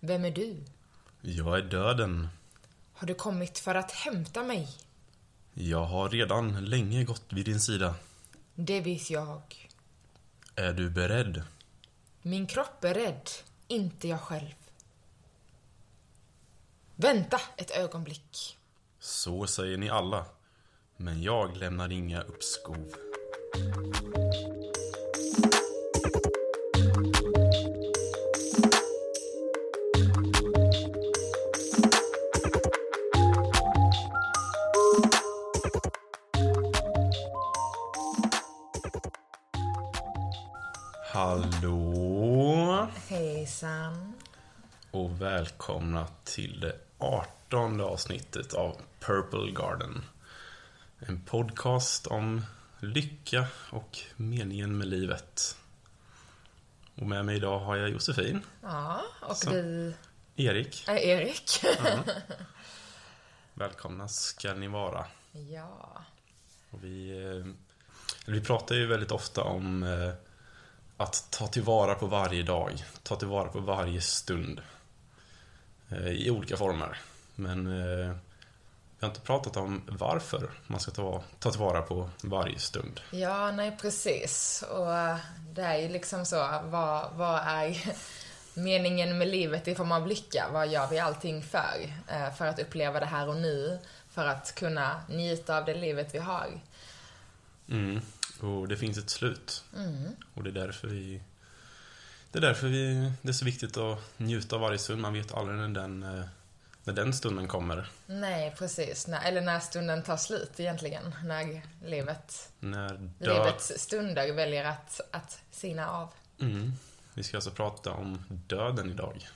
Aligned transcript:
Vem 0.00 0.24
är 0.24 0.30
du? 0.30 0.64
Jag 1.20 1.58
är 1.58 1.62
döden. 1.62 2.28
Har 2.92 3.06
du 3.06 3.14
kommit 3.14 3.58
för 3.58 3.74
att 3.74 3.90
hämta 3.90 4.42
mig? 4.42 4.68
Jag 5.54 5.84
har 5.84 6.08
redan 6.08 6.64
länge 6.64 7.04
gått 7.04 7.32
vid 7.32 7.44
din 7.44 7.60
sida. 7.60 7.94
Det 8.54 8.80
vet 8.80 9.10
jag. 9.10 9.68
Är 10.54 10.72
du 10.72 10.90
beredd? 10.90 11.42
Min 12.22 12.46
kropp 12.46 12.84
är 12.84 12.94
rädd, 12.94 13.30
inte 13.68 14.08
jag 14.08 14.20
själv. 14.20 14.54
Vänta 16.96 17.40
ett 17.56 17.70
ögonblick. 17.70 18.58
Så 19.00 19.46
säger 19.46 19.78
ni 19.78 19.90
alla. 19.90 20.24
Men 20.96 21.22
jag 21.22 21.56
lämnar 21.56 21.92
inga 21.92 22.22
uppskov. 22.22 22.94
Och 45.18 45.22
välkomna 45.24 46.06
till 46.24 46.60
det 46.60 46.76
artonde 46.98 47.84
avsnittet 47.84 48.54
av 48.54 48.76
Purple 49.00 49.50
Garden. 49.50 50.04
En 50.98 51.20
podcast 51.24 52.06
om 52.06 52.44
lycka 52.80 53.46
och 53.70 53.98
meningen 54.16 54.78
med 54.78 54.86
livet. 54.88 55.56
Och 56.94 57.06
med 57.06 57.24
mig 57.24 57.36
idag 57.36 57.58
har 57.58 57.76
jag 57.76 57.90
Josefin, 57.90 58.40
Ja, 58.62 59.02
och 59.20 59.36
Så. 59.36 59.50
vi 59.50 59.94
Erik. 60.36 60.84
är 60.88 60.96
Erik. 60.96 61.64
Välkomna 63.54 64.08
ska 64.08 64.54
ni 64.54 64.68
vara. 64.68 65.06
ja. 65.32 66.02
Och 66.70 66.84
vi, 66.84 67.24
eh, 67.26 67.46
vi 68.26 68.40
pratar 68.40 68.74
ju 68.74 68.86
väldigt 68.86 69.12
ofta 69.12 69.42
om 69.42 69.82
eh, 69.82 70.12
att 70.96 71.26
ta 71.30 71.46
tillvara 71.46 71.94
på 71.94 72.06
varje 72.06 72.42
dag. 72.42 72.84
Ta 73.02 73.16
tillvara 73.16 73.48
på 73.48 73.60
varje 73.60 74.00
stund. 74.00 74.60
Eh, 75.90 76.08
I 76.08 76.30
olika 76.30 76.56
former. 76.56 76.98
Men 77.34 77.66
eh, 77.66 78.14
vi 78.98 79.06
har 79.06 79.08
inte 79.08 79.20
pratat 79.20 79.56
om 79.56 79.82
varför 79.88 80.50
man 80.66 80.80
ska 80.80 80.90
ta, 80.90 81.22
ta 81.38 81.50
tillvara 81.50 81.82
på 81.82 82.10
varje 82.20 82.58
stund. 82.58 83.00
Ja, 83.10 83.50
nej 83.50 83.76
precis. 83.80 84.64
Och 84.70 84.94
eh, 84.94 85.16
det 85.52 85.62
är 85.62 85.76
ju 85.76 85.88
liksom 85.88 86.26
så, 86.26 86.60
vad, 86.64 87.12
vad 87.14 87.40
är 87.46 87.94
meningen 88.54 89.18
med 89.18 89.28
livet 89.28 89.68
i 89.68 89.74
form 89.74 89.92
av 89.92 90.06
lycka? 90.06 90.46
Vad 90.52 90.68
gör 90.68 90.88
vi 90.88 90.98
allting 90.98 91.42
för? 91.42 91.94
För 92.36 92.46
att 92.46 92.58
uppleva 92.58 93.00
det 93.00 93.06
här 93.06 93.28
och 93.28 93.36
nu, 93.36 93.78
för 94.10 94.26
att 94.26 94.54
kunna 94.54 95.00
njuta 95.08 95.58
av 95.58 95.64
det 95.64 95.74
livet 95.74 96.14
vi 96.14 96.18
har. 96.18 96.60
Mm. 97.70 98.00
Och 98.40 98.68
det 98.68 98.76
finns 98.76 98.98
ett 98.98 99.10
slut. 99.10 99.64
Och 100.34 100.42
det 100.42 100.50
är 100.50 100.66
därför 100.66 100.88
vi... 100.88 101.20
Det 102.32 102.38
är 102.38 102.40
därför 102.40 102.66
vi, 102.68 103.12
det 103.22 103.28
är 103.28 103.32
så 103.32 103.44
viktigt 103.44 103.76
att 103.76 103.98
njuta 104.16 104.56
av 104.56 104.62
varje 104.62 104.78
stund. 104.78 105.00
Man 105.00 105.12
vet 105.12 105.34
aldrig 105.34 105.58
när 105.58 105.68
den, 105.68 106.02
eh, 106.02 106.24
när 106.84 106.94
den 106.94 107.12
stunden 107.12 107.48
kommer. 107.48 107.88
Nej, 108.06 108.54
precis. 108.58 109.06
När, 109.06 109.24
eller 109.24 109.40
när 109.40 109.60
stunden 109.60 110.02
tar 110.02 110.16
slut 110.16 110.60
egentligen. 110.60 111.14
När 111.24 111.62
livet, 111.84 112.52
När 112.60 113.10
livets 113.18 113.72
stunder 113.76 114.32
väljer 114.32 114.64
att, 114.64 115.00
att 115.10 115.42
sina 115.50 115.90
av. 115.90 116.08
Mm. 116.40 116.72
Vi 117.14 117.22
ska 117.22 117.36
alltså 117.36 117.50
prata 117.50 117.92
om 117.92 118.24
döden 118.28 118.90
idag. 118.90 119.28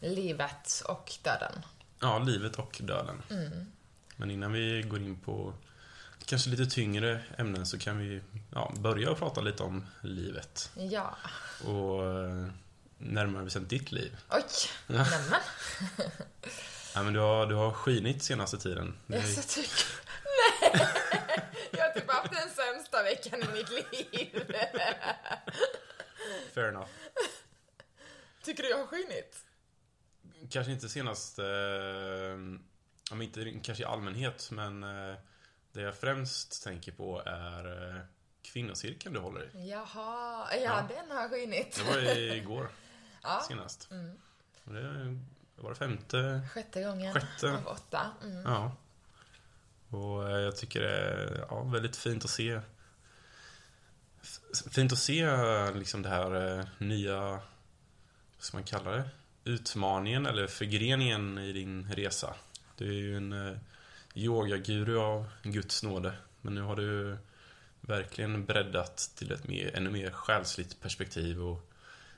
Livet 0.00 0.82
och 0.88 1.12
döden. 1.22 1.62
Ja, 2.00 2.18
livet 2.18 2.56
och 2.56 2.80
döden. 2.82 3.22
Men 4.16 4.30
innan 4.30 4.52
vi 4.52 4.82
går 4.82 5.02
in 5.02 5.16
på 5.16 5.52
kanske 6.26 6.50
lite 6.50 6.66
tyngre 6.66 7.20
ämnen 7.38 7.66
så 7.66 7.78
kan 7.78 7.98
vi 7.98 8.22
ja, 8.54 8.72
börja 8.78 9.14
prata 9.14 9.40
lite 9.40 9.62
om 9.62 9.86
livet. 10.02 10.70
Ja. 10.74 11.16
Och 11.64 12.04
eh, 12.04 12.46
närmare 12.98 13.44
bestämt 13.44 13.68
ditt 13.68 13.92
liv. 13.92 14.16
Oj, 14.30 14.42
nämen. 14.86 15.06
Ja, 16.94 17.02
men 17.02 17.12
du, 17.12 17.20
har, 17.20 17.46
du 17.46 17.54
har 17.54 17.72
skinit 17.72 18.22
senaste 18.22 18.58
tiden. 18.58 18.94
Det 19.06 19.16
är- 19.16 19.36
Jag 19.36 19.48
tycker... 19.48 19.84
Nej! 20.72 21.48
Jag 21.70 21.84
har 21.84 21.90
typ 21.94 22.10
haft 22.10 22.32
den 22.32 22.50
sämsta 22.50 23.02
veckan 23.02 23.42
i 23.42 23.46
mitt 23.52 23.70
liv. 23.70 24.44
Fair 26.54 26.68
enough. 26.68 26.88
Tycker 28.44 28.62
du 28.62 28.68
jag 28.70 28.78
har 28.78 28.86
skinit? 28.86 29.36
Kanske 30.50 30.72
inte 30.72 30.88
senast, 30.88 31.38
eh, 31.38 31.44
inte 33.22 33.52
kanske 33.62 33.82
i 33.82 33.86
allmänhet, 33.86 34.48
men 34.50 34.82
eh, 34.82 35.14
det 35.72 35.80
jag 35.82 35.94
främst 35.96 36.62
tänker 36.64 36.92
på 36.92 37.22
är 37.26 37.88
eh, 37.96 38.00
kvinnocirkeln 38.42 39.14
du 39.14 39.20
håller 39.20 39.42
i. 39.44 39.70
Jaha, 39.70 40.46
ja, 40.50 40.56
Ja. 40.56 40.88
den 40.88 41.16
har 41.16 41.28
skinit. 41.28 41.76
Det 41.76 41.82
var 41.94 42.18
igår 42.36 42.68
Ja. 43.22 43.44
senast. 43.48 43.88
Och 44.64 44.72
det 44.74 45.18
var 45.56 45.70
det 45.70 45.76
femte, 45.76 46.40
Sjätte 46.54 46.82
gången 46.82 47.14
Sjätte. 47.14 47.52
av 47.52 47.66
åtta. 47.66 48.10
Mm. 48.22 48.42
ja. 48.42 48.76
Och 49.88 50.30
eh, 50.30 50.36
jag 50.38 50.56
tycker 50.56 50.80
det 50.80 50.96
är 50.96 51.46
ja, 51.50 51.62
väldigt 51.62 51.96
fint 51.96 52.24
att 52.24 52.30
se 52.30 52.60
Fint 54.70 54.92
att 54.92 54.98
se 54.98 55.26
liksom 55.70 56.02
det 56.02 56.08
här 56.08 56.58
eh, 56.58 56.64
nya, 56.78 57.20
vad 57.20 57.40
ska 58.38 58.56
man 58.56 58.64
kalla 58.64 58.90
det? 58.90 59.04
Utmaningen 59.44 60.26
eller 60.26 60.46
förgreningen 60.46 61.38
i 61.38 61.52
din 61.52 61.92
resa. 61.92 62.34
Du 62.76 62.88
är 62.88 62.92
ju 62.98 63.16
en 63.16 63.58
yogaguru 64.14 64.98
av 64.98 65.26
Guds 65.42 65.82
nåde. 65.82 66.12
Men 66.40 66.54
nu 66.54 66.60
har 66.60 66.76
du 66.76 67.16
verkligen 67.80 68.44
breddat 68.44 69.10
till 69.14 69.32
ett 69.32 69.48
mer, 69.48 69.76
ännu 69.76 69.90
mer 69.90 70.10
själsligt 70.10 70.80
perspektiv 70.80 71.42
och 71.42 71.60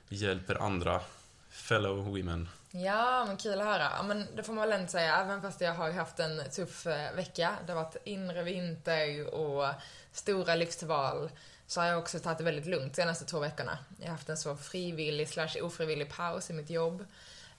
hjälper 0.09 0.61
andra 0.61 1.01
fellow 1.49 2.05
women. 2.05 2.49
Ja, 2.71 3.25
men 3.27 3.37
kul 3.37 3.61
att 3.61 3.67
höra. 3.67 3.91
Ja, 3.97 4.03
men 4.03 4.27
det 4.35 4.43
får 4.43 4.53
man 4.53 4.69
väl 4.69 4.79
ändå 4.79 4.91
säga, 4.91 5.15
även 5.15 5.41
fast 5.41 5.61
jag 5.61 5.73
har 5.73 5.91
haft 5.91 6.19
en 6.19 6.49
tuff 6.51 6.87
eh, 6.87 7.15
vecka. 7.15 7.55
Det 7.65 7.73
har 7.73 7.83
varit 7.83 7.95
inre 8.03 8.43
vinter 8.43 9.33
och 9.33 9.67
stora 10.11 10.55
livsval. 10.55 11.29
Så 11.67 11.81
har 11.81 11.87
jag 11.87 11.99
också 11.99 12.19
tagit 12.19 12.37
det 12.37 12.43
väldigt 12.43 12.65
lugnt 12.65 12.93
de 12.93 13.01
senaste 13.01 13.25
två 13.25 13.39
veckorna. 13.39 13.77
Jag 13.97 14.05
har 14.05 14.11
haft 14.11 14.29
en 14.29 14.37
så 14.37 14.55
frivillig 14.55 15.29
slash 15.29 15.61
ofrivillig 15.61 16.09
paus 16.09 16.49
i 16.49 16.53
mitt 16.53 16.69
jobb. 16.69 17.05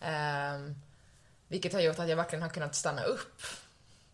Eh, 0.01 0.73
vilket 1.49 1.73
har 1.73 1.81
gjort 1.81 1.99
att 1.99 2.09
jag 2.09 2.17
verkligen 2.17 2.43
har 2.43 2.49
kunnat 2.49 2.75
stanna 2.75 3.05
upp. 3.05 3.43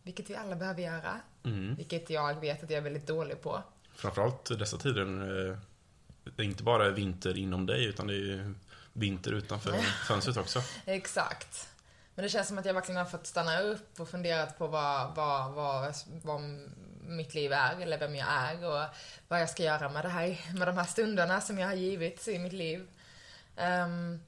Vilket 0.03 0.31
vi 0.31 0.37
alla 0.37 0.57
behöver 0.57 0.83
göra. 0.83 1.21
Mm. 1.45 1.75
Vilket 1.75 2.11
jag 2.11 2.41
vet 2.41 2.65
att 2.65 2.71
jag 2.71 2.79
är 2.79 2.83
väldigt 2.83 3.07
dålig 3.07 3.43
på. 3.43 3.63
Framförallt 3.95 4.59
dessa 4.59 4.77
tider. 4.79 5.03
eh, 5.51 5.57
Det 6.37 6.43
är 6.43 6.47
inte 6.47 6.63
bara 6.63 6.91
vinter 6.91 7.39
inom 7.39 7.67
dig 7.67 7.85
utan 7.85 8.07
det 8.07 8.15
är 8.15 8.55
vinter 8.93 9.33
utanför 9.33 9.73
fönstret 10.09 10.37
också. 10.37 10.63
Exakt. 10.85 11.69
Men 12.15 12.23
det 12.23 12.29
känns 12.29 12.49
som 12.49 12.59
att 12.59 12.65
jag 12.65 12.75
verkligen 12.75 12.99
har 12.99 13.05
fått 13.05 13.27
stanna 13.27 13.61
upp 13.61 14.01
och 14.01 14.09
funderat 14.09 14.59
på 14.59 14.67
vad, 14.67 15.15
vad, 15.15 15.53
vad, 15.53 15.95
vad 16.23 16.41
mitt 17.03 17.35
liv 17.35 17.53
är, 17.53 17.81
eller 17.81 17.99
vem 17.99 18.15
jag 18.17 18.29
är 18.29 18.65
och 18.67 18.89
vad 19.29 19.41
jag 19.41 19.51
ska 19.51 19.63
göra 19.63 19.89
med 19.89 20.05
det 20.05 20.09
här, 20.09 20.39
med 20.59 20.69
de 20.69 20.77
här 20.77 20.85
stunderna 20.85 21.41
som 21.41 21.59
jag 21.59 21.69
har 21.69 21.75
givits 21.75 22.29
i 22.29 22.39
mitt 22.39 22.53
liv. 22.53 22.87
Ehm, 23.57 24.21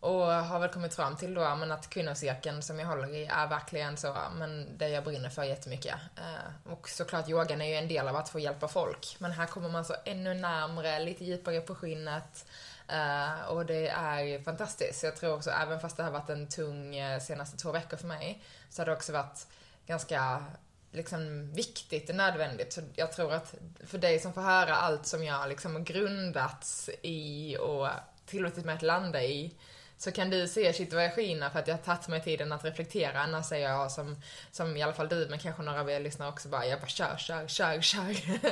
och 0.00 0.26
har 0.26 0.60
väl 0.60 0.68
kommit 0.68 0.94
fram 0.94 1.16
till 1.16 1.34
då 1.34 1.56
men 1.56 1.72
att 1.72 1.90
kvinnocirkeln 1.90 2.62
som 2.62 2.78
jag 2.78 2.86
håller 2.86 3.14
i 3.14 3.26
är 3.26 3.46
verkligen 3.46 3.96
så, 3.96 4.16
men 4.34 4.78
det 4.78 4.88
jag 4.88 5.04
brinner 5.04 5.28
för 5.28 5.42
jättemycket. 5.42 5.94
Eh, 6.16 6.72
och 6.72 6.88
såklart 6.88 7.28
yogan 7.28 7.60
är 7.60 7.66
ju 7.66 7.74
en 7.74 7.88
del 7.88 8.08
av 8.08 8.16
att 8.16 8.28
få 8.28 8.38
hjälpa 8.38 8.68
folk, 8.68 9.16
men 9.18 9.32
här 9.32 9.46
kommer 9.46 9.68
man 9.68 9.84
så 9.84 9.94
ännu 10.04 10.34
närmre, 10.34 10.98
lite 10.98 11.24
djupare 11.24 11.60
på 11.60 11.74
skinnet. 11.74 12.46
Eh, 12.88 13.48
och 13.48 13.66
det 13.66 13.88
är 13.88 14.42
fantastiskt. 14.42 15.02
Jag 15.02 15.16
tror 15.16 15.34
också, 15.34 15.50
även 15.50 15.80
fast 15.80 15.96
det 15.96 16.02
har 16.02 16.10
varit 16.10 16.30
en 16.30 16.48
tung 16.48 16.96
eh, 16.96 17.20
senaste 17.20 17.56
två 17.56 17.72
veckor 17.72 17.96
för 17.96 18.06
mig, 18.06 18.42
så 18.70 18.82
har 18.82 18.86
det 18.86 18.92
också 18.92 19.12
varit 19.12 19.46
ganska 19.86 20.44
liksom 20.92 21.52
viktigt 21.52 22.10
och 22.10 22.16
nödvändigt. 22.16 22.72
Så 22.72 22.80
jag 22.94 23.12
tror 23.12 23.32
att 23.32 23.54
för 23.86 23.98
dig 23.98 24.18
som 24.18 24.32
får 24.32 24.42
höra 24.42 24.74
allt 24.74 25.06
som 25.06 25.24
jag 25.24 25.48
liksom 25.48 25.74
har 25.74 25.82
grundats 25.82 26.90
i 27.02 27.56
och 27.56 27.88
tillåtit 28.26 28.64
mig 28.64 28.74
att 28.74 28.82
landa 28.82 29.22
i, 29.22 29.54
så 30.00 30.12
kan 30.12 30.30
du 30.30 30.48
se 30.48 30.72
situationerna 30.72 31.50
för 31.50 31.58
att 31.58 31.66
jag 31.68 31.74
har 31.74 31.82
tagit 31.82 32.08
mig 32.08 32.22
tiden 32.22 32.52
att 32.52 32.64
reflektera. 32.64 33.20
Annars 33.20 33.52
är 33.52 33.56
jag 33.56 33.90
som, 33.92 34.16
som 34.52 34.76
i 34.76 34.82
alla 34.82 34.92
fall 34.92 35.08
du, 35.08 35.26
men 35.30 35.38
kanske 35.38 35.62
några 35.62 35.80
av 35.80 35.90
er 35.90 36.00
lyssnare 36.00 36.28
också 36.28 36.48
bara, 36.48 36.66
jag 36.66 36.80
bara 36.80 36.86
kör, 36.88 37.16
kör, 37.16 37.48
kör, 37.48 37.80
kör. 37.80 38.16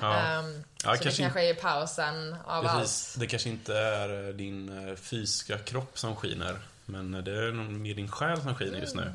Ja. 0.00 0.16
Ehm, 0.16 0.62
Ja, 0.84 0.96
så 0.96 1.02
kanske 1.02 1.22
det 1.22 1.22
kanske 1.22 1.50
är 1.50 1.54
pausen 1.54 2.36
av 2.46 2.62
Precis. 2.62 3.12
allt. 3.16 3.20
Det 3.20 3.26
kanske 3.26 3.48
inte 3.48 3.74
är 3.78 4.32
din 4.32 4.88
eh, 4.88 4.94
fysiska 4.96 5.58
kropp 5.58 5.98
som 5.98 6.16
skiner. 6.16 6.56
Men 6.84 7.12
det 7.24 7.32
är 7.32 7.52
nog 7.52 7.66
mer 7.72 7.94
din 7.94 8.08
själ 8.10 8.40
som 8.42 8.54
skiner 8.54 8.78
just 8.78 8.96
nu. 8.96 9.12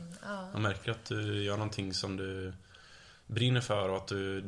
Man 0.54 0.62
märker 0.62 0.92
att 0.92 1.06
du 1.06 1.44
gör 1.44 1.57
någonting 1.57 1.94
som 1.94 2.18
du 2.18 2.54
brinner 3.28 3.62
för 3.62 3.89
och 3.89 3.98
att 3.98 4.07
du, 4.07 4.42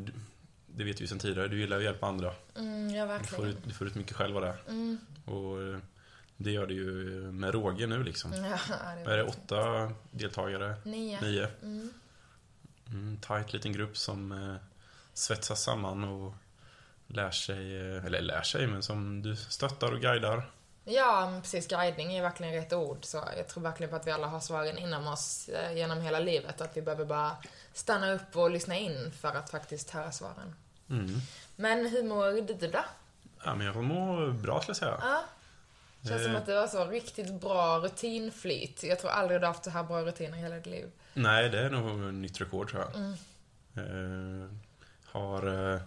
det 0.68 0.84
vet 0.84 1.02
vi 1.02 1.08
sedan 1.08 1.20
tidigare, 1.20 1.48
du 1.48 1.60
gillar 1.60 1.78
att 1.78 1.84
hjälpa 1.84 2.08
andra. 2.08 2.34
Mm, 2.58 2.90
ja, 2.90 3.04
Du 3.06 3.08
får, 3.08 3.14
verkligen. 3.20 3.46
ut, 3.50 3.58
du 3.64 3.74
får 3.74 3.88
ut 3.88 3.96
mycket 3.96 4.16
själv 4.18 4.38
av 4.38 4.42
det. 4.42 4.56
Och 5.32 5.62
eh, 5.62 5.80
det 6.44 6.52
gör 6.52 6.68
det 6.68 6.74
ju 6.74 6.86
med 7.32 7.54
råge 7.54 7.88
nu 7.88 8.04
liksom. 8.04 8.34
Ja, 8.34 8.58
det 9.06 9.12
är 9.12 9.18
det, 9.18 9.24
åtta 9.24 9.92
deltagare? 10.12 10.76
Nio. 10.84 11.22
Nio? 11.22 11.48
Mm. 11.62 11.94
Mm, 12.88 13.18
tight 13.18 13.54
liten 13.54 13.74
grupp 13.74 13.98
som 13.98 14.32
eh, 14.32 14.56
svetsas 15.14 15.64
samman 15.64 16.04
och 16.04 16.34
lär 17.08 17.32
sig, 17.32 17.78
eh, 17.80 18.06
eller 18.06 18.22
lär 18.22 18.42
sig, 18.42 18.68
men 18.68 18.84
som 18.84 19.22
du 19.22 19.36
stöttar 19.36 19.92
och 19.92 20.02
guidar. 20.02 20.50
Ja, 20.86 21.40
precis. 21.42 21.68
Guidning 21.68 22.16
är 22.16 22.22
verkligen 22.22 22.54
rätt 22.54 22.74
ord. 22.74 23.06
Så 23.06 23.24
jag 23.38 23.48
tror 23.48 23.64
verkligen 23.64 23.90
på 23.90 23.96
att 23.96 24.08
vi 24.08 24.12
alla 24.12 24.28
har 24.28 24.40
svaren 24.40 24.78
inom 24.78 25.08
oss 25.08 25.50
eh, 25.50 25.74
genom 25.74 26.02
hela 26.02 26.20
livet. 26.20 26.62
Att 26.62 26.78
vi 26.78 26.82
behöver 26.82 27.06
bara 27.06 27.38
stanna 27.74 28.14
upp 28.14 28.36
och 28.36 28.52
lyssna 28.52 28.76
in 28.76 29.12
för 29.12 29.36
att 29.36 29.50
faktiskt 29.50 29.90
höra 29.90 30.12
svaren. 30.12 30.56
Mm. 30.90 31.16
Men 31.56 31.88
hur 31.88 32.04
mår 32.04 32.58
du 32.58 32.68
då? 32.68 32.86
Ja, 33.46 33.56
men 33.56 33.68
jag 33.68 33.76
mår 33.76 34.32
bra 34.32 34.62
skulle 34.62 34.70
jag 34.70 34.78
säga. 34.78 34.98
Ja. 35.02 35.24
Känns 36.08 36.22
Eh. 36.22 36.28
som 36.28 36.36
att 36.36 36.46
du 36.46 36.54
har 36.56 36.68
så 36.68 36.86
riktigt 36.86 37.42
bra 37.42 37.80
rutinflyt. 37.80 38.84
Jag 38.84 39.00
tror 39.00 39.12
aldrig 39.12 39.42
du 39.42 39.46
har 39.46 39.54
haft 39.54 39.64
så 39.64 39.70
här 39.70 39.84
bra 39.84 40.02
rutiner 40.02 40.38
i 40.38 40.42
hela 40.42 40.56
ditt 40.56 40.66
liv. 40.66 40.92
Nej, 41.14 41.50
det 41.50 41.60
är 41.60 41.70
nog 41.70 42.14
nytt 42.14 42.42
rekord 42.42 42.70
tror 42.70 42.82
jag. 42.82 42.96
Mm. 42.96 43.14
Eh, 43.76 44.50
har 45.06 45.74
eh, 45.74 45.82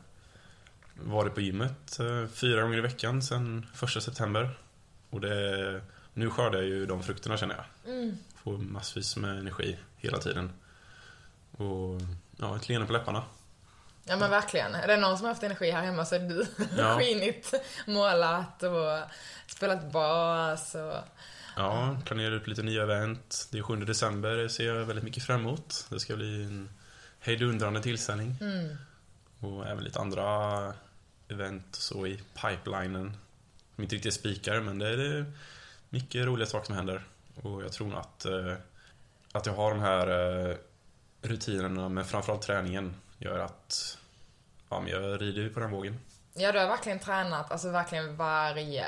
varit 0.94 1.34
på 1.34 1.40
gymmet 1.40 1.98
eh, 1.98 2.26
fyra 2.26 2.62
gånger 2.62 2.78
i 2.78 2.80
veckan 2.80 3.22
sedan 3.22 3.66
första 3.74 4.00
september. 4.00 4.58
Och 5.10 5.20
det, 5.20 5.80
nu 6.14 6.30
skördar 6.30 6.58
jag 6.58 6.68
ju 6.68 6.86
de 6.86 7.02
frukterna 7.02 7.36
känner 7.36 7.54
jag. 7.54 7.94
Mm. 7.94 8.16
Får 8.34 8.58
massvis 8.58 9.16
med 9.16 9.38
energi 9.38 9.78
hela 9.96 10.18
tiden. 10.18 10.50
Och 11.56 12.00
ja, 12.36 12.56
ett 12.56 12.68
leende 12.68 12.86
på 12.86 12.92
läpparna. 12.92 13.22
Ja 14.08 14.16
men 14.16 14.30
verkligen. 14.30 14.74
Är 14.74 14.86
det 14.86 14.96
någon 14.96 15.18
som 15.18 15.24
har 15.24 15.32
haft 15.32 15.42
energi 15.42 15.70
här 15.70 15.82
hemma 15.82 16.04
så 16.04 16.14
är 16.14 16.18
det 16.18 16.28
du. 16.28 16.46
Ja. 16.76 16.98
Skinit, 16.98 17.54
målat 17.86 18.62
och 18.62 19.10
spelat 19.46 19.92
bas 19.92 20.74
och... 20.74 20.94
Ja, 21.56 21.96
planerar 22.04 22.32
ut 22.32 22.46
lite 22.46 22.62
nya 22.62 22.82
event. 22.82 23.48
Det 23.52 23.58
är 23.58 23.62
7 23.62 23.76
december, 23.76 24.36
det 24.36 24.48
ser 24.48 24.66
jag 24.66 24.84
väldigt 24.84 25.04
mycket 25.04 25.22
fram 25.22 25.40
emot. 25.40 25.86
Det 25.90 26.00
ska 26.00 26.16
bli 26.16 26.44
en 26.44 26.68
hejdundrande 27.20 27.82
tillställning. 27.82 28.36
Mm. 28.40 28.76
Och 29.40 29.66
även 29.66 29.84
lite 29.84 30.00
andra 30.00 30.72
event 31.28 31.76
och 31.76 31.82
så 31.82 32.06
i 32.06 32.20
pipelinen. 32.34 33.16
Som 33.74 33.82
inte 33.82 33.94
riktigt 33.94 34.14
spikar, 34.14 34.60
men 34.60 34.78
det 34.78 34.88
är 34.88 35.32
mycket 35.88 36.26
roliga 36.26 36.46
saker 36.46 36.66
som 36.66 36.74
händer. 36.74 37.04
Och 37.42 37.62
jag 37.62 37.72
tror 37.72 37.94
att, 37.94 38.24
eh, 38.24 38.54
att 39.32 39.46
jag 39.46 39.52
har 39.52 39.70
de 39.70 39.80
här 39.80 40.08
eh, 40.08 40.56
rutinerna, 41.22 41.88
men 41.88 42.04
framförallt 42.04 42.42
träningen, 42.42 42.94
gör 43.18 43.38
att 43.38 43.98
ja, 44.68 44.80
men 44.80 44.92
jag 44.92 45.22
rider 45.22 45.48
på 45.48 45.60
den 45.60 45.70
vågen. 45.70 46.00
Ja, 46.34 46.52
du 46.52 46.58
har 46.58 46.66
verkligen 46.66 46.98
tränat, 46.98 47.52
alltså 47.52 47.70
verkligen 47.70 48.16
varje... 48.16 48.86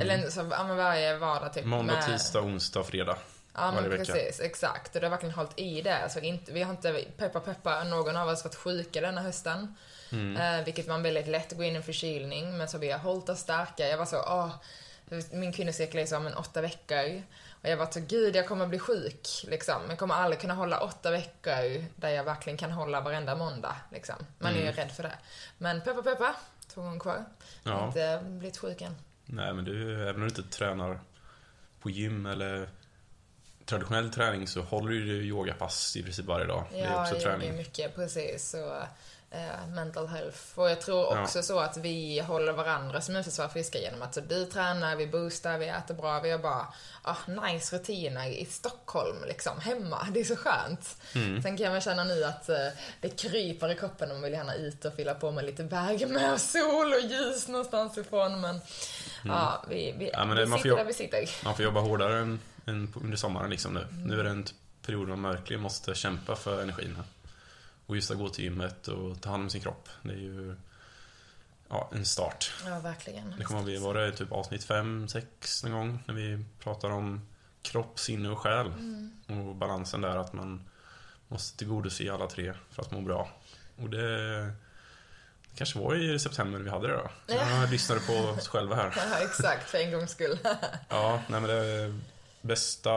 Eller 0.00 0.30
så, 0.30 0.48
ja, 0.50 0.64
men 0.64 0.76
varje 0.76 1.16
vardag 1.16 1.52
typ. 1.52 1.64
Mm. 1.64 1.78
Måndag, 1.78 1.94
med- 1.94 2.06
tisdag, 2.06 2.40
onsdag, 2.40 2.84
fredag. 2.84 3.16
Ja 3.54 3.72
men 3.72 3.90
vecka. 3.90 4.04
precis, 4.04 4.40
exakt. 4.40 4.94
Och 4.94 5.00
du 5.00 5.06
har 5.06 5.10
verkligen 5.10 5.34
hållit 5.34 5.58
i 5.58 5.82
det. 5.82 5.98
Alltså 6.02 6.20
inte, 6.20 6.52
vi 6.52 6.62
har 6.62 6.70
inte, 6.70 7.04
peppa 7.16 7.40
peppa, 7.40 7.84
någon 7.84 8.16
av 8.16 8.28
oss 8.28 8.44
varit 8.44 8.54
sjuka 8.54 9.00
denna 9.00 9.20
hösten. 9.20 9.74
Mm. 10.12 10.36
Eh, 10.36 10.64
vilket 10.64 10.88
var 10.88 10.98
väldigt 10.98 11.28
lätt 11.28 11.52
att 11.52 11.58
gå 11.58 11.64
in 11.64 11.72
i 11.72 11.76
en 11.76 11.82
förkylning. 11.82 12.58
Men 12.58 12.68
så 12.68 12.78
vi 12.78 12.90
har 12.90 12.98
hållit 12.98 13.28
oss 13.28 13.38
starka. 13.38 13.88
Jag 13.88 13.98
var 13.98 14.06
så, 14.06 14.16
åh. 14.16 14.50
Min 15.32 15.52
kvinnocirkel 15.52 16.00
är 16.00 16.06
så 16.06 16.16
om 16.16 16.26
en 16.26 16.34
åtta 16.34 16.60
veckor. 16.60 17.22
Och 17.62 17.68
jag 17.68 17.76
var 17.76 17.86
så, 17.90 18.00
gud 18.00 18.36
jag 18.36 18.48
kommer 18.48 18.66
bli 18.66 18.78
sjuk. 18.78 19.28
Liksom. 19.48 19.82
Jag 19.88 19.98
kommer 19.98 20.14
aldrig 20.14 20.40
kunna 20.40 20.54
hålla 20.54 20.80
åtta 20.80 21.10
veckor 21.10 21.84
där 21.96 22.08
jag 22.08 22.24
verkligen 22.24 22.56
kan 22.56 22.70
hålla 22.70 23.00
varenda 23.00 23.34
måndag. 23.34 23.76
Liksom. 23.92 24.16
Man 24.38 24.54
är 24.54 24.60
ju 24.66 24.72
rädd 24.72 24.92
för 24.92 25.02
det. 25.02 25.18
Men 25.58 25.80
peppa 25.80 26.02
peppa, 26.02 26.34
två 26.74 26.82
gånger 26.82 27.00
kvar. 27.00 27.24
Ja. 27.62 27.86
inte 27.86 28.20
blivit 28.24 28.56
sjuk 28.58 28.80
än. 28.82 28.94
Nej, 29.24 29.52
men 29.54 29.64
du, 29.64 30.02
även 30.02 30.14
om 30.14 30.20
du 30.20 30.26
inte 30.26 30.42
tränar 30.42 31.00
på 31.80 31.90
gym 31.90 32.26
eller 32.26 32.68
traditionell 33.64 34.10
träning 34.10 34.46
så 34.48 34.60
håller 34.62 34.90
du 34.90 35.24
yogapass 35.24 35.96
i 35.96 36.02
princip 36.02 36.26
varje 36.26 36.46
dag. 36.46 36.64
det 36.72 36.80
är 36.80 36.92
Ja, 36.92 37.02
också 37.02 37.14
träning. 37.14 37.46
jobbar 37.48 37.58
mycket, 37.58 37.94
precis. 37.94 38.50
Så, 38.50 38.74
eh, 38.76 38.84
mental 39.74 40.06
health. 40.08 40.38
Och 40.54 40.70
jag 40.70 40.80
tror 40.80 41.16
Ja. 41.16 41.22
också 41.22 41.42
så 41.42 41.58
att 41.60 41.76
vi 41.76 42.20
håller 42.20 42.52
varandras 42.52 43.08
immunförsvar 43.08 43.48
friska 43.48 43.78
genom 43.78 44.02
att 44.02 44.14
så 44.14 44.20
du 44.20 44.44
tränar, 44.46 44.96
vi 44.96 45.06
boostar, 45.06 45.58
vi 45.58 45.68
äter 45.68 45.94
bra. 45.94 46.20
Vi 46.20 46.30
har 46.30 46.38
bara 46.38 46.66
ah, 47.02 47.16
nice 47.46 47.76
rutiner 47.76 48.28
i 48.30 48.44
Stockholm, 48.44 49.16
liksom, 49.28 49.60
hemma. 49.60 50.06
Det 50.12 50.20
är 50.20 50.24
så 50.24 50.36
skönt. 50.36 50.96
Mm. 51.14 51.42
Sen 51.42 51.56
kan 51.56 51.72
jag 51.72 51.82
känna 51.82 52.04
nu 52.04 52.24
att 52.24 52.48
eh, 52.48 52.56
det 53.00 53.08
kryper 53.08 53.70
i 53.70 53.74
kroppen 53.74 54.08
och 54.10 54.14
man 54.14 54.22
vill 54.22 54.32
gärna 54.32 54.54
ut 54.54 54.84
och 54.84 54.94
fylla 54.94 55.14
på 55.14 55.30
med 55.30 55.44
lite 55.44 55.62
värme 55.62 56.32
och 56.32 56.40
sol 56.54 56.92
och 56.92 57.00
ljus 57.00 57.48
någonstans 57.48 57.98
ifrån. 57.98 58.40
Men 58.40 58.60
ja, 59.24 59.64
vi, 59.68 59.76
vi, 59.76 59.90
Mm. 59.90 60.10
Ja, 60.12 60.24
men 60.24 60.36
vi 60.36 60.42
det- 60.44 60.50
får 60.50 60.56
sitter 60.58 60.76
där 60.76 60.84
vi 60.84 60.94
sitter. 60.94 61.30
Man 61.44 61.54
får 61.56 61.64
jobba 61.64 61.80
hårdare 61.80 62.18
än, 62.18 62.40
än 62.66 62.92
under 63.02 63.16
sommaren 63.16 63.50
liksom 63.50 63.74
nu. 63.74 63.86
Nu 64.04 64.20
är 64.20 64.24
det 64.24 64.30
en 64.30 64.46
period 64.86 65.08
man 65.08 65.22
verkligen 65.22 65.62
måste 65.62 65.94
kämpa 65.94 66.36
för 66.36 66.62
energin. 66.62 66.96
här. 66.96 67.04
Och 67.88 67.96
just 67.96 68.10
att 68.10 68.18
gå 68.18 68.28
till 68.28 68.44
gymmet 68.44 68.88
och 68.88 69.20
ta 69.20 69.30
hand 69.30 69.42
om 69.42 69.50
sin 69.50 69.60
kropp. 69.60 69.88
Det 70.02 70.12
är 70.12 70.16
ju 70.16 70.56
ja, 71.68 71.90
en 71.92 72.04
start. 72.04 72.52
Ja, 72.64 72.80
verkligen. 72.80 73.34
Det 73.38 73.44
kommer 73.44 73.60
att 73.60 73.66
bli, 73.66 73.78
var 73.78 73.94
det 73.94 74.12
typ 74.12 74.32
avsnitt 74.32 74.64
5, 74.64 75.08
6 75.08 75.64
någon 75.64 75.72
gång? 75.72 76.02
När 76.06 76.14
vi 76.14 76.44
pratar 76.58 76.90
om 76.90 77.28
kropp, 77.62 77.98
sinne 77.98 78.28
och 78.28 78.38
själ. 78.38 78.72
Och 79.26 79.54
balansen 79.54 80.00
där 80.00 80.16
att 80.16 80.32
man 80.32 80.68
måste 81.28 81.58
tillgodose 81.58 82.12
alla 82.12 82.26
tre 82.26 82.54
för 82.70 82.82
att 82.82 82.90
må 82.90 83.00
bra. 83.00 83.30
Och 83.82 83.90
det, 83.90 84.40
det 84.40 85.56
kanske 85.56 85.78
var 85.78 85.94
i 85.94 86.18
september 86.18 86.58
vi 86.58 86.70
hade 86.70 86.88
det 86.88 86.94
då. 86.94 87.10
Jag 87.34 87.70
lyssnade 87.70 88.00
på 88.00 88.12
oss 88.12 88.48
själva 88.48 88.76
här. 88.76 88.94
Ja, 88.96 89.18
exakt, 89.24 89.70
för 89.70 89.78
en 89.78 89.92
gångs 89.92 90.10
skull. 90.10 90.38
Ja, 90.88 91.22
nej 91.28 91.40
men 91.40 91.50
det 91.50 92.00
bästa 92.40 92.90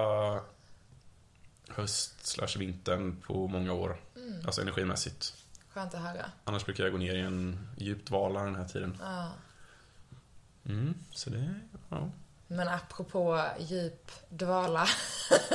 höst 1.76 2.26
slash 2.26 2.58
vintern 2.58 3.22
på 3.28 3.48
många 3.48 3.74
år. 3.74 3.98
Alltså 4.46 4.62
energimässigt. 4.62 5.34
Skönt 5.70 5.94
att 5.94 6.02
höra. 6.02 6.32
Annars 6.44 6.66
brukar 6.66 6.84
jag 6.84 6.92
gå 6.92 6.98
ner 6.98 7.16
i 7.16 7.22
en 7.22 7.68
djup 7.78 8.06
dvala 8.06 8.44
den 8.44 8.56
här 8.56 8.68
tiden. 8.68 8.98
Ja. 9.02 9.32
Mm, 10.66 10.94
så 11.12 11.30
det, 11.30 11.56
ja. 11.90 12.10
Men 12.48 12.68
apropå 12.68 13.46
djup 13.60 14.12
dvala. 14.30 14.88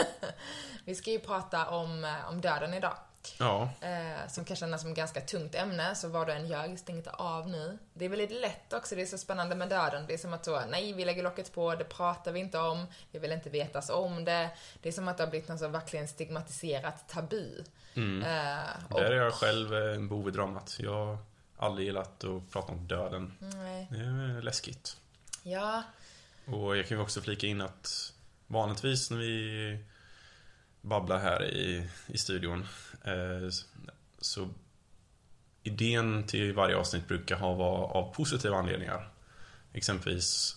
vi 0.84 0.94
ska 0.94 1.10
ju 1.10 1.18
prata 1.18 1.68
om, 1.68 2.04
eh, 2.04 2.28
om 2.28 2.40
döden 2.40 2.74
idag. 2.74 2.96
Ja, 3.38 3.70
Eh, 3.80 4.28
som 4.28 4.44
kan 4.44 4.56
kännas 4.56 4.80
som 4.80 4.90
ett 4.90 4.96
ganska 4.96 5.20
tungt 5.20 5.54
ämne, 5.54 5.94
så 5.94 6.08
vad 6.08 6.26
du 6.26 6.32
än 6.32 6.46
gör, 6.46 6.76
stäng 6.76 6.96
inte 6.96 7.10
av 7.10 7.48
nu. 7.48 7.78
Det 7.94 8.04
är 8.04 8.08
väldigt 8.08 8.30
lätt 8.30 8.72
också, 8.72 8.94
det 8.94 9.02
är 9.02 9.06
så 9.06 9.18
spännande 9.18 9.54
med 9.54 9.68
döden. 9.68 10.04
Det 10.06 10.14
är 10.14 10.18
som 10.18 10.32
att 10.34 10.44
så, 10.44 10.60
nej, 10.70 10.92
vi 10.92 11.04
lägger 11.04 11.22
locket 11.22 11.52
på, 11.54 11.74
det 11.74 11.84
pratar 11.84 12.32
vi 12.32 12.40
inte 12.40 12.58
om, 12.58 12.86
vi 13.10 13.18
vill 13.18 13.32
inte 13.32 13.50
vetas 13.50 13.90
om 13.90 14.24
det. 14.24 14.50
Det 14.82 14.88
är 14.88 14.92
som 14.92 15.08
att 15.08 15.16
det 15.16 15.22
har 15.24 15.30
blivit 15.30 15.48
något 15.48 15.58
så 15.58 15.68
verkligen 15.68 16.08
stigmatiserat 16.08 17.08
tabu. 17.08 17.64
mm. 17.94 18.22
Eh, 18.22 18.58
och, 18.90 19.00
där 19.00 19.10
är 19.10 19.16
jag 19.16 19.32
själv 19.34 19.74
en 19.74 20.08
bov 20.08 20.28
i 20.28 20.30
dramat. 20.30 20.76
Jag 20.78 21.06
har 21.06 21.18
aldrig 21.56 21.86
gillat 21.86 22.24
att 22.24 22.50
prata 22.52 22.72
om 22.72 22.86
döden. 22.88 23.32
nej, 23.38 23.86
Det 23.90 23.96
är 23.98 24.42
läskigt. 24.42 24.96
ja, 25.42 25.82
Och 26.46 26.76
jag 26.76 26.88
kan 26.88 26.96
ju 26.96 27.02
också 27.02 27.20
flika 27.20 27.46
in 27.46 27.60
att 27.60 28.12
vanligtvis 28.46 29.10
när 29.10 29.18
vi 29.18 29.78
babblar 30.86 31.18
här 31.18 31.44
i, 31.44 31.88
i 32.06 32.18
studion 32.18 32.66
eh, 33.04 33.48
så 34.18 34.48
idén 35.62 36.26
till 36.26 36.54
varje 36.54 36.76
avsnitt 36.76 37.08
brukar 37.08 37.36
ha 37.36 37.54
vara 37.54 37.84
av 37.84 38.14
positiva 38.14 38.56
anledningar. 38.56 39.08
Exempelvis 39.72 40.56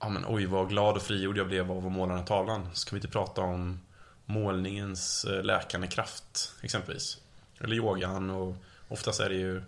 Ja 0.00 0.08
men 0.08 0.24
oj 0.28 0.46
vad 0.46 0.68
glad 0.68 0.96
och 0.96 1.02
frigjord 1.02 1.38
jag 1.38 1.46
blev 1.46 1.70
av 1.70 1.86
att 1.86 1.92
måla 1.92 2.12
den 2.12 2.18
här 2.18 2.26
tavlan. 2.26 2.68
Ska 2.74 2.90
vi 2.90 2.96
inte 2.96 3.08
prata 3.08 3.40
om 3.40 3.80
målningens 4.24 5.24
eh, 5.24 5.42
läkande 5.42 5.86
kraft 5.86 6.52
exempelvis? 6.62 7.18
Eller 7.60 7.76
yogan 7.76 8.30
och 8.30 8.56
oftast 8.88 9.20
är 9.20 9.28
det 9.28 9.34
ju 9.34 9.62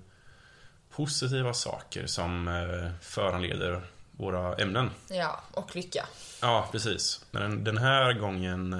positiva 0.90 1.55
saker 1.55 2.07
som 2.07 2.49
eh, 2.49 2.90
föranleder 3.00 3.83
våra 4.12 4.55
ämnen. 4.57 4.90
ja, 5.11 5.40
och 5.52 5.76
lycka. 5.76 6.07
Ja, 6.43 6.69
precis. 6.73 7.25
Men 7.31 7.64
den, 7.64 7.78
här 7.78 8.12
gången 8.12 8.73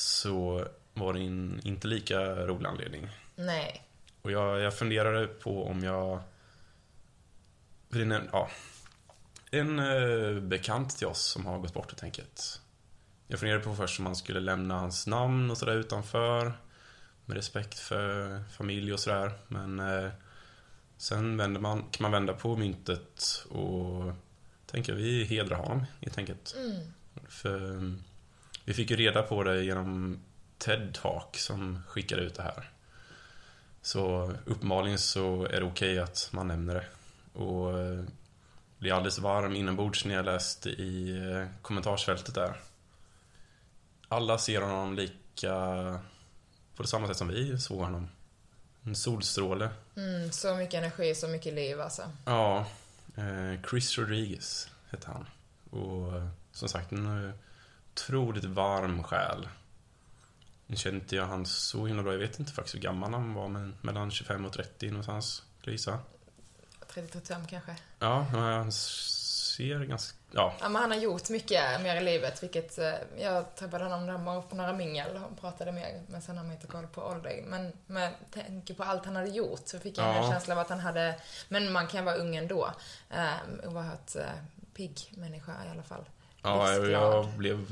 så 0.00 0.66
var 0.94 1.12
det 1.12 1.20
en 1.20 1.60
inte 1.64 1.88
lika 1.88 2.20
rolig 2.46 2.66
anledning. 2.66 3.08
Nej. 3.34 3.82
Och 4.22 4.30
jag, 4.30 4.60
jag 4.60 4.78
funderade 4.78 5.26
på 5.26 5.66
om 5.66 5.84
jag... 5.84 6.20
En, 7.92 8.28
ja, 8.32 8.50
en 9.50 9.78
eh, 9.78 10.42
bekant 10.42 10.98
till 10.98 11.06
oss 11.06 11.22
som 11.22 11.46
har 11.46 11.58
gått 11.58 11.74
bort 11.74 11.90
helt 11.90 12.02
enkelt. 12.02 12.60
Jag 13.26 13.40
funderade 13.40 13.64
på 13.64 13.74
först 13.74 13.98
om 13.98 14.04
man 14.04 14.16
skulle 14.16 14.40
lämna 14.40 14.78
hans 14.78 15.06
namn 15.06 15.50
och 15.50 15.58
sådär 15.58 15.76
utanför. 15.76 16.52
Med 17.24 17.36
respekt 17.36 17.78
för 17.78 18.42
familj 18.50 18.92
och 18.92 19.00
sådär. 19.00 19.32
Men 19.48 19.80
eh, 19.80 20.10
sen 20.96 21.36
vänder 21.36 21.60
man, 21.60 21.82
kan 21.90 22.02
man 22.02 22.12
vända 22.12 22.32
på 22.32 22.56
myntet 22.56 23.46
och 23.48 24.12
tänka 24.66 24.94
vi 24.94 25.24
hedrar 25.24 25.56
honom 25.56 25.84
helt 26.00 26.18
enkelt. 26.18 26.54
Mm. 26.56 26.92
För 27.28 27.56
mm, 27.56 28.04
vi 28.70 28.74
fick 28.74 28.90
ju 28.90 28.96
reda 28.96 29.22
på 29.22 29.42
det 29.42 29.62
genom 29.62 30.20
TED 30.58 30.94
Talk 30.94 31.36
som 31.36 31.82
skickade 31.88 32.22
ut 32.22 32.34
det 32.34 32.42
här. 32.42 32.70
Så 33.82 34.32
uppenbarligen 34.44 34.98
så 34.98 35.44
är 35.44 35.60
det 35.60 35.66
okej 35.66 35.98
att 35.98 36.28
man 36.32 36.48
nämner 36.48 36.74
det. 36.74 36.86
Och 37.40 37.78
eh, 37.78 38.04
bli 38.78 38.90
alldeles 38.90 39.18
varm 39.18 39.56
inombords 39.56 40.04
när 40.04 40.14
jag 40.14 40.24
läste 40.24 40.68
i 40.68 41.10
eh, 41.10 41.46
kommentarsfältet 41.62 42.34
där. 42.34 42.60
Alla 44.08 44.38
ser 44.38 44.60
honom 44.60 44.94
lika 44.94 45.54
på 46.76 46.86
samma 46.86 47.06
sätt 47.06 47.16
som 47.16 47.28
vi 47.28 47.58
såg 47.58 47.78
honom. 47.78 48.08
En 48.82 48.96
solstråle. 48.96 49.68
Mm, 49.96 50.32
så 50.32 50.54
mycket 50.54 50.74
energi, 50.74 51.14
så 51.14 51.28
mycket 51.28 51.54
liv 51.54 51.80
alltså. 51.80 52.02
Ja, 52.24 52.66
eh, 53.16 53.62
Chris 53.70 53.98
Rodriguez 53.98 54.68
hette 54.90 55.06
han. 55.06 55.26
Och 55.70 56.12
som 56.52 56.68
sagt, 56.68 56.92
en 56.92 57.32
otroligt 57.94 58.44
varm 58.44 59.02
själ. 59.02 59.48
Nu 60.66 60.76
känner 60.76 60.98
inte 60.98 61.16
jag 61.16 61.26
han 61.26 61.46
så 61.46 61.86
himla 61.86 62.02
bra. 62.02 62.12
Jag 62.12 62.18
vet 62.18 62.38
inte 62.38 62.52
faktiskt 62.52 62.74
hur 62.74 62.80
gammal 62.80 63.12
han 63.12 63.34
var, 63.34 63.48
men 63.48 63.74
mellan 63.80 64.10
25 64.10 64.44
och 64.44 64.52
30 64.52 64.88
någonstans, 64.90 65.42
skulle 65.60 65.72
jag 65.72 65.72
gissa. 65.72 65.98
30-35 66.94 67.46
kanske. 67.48 67.76
Ja, 67.98 68.26
han 68.32 68.72
ser 68.72 69.84
ganska... 69.84 70.16
Ja. 70.32 70.54
ja 70.60 70.68
men 70.68 70.82
han 70.82 70.90
har 70.90 70.98
gjort 70.98 71.28
mycket 71.30 71.80
mer 71.82 71.96
i 71.96 72.00
livet, 72.04 72.42
vilket... 72.42 72.78
eh, 72.78 72.92
Jag 73.18 73.56
träffade 73.56 73.84
honom 73.84 74.06
när 74.06 74.12
han 74.12 74.24
var 74.24 74.42
på 74.42 74.56
några 74.56 74.72
mingel 74.72 75.16
och 75.16 75.40
pratade 75.40 75.72
mer, 75.72 76.02
men 76.08 76.22
sen 76.22 76.36
har 76.36 76.44
man 76.44 76.52
inte 76.52 76.66
koll 76.66 76.86
på 76.86 77.02
ålder. 77.02 77.42
Men 77.46 77.72
med 77.86 78.14
tanke 78.34 78.74
på 78.74 78.82
allt 78.84 79.04
han 79.04 79.16
hade 79.16 79.28
gjort 79.30 79.62
så 79.68 79.78
fick 79.78 79.98
jag 79.98 80.06
Ja. 80.16 80.24
en 80.24 80.30
känsla 80.32 80.54
av 80.54 80.60
att 80.60 80.68
han 80.70 80.80
hade... 80.80 81.20
Men 81.48 81.72
man 81.72 81.86
kan 81.86 82.04
vara 82.04 82.14
ung 82.16 82.36
ändå. 82.36 82.70
Um, 83.10 83.70
oerhört 83.70 84.16
uh, 84.16 84.22
pigg 84.74 85.12
människa 85.16 85.52
i 85.66 85.70
alla 85.70 85.82
fall. 85.82 86.04
Ja, 86.42 86.72
jag, 86.72 86.90
jag 86.90 87.28
blev 87.36 87.66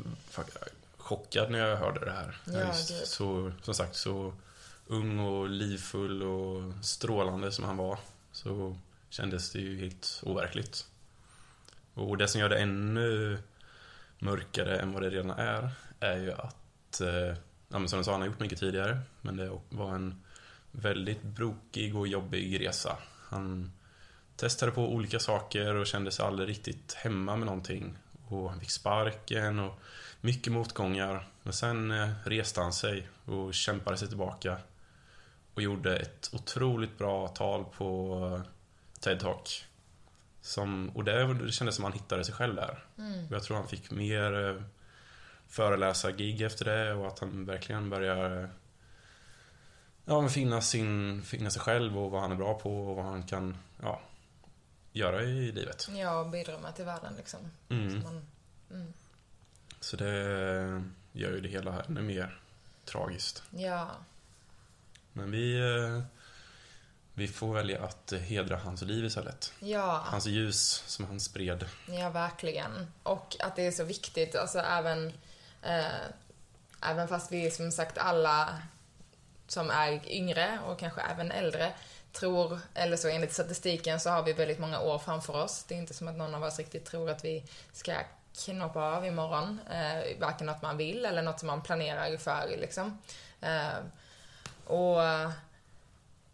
chockad 0.96 1.50
när 1.50 1.58
jag 1.58 1.76
hörde 1.76 2.04
det 2.04 2.10
här. 2.10 2.36
Ja, 2.44 2.72
så, 3.04 3.52
som 3.62 3.74
sagt, 3.74 3.96
så 3.96 4.32
ung 4.86 5.18
och 5.18 5.48
livfull 5.48 6.22
och 6.22 6.84
strålande 6.84 7.52
som 7.52 7.64
han 7.64 7.76
var 7.76 7.98
så 8.32 8.76
kändes 9.08 9.52
det 9.52 9.58
ju 9.58 9.78
helt 9.78 10.22
overkligt. 10.26 10.86
Och 11.94 12.16
det 12.16 12.28
som 12.28 12.40
gör 12.40 12.48
det 12.48 12.58
ännu 12.58 13.38
mörkare 14.18 14.78
än 14.78 14.92
vad 14.92 15.02
det 15.02 15.10
redan 15.10 15.30
är, 15.30 15.70
är 16.00 16.16
ju 16.16 16.32
att, 16.32 17.00
eh, 17.00 17.36
ja 17.68 17.78
men 17.78 17.88
som 17.88 17.98
du 17.98 18.04
sa, 18.04 18.12
han 18.12 18.20
har 18.20 18.28
gjort 18.28 18.40
mycket 18.40 18.58
tidigare, 18.58 18.98
men 19.20 19.36
det 19.36 19.58
var 19.68 19.94
en 19.94 20.22
väldigt 20.70 21.22
brokig 21.22 21.96
och 21.96 22.08
jobbig 22.08 22.60
resa. 22.60 22.96
Han 23.28 23.72
testade 24.36 24.72
på 24.72 24.92
olika 24.92 25.18
saker 25.18 25.74
och 25.74 25.86
kände 25.86 26.10
sig 26.10 26.24
aldrig 26.24 26.48
riktigt 26.48 26.92
hemma 26.92 27.36
med 27.36 27.46
någonting. 27.46 27.96
Och 28.28 28.50
han 28.50 28.60
fick 28.60 28.70
sparken 28.70 29.58
och 29.58 29.80
mycket 30.20 30.52
motgångar. 30.52 31.28
Men 31.42 31.52
sen 31.52 31.90
eh, 31.90 32.10
reste 32.24 32.60
han 32.60 32.72
sig 32.72 33.08
och 33.24 33.54
kämpade 33.54 33.96
sig 33.96 34.08
tillbaka. 34.08 34.56
Och 35.54 35.62
gjorde 35.62 35.96
ett 35.96 36.30
otroligt 36.32 36.98
bra 36.98 37.28
tal 37.28 37.64
på 37.64 38.14
eh, 38.34 38.50
TED 39.00 39.20
Talk. 39.20 39.64
Som, 40.40 40.90
och 40.94 41.04
det, 41.04 41.34
det 41.34 41.52
kändes 41.52 41.74
som 41.74 41.84
han 41.84 41.92
hittade 41.92 42.24
sig 42.24 42.34
själv 42.34 42.54
där. 42.54 42.84
Och 43.28 43.32
jag 43.36 43.42
tror 43.42 43.56
han 43.56 43.68
fick 43.68 43.90
mer 43.90 44.48
eh, 44.48 44.62
föreläsa-gig 45.48 46.42
efter 46.42 46.64
det 46.64 46.94
och 46.94 47.06
att 47.06 47.18
han 47.18 47.44
verkligen 47.44 47.90
börjar 47.90 48.50
ja, 50.04 50.20
men 50.20 50.30
finna, 50.30 50.60
sin, 50.60 51.22
finna 51.22 51.50
sig 51.50 51.62
själv 51.62 51.98
och 51.98 52.10
vad 52.10 52.20
han 52.20 52.32
är 52.32 52.36
bra 52.36 52.54
på 52.54 52.88
och 52.88 52.96
vad 52.96 53.04
han 53.04 53.22
kan 53.22 53.56
ja, 53.82 54.00
göra 54.92 55.22
i 55.22 55.52
livet. 55.52 55.88
Ja, 55.94 56.20
och 56.20 56.26
bidra 56.30 56.58
med 56.58 56.74
till 56.76 56.84
världen 56.84 57.14
liksom. 57.16 57.40
Mm. 57.68 57.90
Så 57.90 58.06
man, 58.08 58.26
mm. 58.70 58.92
Så 59.80 59.96
det 59.96 60.12
gör 61.12 61.30
ju 61.30 61.40
det 61.40 61.48
hela 61.48 61.82
ännu 61.82 62.02
mer 62.02 62.40
tragiskt. 62.84 63.42
Ja, 63.50 63.90
Men 65.12 65.30
vi, 65.30 65.58
eh, 65.58 66.02
vi 67.14 67.28
får 67.28 67.54
välja 67.54 67.84
att 67.84 68.12
hedra 68.12 68.56
hans 68.56 68.82
liv 68.82 69.04
istället. 69.04 69.52
ja. 69.58 70.02
Hans 70.06 70.26
ljus 70.26 70.82
som 70.86 71.04
han 71.04 71.20
spred. 71.20 71.64
Ja, 71.88 72.10
verkligen. 72.10 72.92
Och 73.02 73.36
att 73.40 73.56
det 73.56 73.66
är 73.66 73.70
så 73.70 73.84
viktigt, 73.84 74.36
alltså 74.36 74.58
även, 74.58 75.12
eh, 75.62 75.86
även 76.82 77.08
fast 77.08 77.32
vi 77.32 77.50
som 77.50 77.72
sagt 77.72 77.98
alla 77.98 78.62
som 79.46 79.70
är 79.70 80.08
yngre 80.12 80.58
och 80.66 80.78
kanske 80.78 81.00
även 81.00 81.30
äldre 81.30 81.72
tror, 82.12 82.60
eller 82.74 82.96
så 82.96 83.08
enligt 83.08 83.32
statistiken 83.32 84.00
så 84.00 84.10
har 84.10 84.22
vi 84.22 84.32
väldigt 84.32 84.58
många 84.58 84.80
år 84.80 84.98
framför 84.98 85.36
oss. 85.36 85.64
Det 85.68 85.74
är 85.74 85.78
inte 85.78 85.94
som 85.94 86.08
att 86.08 86.16
någon 86.16 86.34
av 86.34 86.42
oss 86.42 86.58
riktigt 86.58 86.84
tror 86.84 87.10
att 87.10 87.24
vi 87.24 87.44
ska 87.72 87.94
knoppa 88.44 88.96
av 88.96 89.06
imorgon. 89.06 89.60
Eh, 89.70 90.20
varken 90.20 90.46
något 90.46 90.62
man 90.62 90.76
vill 90.76 91.04
eller 91.04 91.22
något 91.22 91.40
som 91.40 91.46
man 91.46 91.62
planerar 91.62 92.16
för 92.16 92.56
liksom. 92.58 92.98
Eh, 93.40 93.78
och 94.64 95.02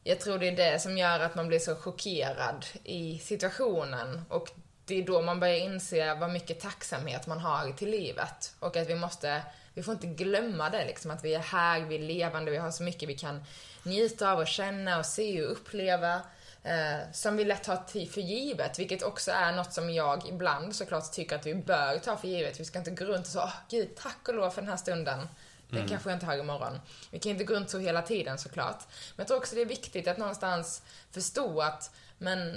jag 0.05 0.21
tror 0.21 0.39
det 0.39 0.49
är 0.49 0.57
det 0.57 0.79
som 0.79 0.99
gör 0.99 1.21
att 1.21 1.35
man 1.35 1.49
blir 1.49 1.59
så 1.59 1.75
chockerad 1.75 2.67
i 2.85 3.19
situationen 3.19 4.25
och 4.29 4.51
det 4.85 4.95
är 4.95 5.07
då 5.07 5.23
man 5.23 5.41
börjar 5.41 5.57
inse 5.57 6.15
vad 6.15 6.31
mycket 6.31 6.61
tacksamhet 6.61 7.27
man 7.27 7.39
har 7.39 7.73
till 7.73 7.91
livet 7.91 8.55
och 8.61 8.77
att 8.77 8.89
vi 8.89 8.95
måste, 8.95 9.43
vi 9.75 9.83
får 9.83 9.95
inte 9.95 10.07
glömma 10.07 10.71
det 10.71 10.85
liksom 10.85 11.11
att 11.11 11.25
vi 11.25 11.35
är 11.35 11.39
här, 11.39 11.81
vi 11.81 11.95
är 11.95 11.99
levande, 11.99 12.51
vi 12.51 12.57
har 12.57 12.71
så 12.71 12.83
mycket 12.83 13.09
vi 13.09 13.15
kan 13.15 13.45
njuta 13.83 14.33
av 14.33 14.39
och 14.39 14.47
känna 14.47 14.99
och 14.99 15.07
se 15.07 15.43
och 15.43 15.53
uppleva 15.53 16.15
eh, 16.63 17.13
som 17.13 17.37
vi 17.37 17.45
lätt 17.45 17.65
tar 17.65 17.77
till 17.77 18.11
för 18.11 18.21
givet, 18.21 18.79
vilket 18.79 19.03
också 19.03 19.31
är 19.31 19.53
något 19.53 19.73
som 19.73 19.91
jag 19.91 20.29
ibland 20.29 20.77
såklart 20.77 21.13
tycker 21.13 21.37
att 21.37 21.47
vi 21.47 21.55
bör 21.55 21.99
ta 21.99 22.17
för 22.17 22.29
givet. 22.29 22.61
Vi 22.61 22.65
ska 22.65 22.79
inte 22.79 22.91
gå 22.91 23.05
runt 23.05 23.27
och 23.27 23.33
så, 23.33 23.41
åh 23.41 23.55
gud, 23.71 23.97
tack 23.97 24.29
och 24.29 24.35
lov 24.35 24.51
för 24.51 24.63
den 24.63 24.71
här 24.71 24.77
stunden. 24.77 25.29
Den 25.71 25.89
kanske 25.89 26.11
jag 26.11 26.17
inte 26.17 26.27
har 26.27 26.37
imorgon. 26.37 26.81
Vi 27.11 27.19
kan 27.19 27.33
inte 27.33 27.45
gå 27.45 27.55
runt 27.55 27.71
så 27.71 27.79
hela 27.79 28.03
tiden 28.03 28.39
såklart. 28.39 28.79
Men 28.89 29.23
jag 29.23 29.27
tror 29.27 29.39
också 29.39 29.55
det 29.55 29.61
är 29.61 29.67
viktigt 29.67 30.09
att 30.09 30.19
någonstans 30.19 30.83
förstå 31.11 31.61
att, 31.61 31.91
men 32.19 32.57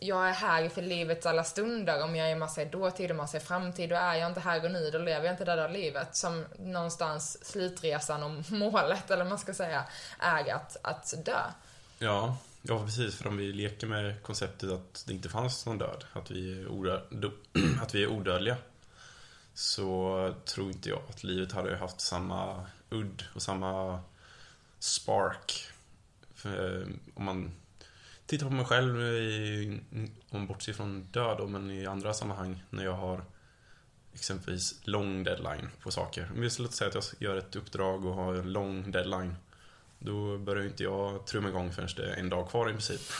jag 0.00 0.28
är 0.28 0.32
här 0.32 0.68
för 0.68 0.82
livets 0.82 1.26
alla 1.26 1.44
stunder. 1.44 2.02
Om 2.02 2.16
jag 2.16 2.30
är 2.30 2.36
massa 2.36 2.62
i 2.62 2.64
dåtid 2.64 3.10
och 3.10 3.16
massa 3.16 3.36
i 3.36 3.40
framtid, 3.40 3.90
då 3.90 3.96
är 3.96 4.14
jag 4.14 4.30
inte 4.30 4.40
här 4.40 4.64
och 4.64 4.70
nu, 4.70 4.90
då 4.90 4.98
lever 4.98 5.24
jag 5.24 5.32
inte 5.32 5.44
det 5.44 5.56
där 5.56 5.68
livet. 5.68 6.16
Som 6.16 6.44
någonstans 6.58 7.44
slutresan 7.44 8.22
och 8.22 8.52
målet, 8.52 9.10
eller 9.10 9.24
vad 9.24 9.30
man 9.30 9.38
ska 9.38 9.54
säga, 9.54 9.84
är 10.18 10.54
att, 10.54 10.76
att 10.82 11.14
dö. 11.24 11.40
Ja, 11.98 12.36
ja 12.62 12.84
precis. 12.84 13.16
För 13.16 13.26
om 13.26 13.36
vi 13.36 13.52
leker 13.52 13.86
med 13.86 14.22
konceptet 14.22 14.70
att 14.70 15.04
det 15.06 15.12
inte 15.12 15.28
fanns 15.28 15.66
någon 15.66 15.78
död, 15.78 16.04
att 16.12 16.30
vi 16.30 16.60
är, 16.60 16.68
odö 16.68 17.00
att 17.82 17.94
vi 17.94 18.02
är 18.02 18.08
odödliga, 18.08 18.56
så 19.54 20.34
tror 20.44 20.70
inte 20.70 20.88
jag 20.88 21.02
att 21.08 21.24
livet 21.24 21.52
hade 21.52 21.76
haft 21.76 22.00
samma 22.00 22.66
udd 22.90 23.24
och 23.34 23.42
samma 23.42 24.00
spark. 24.78 25.68
För, 26.34 26.86
om 27.14 27.24
man 27.24 27.52
tittar 28.38 28.46
på 28.46 28.54
mig 28.54 28.64
själv, 28.64 29.00
i, 29.00 29.80
om 30.30 30.46
bortser 30.46 30.72
från 30.72 31.02
död, 31.10 31.38
då, 31.38 31.46
men 31.46 31.70
i 31.70 31.86
andra 31.86 32.14
sammanhang 32.14 32.62
när 32.70 32.84
jag 32.84 32.92
har 32.92 33.24
exempelvis 34.14 34.80
lång 34.84 35.24
deadline 35.24 35.68
på 35.80 35.90
saker. 35.90 36.30
Om 36.34 36.40
vi 36.40 36.50
skulle 36.50 36.68
säga 36.68 36.88
att 36.88 36.94
jag 36.94 37.04
gör 37.18 37.36
ett 37.36 37.56
uppdrag 37.56 38.04
och 38.04 38.14
har 38.14 38.34
en 38.34 38.52
lång 38.52 38.90
deadline. 38.90 39.36
Då 39.98 40.38
börjar 40.38 40.64
inte 40.64 40.82
jag 40.82 41.26
trumma 41.26 41.48
igång 41.48 41.72
förrän 41.72 41.88
det 41.96 42.04
är 42.04 42.16
en 42.16 42.28
dag 42.28 42.48
kvar 42.48 42.68
i 42.70 42.72
princip. 42.72 43.00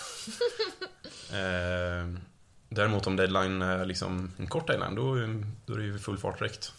eh, 1.32 2.20
däremot 2.68 3.06
om 3.06 3.16
deadline 3.16 3.62
är 3.62 3.84
liksom 3.84 4.32
en 4.38 4.46
kort 4.46 4.66
deadline, 4.66 4.94
då, 4.94 5.14
då 5.66 5.74
är 5.74 5.78
det 5.78 5.84
ju 5.84 5.98
full 5.98 6.18
fart 6.18 6.38
direkt. 6.38 6.72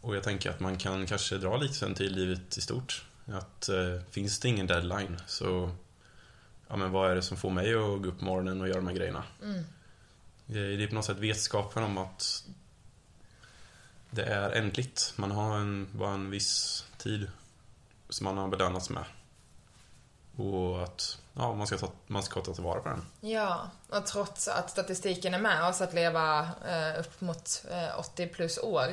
Och 0.00 0.16
jag 0.16 0.22
tänker 0.22 0.50
att 0.50 0.60
man 0.60 0.78
kan 0.78 1.06
kanske 1.06 1.38
dra 1.38 1.56
lite 1.56 1.74
sen 1.74 1.94
till 1.94 2.12
livet 2.12 2.58
i 2.58 2.60
stort. 2.60 3.04
Att 3.26 3.68
eh, 3.68 4.00
finns 4.10 4.40
det 4.40 4.48
ingen 4.48 4.66
deadline 4.66 5.20
så, 5.26 5.70
ja 6.70 6.76
men 6.76 6.90
vad 6.90 7.10
är 7.10 7.14
det 7.14 7.22
som 7.22 7.36
får 7.36 7.50
mig 7.50 7.74
att 7.74 8.02
gå 8.02 8.08
upp 8.08 8.18
på 8.18 8.24
morgonen 8.24 8.60
och 8.60 8.68
göra 8.68 8.78
de 8.78 8.86
här 8.86 8.94
grejerna? 8.94 9.24
Mm. 9.42 9.64
Det 10.46 10.84
är 10.84 10.88
på 10.88 10.94
något 10.94 11.04
sätt 11.04 11.18
vetskapen 11.18 11.82
om 11.82 11.98
att 11.98 12.44
det 14.10 14.24
är 14.24 14.50
ändligt. 14.50 15.12
Man 15.16 15.30
har 15.30 15.56
en, 15.56 15.88
bara 15.92 16.10
en 16.14 16.30
viss 16.30 16.84
tid 16.98 17.30
som 18.08 18.24
man 18.24 18.38
har 18.38 18.48
belönats 18.48 18.90
med. 18.90 19.04
Och 20.36 20.82
att 20.82 21.18
ja, 21.34 21.54
man, 21.54 21.66
ska 21.66 21.78
ta, 21.78 21.90
man 22.06 22.22
ska 22.22 22.40
ta 22.40 22.54
tillvara 22.54 22.80
på 22.80 22.88
den. 22.88 23.06
Ja, 23.20 23.70
och 23.88 24.06
trots 24.06 24.48
att 24.48 24.70
statistiken 24.70 25.34
är 25.34 25.38
med 25.38 25.68
oss 25.68 25.80
att 25.80 25.94
leva 25.94 26.48
eh, 26.68 27.00
upp 27.00 27.20
mot 27.20 27.64
eh, 27.70 27.98
80 27.98 28.26
plus 28.26 28.58
år, 28.58 28.88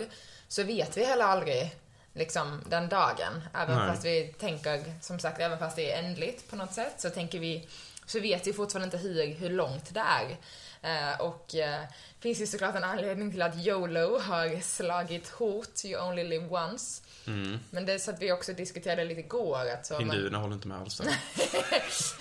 så 0.48 0.64
vet 0.64 0.98
vi 0.98 1.06
heller 1.06 1.26
aldrig 1.26 1.76
liksom 2.18 2.62
den 2.70 2.90
dagen. 2.90 3.44
Även 3.54 3.78
Nej. 3.78 3.88
fast 3.90 4.06
vi 4.06 4.34
tänker, 4.40 4.94
som 5.02 5.20
sagt, 5.20 5.40
även 5.40 5.60
fast 5.60 5.76
det 5.76 5.92
är 5.92 6.04
ändligt 6.04 6.50
på 6.50 6.56
något 6.56 6.74
sätt, 6.74 6.94
så 6.98 7.10
tänker 7.10 7.40
vi, 7.40 7.68
så 8.06 8.20
vet 8.20 8.48
vi 8.48 8.54
fortfarande 8.54 8.86
inte 8.86 9.08
hur, 9.08 9.34
hur 9.34 9.50
långt 9.50 9.94
det 9.94 10.00
är. 10.00 10.38
Eh, 10.82 11.20
och 11.22 11.56
eh, 11.56 11.82
finns 12.20 12.42
ju 12.42 12.48
såklart 12.48 12.76
en 12.76 12.84
anledning 12.84 13.32
till 13.32 13.42
att 13.42 13.56
YOLO 13.66 14.20
har 14.20 14.62
slagit 14.62 15.30
hårt, 15.30 15.86
you 15.86 16.02
only 16.10 16.24
live 16.24 16.48
once. 16.48 17.02
Mm. 17.28 17.60
Men 17.70 17.86
det 17.86 17.94
är 17.94 17.98
så 18.00 18.12
att 18.12 18.22
vi 18.22 18.32
också 18.32 18.54
diskuterade 18.54 19.04
lite 19.06 19.20
igår 19.20 19.70
att 19.74 19.86
så, 19.86 19.94
man- 19.94 20.02
Hinduerna 20.02 20.38
håller 20.38 20.54
inte 20.56 20.68
med 20.68 20.80
alls. 20.82 21.02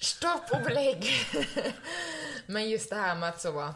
Stopp 0.00 0.50
och 0.50 0.62
belägg! 0.62 1.10
Men 2.46 2.70
just 2.70 2.90
det 2.90 2.96
här 2.96 3.14
med 3.14 3.28
att 3.28 3.40
så... 3.40 3.74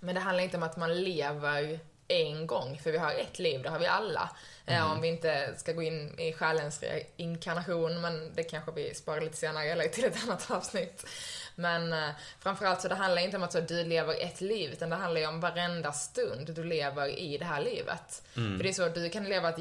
Men 0.00 0.14
det 0.14 0.20
handlar 0.20 0.44
inte 0.44 0.56
om 0.56 0.62
att 0.62 0.76
man 0.76 1.02
lever 1.02 1.80
en 2.08 2.46
gång, 2.46 2.78
för 2.82 2.92
vi 2.92 2.98
har 2.98 3.12
ett 3.12 3.38
liv, 3.38 3.62
det 3.62 3.68
har 3.68 3.78
vi 3.78 3.86
alla. 3.86 4.30
Mm. 4.66 4.90
Om 4.90 5.00
vi 5.00 5.08
inte 5.08 5.54
ska 5.56 5.72
gå 5.72 5.82
in 5.82 6.18
i 6.18 6.32
själens 6.32 6.84
inkarnation, 7.16 8.00
men 8.00 8.32
det 8.34 8.42
kanske 8.42 8.72
vi 8.72 8.94
sparar 8.94 9.20
lite 9.20 9.36
senare 9.36 9.64
eller 9.64 9.88
till 9.88 10.04
ett 10.04 10.22
annat 10.24 10.50
avsnitt. 10.50 11.06
Men 11.54 11.92
eh, 11.92 12.10
framförallt 12.40 12.80
så 12.80 12.88
det 12.88 12.94
handlar 12.94 13.22
inte 13.22 13.36
om 13.36 13.42
att 13.42 13.52
så, 13.52 13.60
du 13.60 13.84
lever 13.84 14.24
ett 14.24 14.40
liv, 14.40 14.72
utan 14.72 14.90
det 14.90 14.96
handlar 14.96 15.20
ju 15.20 15.26
om 15.26 15.40
varenda 15.40 15.92
stund 15.92 16.54
du 16.54 16.64
lever 16.64 17.18
i 17.18 17.38
det 17.38 17.44
här 17.44 17.60
livet. 17.60 18.22
Mm. 18.36 18.56
För 18.56 18.64
det 18.64 18.70
är 18.70 18.72
så, 18.72 18.88
du 18.88 19.10
kan 19.10 19.24
leva 19.24 19.48
ett 19.48 19.58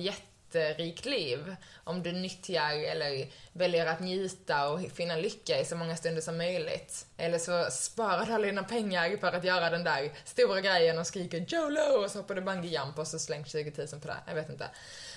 rikt 0.55 1.05
liv 1.05 1.55
om 1.83 2.03
du 2.03 2.11
nyttjar 2.11 2.71
eller 2.71 3.27
väljer 3.53 3.85
att 3.85 3.99
njuta 3.99 4.69
och 4.69 4.79
finna 4.91 5.15
lycka 5.15 5.59
i 5.59 5.65
så 5.65 5.75
många 5.75 5.95
stunder 5.95 6.21
som 6.21 6.37
möjligt. 6.37 7.05
Eller 7.17 7.37
så 7.37 7.71
sparar 7.71 8.25
du 8.25 8.33
alla 8.33 8.45
dina 8.45 8.63
pengar 8.63 9.17
för 9.17 9.33
att 9.33 9.43
göra 9.43 9.69
den 9.69 9.83
där 9.83 10.11
stora 10.25 10.61
grejen 10.61 10.99
och 10.99 11.07
skriker 11.07 11.45
JOLO 11.47 12.03
och 12.03 12.11
så 12.11 12.19
hoppar 12.19 12.35
du 12.35 12.41
bungyjump 12.41 12.99
och 12.99 13.07
så 13.07 13.19
slängs 13.19 13.51
20 13.51 13.73
000 13.77 14.01
på 14.01 14.07
det. 14.07 14.17
Jag 14.27 14.35
vet 14.35 14.49
inte. 14.49 14.69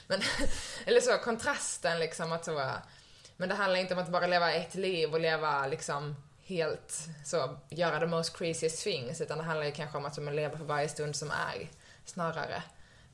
Men, 0.06 0.20
eller 0.86 1.00
så, 1.00 1.18
kontrasten 1.18 1.98
liksom 1.98 2.32
att 2.32 2.44
så, 2.44 2.70
men 3.36 3.48
det 3.48 3.54
handlar 3.54 3.80
inte 3.80 3.94
om 3.94 4.00
att 4.00 4.08
bara 4.08 4.26
leva 4.26 4.52
ett 4.52 4.74
liv 4.74 5.14
och 5.14 5.20
leva 5.20 5.66
liksom 5.66 6.16
helt 6.44 7.08
så, 7.24 7.58
göra 7.68 8.00
the 8.00 8.06
most 8.06 8.36
craziest 8.36 8.84
things, 8.84 9.20
utan 9.20 9.38
det 9.38 9.44
handlar 9.44 9.66
ju 9.66 9.72
kanske 9.72 9.98
om 9.98 10.04
att 10.04 10.18
man 10.18 10.36
lever 10.36 10.56
för 10.56 10.64
varje 10.64 10.88
stund 10.88 11.16
som 11.16 11.30
är, 11.30 11.70
snarare. 12.04 12.62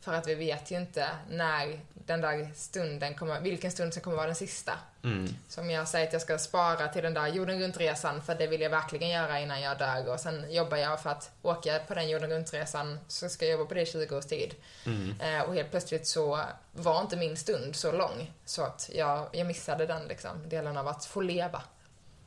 För 0.07 0.13
att 0.13 0.29
vi 0.29 0.35
vet 0.35 0.71
ju 0.71 0.77
inte 0.77 1.09
när 1.31 1.81
den 1.95 2.21
där 2.21 2.51
stunden 2.55 3.15
kommer, 3.15 3.41
vilken 3.41 3.71
stund 3.71 3.95
som 3.95 4.03
kommer 4.03 4.17
vara 4.17 4.27
den 4.27 4.35
sista. 4.35 4.73
Mm. 5.05 5.29
Som 5.49 5.71
jag 5.71 5.89
säger 5.89 6.07
att 6.07 6.13
jag 6.13 6.23
ska 6.23 6.39
spara 6.39 6.89
till 6.89 7.03
den 7.03 7.15
där 7.15 7.27
jorden 7.27 7.61
runt-resan, 7.61 8.23
för 8.23 8.35
det 8.35 8.47
vill 8.47 8.61
jag 8.61 8.71
verkligen 8.71 9.09
göra 9.09 9.41
innan 9.41 9.61
jag 9.61 9.79
dör. 9.79 10.13
Och 10.13 10.21
sen 10.21 10.53
jobbar 10.53 10.77
jag 10.77 11.03
för 11.03 11.11
att 11.11 11.31
åka 11.43 11.79
på 11.89 11.95
den 11.95 12.09
jorden 12.09 12.31
runt-resan, 12.31 12.99
så 13.09 13.29
ska 13.29 13.45
jag 13.45 13.53
jobba 13.53 13.65
på 13.65 13.75
det 13.75 13.83
i 13.83 13.87
20 13.87 14.17
års 14.17 14.27
tid. 14.27 14.55
Mm. 14.85 15.21
Eh, 15.21 15.49
och 15.49 15.55
helt 15.55 15.71
plötsligt 15.71 16.07
så 16.07 16.41
var 16.73 17.01
inte 17.01 17.17
min 17.17 17.37
stund 17.37 17.77
så 17.77 17.93
lång, 17.93 18.33
så 18.45 18.63
att 18.63 18.91
jag, 18.95 19.29
jag 19.33 19.47
missade 19.47 19.87
den 19.87 20.09
liksom, 20.09 20.49
delen 20.49 20.77
av 20.77 20.89
att 20.89 21.05
få 21.05 21.21
leva. 21.21 21.63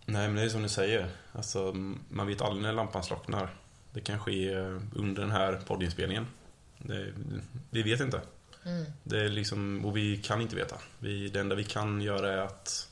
Nej, 0.06 0.28
men 0.28 0.36
det 0.36 0.42
är 0.42 0.50
som 0.50 0.64
du 0.64 0.70
säger. 0.70 1.10
Alltså, 1.32 1.74
man 2.10 2.28
vet 2.28 2.42
aldrig 2.42 2.64
när 2.64 2.74
lampan 2.74 3.04
slocknar. 3.04 3.56
Det 3.92 4.02
kan 4.02 4.20
ske 4.20 4.54
eh, 4.54 4.78
under 4.96 5.22
den 5.22 5.32
här 5.32 5.62
poddinspelningen. 5.68 6.28
Det, 6.80 7.14
vi 7.70 7.84
vet 7.84 8.00
inte. 8.00 8.22
Mm. 8.66 8.86
Det 9.04 9.20
är 9.20 9.30
liksom, 9.30 9.86
och 9.86 9.98
vi 9.98 10.18
kan 10.18 10.42
inte 10.42 10.56
veta. 10.56 10.76
Vi, 11.00 11.30
det 11.30 11.40
enda 11.40 11.56
vi 11.56 11.64
kan 11.64 12.02
göra 12.02 12.34
är 12.34 12.38
att 12.38 12.90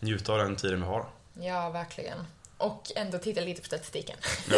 njuta 0.00 0.32
av 0.32 0.38
den 0.38 0.56
tiden 0.56 0.80
vi 0.80 0.86
har. 0.86 1.06
Ja, 1.34 1.70
verkligen. 1.70 2.18
Och 2.56 2.92
ändå 2.96 3.18
titta 3.18 3.40
lite 3.40 3.60
på 3.60 3.66
statistiken. 3.66 4.16
Ja. 4.50 4.56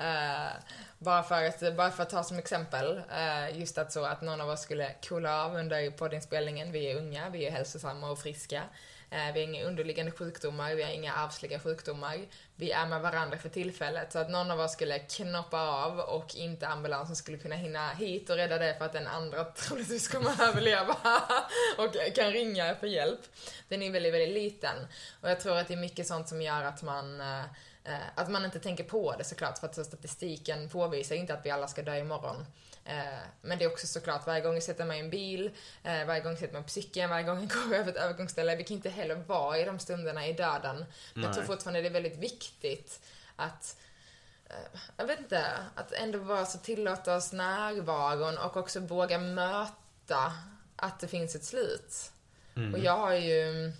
uh, 0.00 0.52
bara, 0.98 1.22
för 1.22 1.44
att, 1.44 1.76
bara 1.76 1.90
för 1.90 2.02
att 2.02 2.10
ta 2.10 2.24
som 2.24 2.38
exempel, 2.38 2.96
uh, 2.96 3.58
just 3.58 3.78
att 3.78 3.92
så 3.92 4.04
att 4.04 4.22
någon 4.22 4.40
av 4.40 4.48
oss 4.48 4.60
skulle 4.60 4.94
coola 5.08 5.44
av 5.44 5.56
under 5.56 5.90
poddinspelningen. 5.90 6.72
Vi 6.72 6.90
är 6.90 6.96
unga, 6.96 7.28
vi 7.28 7.46
är 7.46 7.50
hälsosamma 7.50 8.10
och 8.10 8.18
friska. 8.18 8.62
Eh, 9.12 9.32
vi 9.34 9.40
har 9.40 9.48
inga 9.48 9.64
underliggande 9.64 10.12
sjukdomar, 10.12 10.74
vi 10.74 10.82
har 10.82 10.90
inga 10.90 11.12
arvsliga 11.12 11.60
sjukdomar. 11.60 12.18
Vi 12.56 12.70
är 12.70 12.86
med 12.86 13.00
varandra 13.00 13.38
för 13.38 13.48
tillfället. 13.48 14.12
Så 14.12 14.18
att 14.18 14.30
någon 14.30 14.50
av 14.50 14.60
oss 14.60 14.72
skulle 14.72 14.98
knoppa 14.98 15.60
av 15.60 15.98
och 15.98 16.34
inte 16.34 16.68
ambulansen 16.68 17.16
skulle 17.16 17.38
kunna 17.38 17.54
hinna 17.54 17.90
hit 17.90 18.30
och 18.30 18.36
rädda 18.36 18.58
det 18.58 18.74
för 18.78 18.84
att 18.84 18.92
den 18.92 19.06
andra 19.06 19.44
troligtvis 19.56 20.08
kommer 20.08 20.42
överleva 20.42 20.96
och 21.78 22.14
kan 22.14 22.32
ringa 22.32 22.74
för 22.74 22.86
hjälp. 22.86 23.20
Den 23.68 23.82
är 23.82 23.90
väldigt, 23.90 24.14
väldigt 24.14 24.34
liten. 24.34 24.86
Och 25.20 25.30
jag 25.30 25.40
tror 25.40 25.56
att 25.56 25.68
det 25.68 25.74
är 25.74 25.78
mycket 25.78 26.06
sånt 26.06 26.28
som 26.28 26.42
gör 26.42 26.62
att 26.62 26.82
man 26.82 27.20
eh, 27.20 27.44
eh, 27.84 27.98
att 28.14 28.30
man 28.30 28.44
inte 28.44 28.60
tänker 28.60 28.84
på 28.84 29.14
det 29.18 29.24
såklart, 29.24 29.58
för 29.58 29.66
att 29.66 29.86
statistiken 29.86 30.68
påvisar 30.68 31.16
inte 31.16 31.34
att 31.34 31.46
vi 31.46 31.50
alla 31.50 31.68
ska 31.68 31.82
dö 31.82 31.98
imorgon. 31.98 32.46
Eh, 32.84 32.94
men 33.42 33.58
det 33.58 33.64
är 33.64 33.72
också 33.72 33.86
såklart 33.86 34.26
varje 34.26 34.40
gång 34.40 34.54
jag 34.54 34.62
sätter 34.62 34.84
mig 34.84 34.96
i 34.96 35.00
en 35.00 35.10
bil, 35.10 35.50
eh, 35.82 36.04
varje 36.06 36.20
gång 36.20 36.32
jag 36.32 36.38
sätter 36.38 36.54
mig 36.54 36.62
på 36.62 36.68
cykeln, 36.68 37.10
varje 37.10 37.24
gång 37.24 37.40
jag 37.40 37.48
går 37.68 37.76
över 37.76 37.92
ett 37.92 37.98
övergångsställe. 37.98 38.56
Vi 38.56 38.64
kan 38.64 38.76
inte 38.76 38.90
heller 38.90 39.14
vara 39.14 39.58
i 39.58 39.64
de 39.64 39.78
stunderna 39.78 40.26
i 40.26 40.32
döden. 40.32 40.84
Men 41.14 41.24
jag 41.24 41.34
tror 41.34 41.44
fortfarande 41.44 41.80
det 41.80 41.88
är 41.88 41.92
väldigt 41.92 42.18
viktigt 42.18 43.00
att 43.36 43.76
eh, 44.48 44.80
jag 44.96 45.06
vet 45.06 45.18
inte, 45.18 45.46
att 45.74 45.92
ändå 45.92 46.18
vara 46.18 46.46
så 46.46 46.58
tillåta 46.58 47.16
oss 47.16 47.32
närvaron 47.32 48.38
och 48.38 48.56
också 48.56 48.80
våga 48.80 49.18
möta 49.18 50.32
att 50.76 51.00
det 51.00 51.08
finns 51.08 51.34
ett 51.34 51.44
slut. 51.44 52.12
Mm. 52.56 52.74
Och 52.74 52.80
jag 52.80 52.96
har 52.96 53.14
ju 53.14 53.72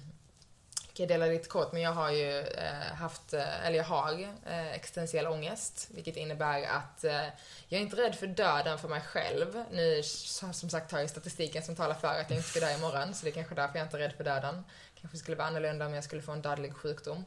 kan 1.00 1.08
jag 1.08 1.20
dela 1.20 1.32
lite 1.32 1.48
kort, 1.48 1.72
men 1.72 1.82
jag 1.82 1.92
har 1.92 2.10
ju 2.10 2.38
eh, 2.38 2.94
haft, 2.94 3.32
eh, 3.32 3.66
eller 3.66 3.76
jag 3.76 3.84
har 3.84 4.12
eh, 4.46 4.72
existentiell 4.72 5.26
ångest, 5.26 5.88
vilket 5.90 6.16
innebär 6.16 6.62
att 6.62 7.04
eh, 7.04 7.24
jag 7.68 7.78
är 7.78 7.80
inte 7.80 7.96
rädd 7.96 8.14
för 8.14 8.26
döden 8.26 8.78
för 8.78 8.88
mig 8.88 9.00
själv. 9.00 9.64
Nu, 9.72 10.02
som 10.02 10.70
sagt, 10.70 10.92
har 10.92 11.00
jag 11.00 11.10
statistiken 11.10 11.62
som 11.62 11.76
talar 11.76 11.94
för 11.94 12.08
att 12.08 12.30
jag 12.30 12.38
inte 12.38 12.48
ska 12.48 12.60
dö 12.60 12.74
imorgon, 12.74 13.14
så 13.14 13.24
det 13.24 13.30
är 13.30 13.32
kanske 13.32 13.54
därför 13.54 13.78
jag 13.78 13.86
inte 13.86 13.96
är 13.96 14.00
rädd 14.00 14.12
för 14.16 14.24
döden. 14.24 14.64
Kanske 15.00 15.18
skulle 15.18 15.36
vara 15.36 15.48
annorlunda 15.48 15.86
om 15.86 15.94
jag 15.94 16.04
skulle 16.04 16.22
få 16.22 16.32
en 16.32 16.42
dödlig 16.42 16.74
sjukdom. 16.74 17.24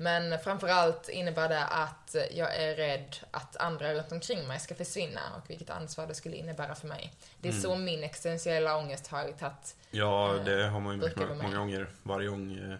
Men 0.00 0.38
framförallt 0.38 1.08
innebär 1.08 1.48
det 1.48 1.64
att 1.64 2.16
jag 2.30 2.56
är 2.56 2.76
rädd 2.76 3.16
att 3.30 3.56
andra 3.56 3.94
runt 3.94 4.12
omkring 4.12 4.48
mig 4.48 4.60
ska 4.60 4.74
försvinna 4.74 5.20
och 5.36 5.50
vilket 5.50 5.70
ansvar 5.70 6.06
det 6.06 6.14
skulle 6.14 6.36
innebära 6.36 6.74
för 6.74 6.88
mig. 6.88 7.12
Det 7.40 7.48
är 7.48 7.52
mm. 7.52 7.62
så 7.62 7.76
min 7.76 8.04
existentiella 8.04 8.76
ångest 8.76 9.06
har 9.06 9.32
tagit 9.32 9.76
Ja, 9.90 10.36
eh, 10.36 10.44
det 10.44 10.66
har 10.66 10.80
man 10.80 10.94
ju 10.94 11.00
märkt 11.00 11.42
många 11.42 11.56
gånger. 11.56 11.90
Varje 12.02 12.28
gång 12.28 12.56
eh, 12.58 12.78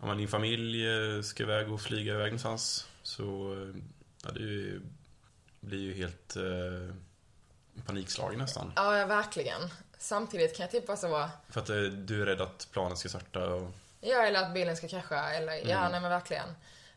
om 0.00 0.18
din 0.18 0.28
familj 0.28 0.88
eh, 0.88 1.22
ska 1.22 1.42
iväg 1.42 1.72
och 1.72 1.80
flyga 1.80 2.12
iväg 2.12 2.26
någonstans 2.26 2.86
så 3.02 3.56
ja, 4.24 4.30
det 4.30 4.80
blir 5.60 5.80
ju 5.80 5.94
helt 5.94 6.36
eh, 6.36 6.94
panikslagen 7.86 8.38
nästan. 8.38 8.72
Ja, 8.76 9.06
verkligen. 9.06 9.60
Samtidigt 9.98 10.56
kan 10.56 10.64
jag 10.64 10.70
typ 10.70 10.90
alltså 10.90 11.08
vara... 11.08 11.30
För 11.48 11.60
att 11.60 11.66
du 12.06 12.22
är 12.22 12.26
rädd 12.26 12.40
att 12.40 12.68
planet 12.72 12.98
ska 12.98 13.08
starta 13.08 13.46
och 13.46 13.70
Ja, 14.06 14.26
eller 14.26 14.42
att 14.42 14.54
bilen 14.54 14.76
ska 14.76 14.88
krascha. 14.88 15.30
Eller, 15.32 15.52
mm. 15.52 15.68
Ja, 15.68 15.88
nej 15.88 16.00
men 16.00 16.10
verkligen. 16.10 16.48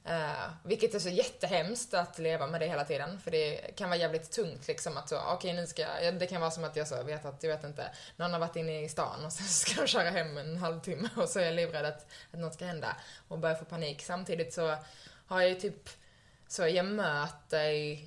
Uh, 0.10 0.50
vilket 0.63 0.95
är 0.95 1.00
så 1.00 1.10
jättehemskt 1.10 1.93
att 1.93 2.19
leva 2.19 2.48
med 2.48 2.62
det 2.62 2.67
hela 2.67 2.86
tiden. 2.86 3.19
För 3.19 3.32
det 3.32 3.76
kan 3.76 3.89
vara 3.89 4.00
jävligt 4.00 4.32
tungt 4.32 4.67
liksom 4.67 4.98
att 4.98 5.10
så, 5.10 5.17
okej 5.17 5.34
okay, 5.36 5.54
nu 5.54 5.67
ska 5.67 5.82
jag, 5.82 6.19
det 6.19 6.28
kan 6.28 6.41
vara 6.41 6.52
som 6.52 6.63
att 6.63 6.76
jag 6.76 6.88
så 6.88 7.04
vet 7.04 7.26
att, 7.26 7.43
jag 7.43 7.50
vet 7.56 7.63
inte, 7.63 7.91
någon 8.15 8.34
har 8.34 8.39
varit 8.39 8.56
inne 8.56 8.82
i 8.82 8.89
stan 8.89 9.26
och 9.26 9.34
sen 9.34 9.45
ska 9.48 9.82
de 9.82 9.88
köra 9.88 10.10
hem 10.10 10.38
en 10.38 10.58
halvtimme 10.58 11.10
och 11.17 11.30
så 11.30 11.39
är 11.39 11.45
jag 11.45 11.54
livrädd 11.54 11.86
att, 11.86 12.08
att 12.32 12.39
något 12.39 12.54
ska 12.54 12.65
hända 12.65 12.95
och 13.28 13.39
börjar 13.39 13.56
få 13.56 13.65
panik. 13.65 14.02
Samtidigt 14.02 14.54
så 14.54 14.76
har 15.28 15.41
jag 15.41 15.50
ju 15.50 15.56
typ, 15.56 15.89
så 16.48 16.67
jag 16.67 16.86
möter 16.86 17.98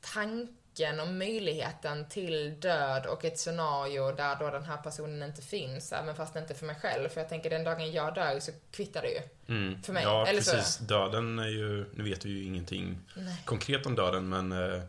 tankar 0.00 0.57
risken 0.78 1.00
och 1.00 1.08
möjligheten 1.08 2.08
till 2.08 2.60
död 2.60 3.06
och 3.06 3.24
ett 3.24 3.38
scenario 3.38 4.12
där 4.12 4.36
då 4.36 4.50
den 4.50 4.64
här 4.64 4.76
personen 4.76 5.22
inte 5.22 5.42
finns, 5.42 5.92
även 5.92 6.16
fast 6.16 6.36
inte 6.36 6.54
för 6.54 6.66
mig 6.66 6.76
själv. 6.82 7.08
För 7.08 7.20
jag 7.20 7.28
tänker 7.28 7.50
den 7.50 7.64
dagen 7.64 7.92
jag 7.92 8.14
dör 8.14 8.40
så 8.40 8.52
kvittar 8.70 9.02
det 9.02 9.08
ju. 9.08 9.20
Mm. 9.48 9.82
För 9.82 9.92
mig. 9.92 10.02
Ja, 10.02 10.26
Eller 10.26 10.40
precis. 10.40 10.74
Så. 10.74 10.84
Döden 10.84 11.38
är 11.38 11.48
ju, 11.48 11.86
nu 11.94 12.04
vet 12.04 12.24
vi 12.24 12.30
ju 12.30 12.44
ingenting 12.44 12.98
Nej. 13.16 13.42
konkret 13.44 13.86
om 13.86 13.94
döden, 13.94 14.28
men 14.28 14.52
eh, 14.52 14.82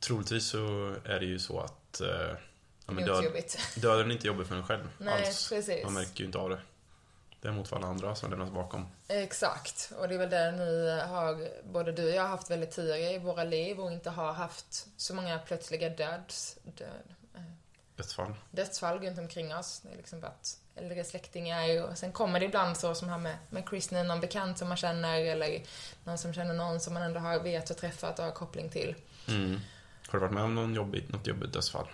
troligtvis 0.00 0.46
så 0.46 0.94
är 1.04 1.20
det 1.20 1.26
ju 1.26 1.38
så 1.38 1.60
att 1.60 2.00
eh, 2.00 2.08
ja, 2.86 2.92
död, 2.94 3.24
döden 3.76 4.10
är 4.10 4.14
inte 4.14 4.26
jobbig 4.26 4.46
för 4.46 4.56
en 4.56 4.66
själv 4.66 4.88
Nej, 4.98 5.26
alls. 5.26 5.48
Precis. 5.48 5.84
Man 5.84 5.94
märker 5.94 6.20
ju 6.20 6.26
inte 6.26 6.38
av 6.38 6.50
det. 6.50 6.60
Däremot 7.40 7.68
för 7.68 7.76
alla 7.76 7.86
andra 7.86 8.14
som 8.14 8.30
lämnas 8.30 8.50
bakom. 8.50 8.86
Exakt. 9.08 9.92
Och 9.98 10.08
det 10.08 10.14
är 10.14 10.18
väl 10.18 10.30
där 10.30 10.52
ni 10.52 11.00
har, 11.00 11.48
både 11.72 11.92
du 11.92 12.04
och 12.04 12.14
jag 12.14 12.22
har 12.22 12.28
haft 12.28 12.50
väldigt 12.50 12.70
tur 12.70 12.96
i 12.96 13.18
våra 13.18 13.44
liv 13.44 13.80
och 13.80 13.92
inte 13.92 14.10
har 14.10 14.32
haft 14.32 14.86
så 14.96 15.14
många 15.14 15.38
plötsliga 15.38 15.88
döds... 15.88 16.58
Död, 16.62 17.14
dödsfall. 17.96 18.34
Dödsfall 18.50 18.98
runt 18.98 19.18
omkring 19.18 19.54
oss. 19.54 19.80
Det 19.82 19.92
är 19.92 19.96
liksom 19.96 20.20
varit 20.20 20.58
äldre 20.74 21.04
släktingar 21.04 21.82
och 21.82 21.98
sen 21.98 22.12
kommer 22.12 22.40
det 22.40 22.46
ibland 22.46 22.76
så 22.76 22.94
som 22.94 23.08
här 23.08 23.18
med, 23.18 23.36
med 23.50 23.64
Chris, 23.70 23.90
någon 23.90 24.20
bekant 24.20 24.58
som 24.58 24.68
man 24.68 24.76
känner 24.76 25.20
eller 25.20 25.62
någon 26.04 26.18
som 26.18 26.32
känner 26.32 26.54
någon 26.54 26.80
som 26.80 26.94
man 26.94 27.02
ändå 27.02 27.20
har 27.20 27.40
vet 27.40 27.70
och 27.70 27.76
träffat 27.76 28.18
och 28.18 28.24
har 28.24 28.32
koppling 28.32 28.70
till. 28.70 28.94
Mm. 29.28 29.60
Har 30.08 30.18
du 30.18 30.18
varit 30.18 30.34
med 30.34 30.42
om 30.42 30.54
någon 30.54 30.74
jobbigt, 30.74 31.08
något 31.08 31.26
jobbigt 31.26 31.52
dödsfall? 31.52 31.86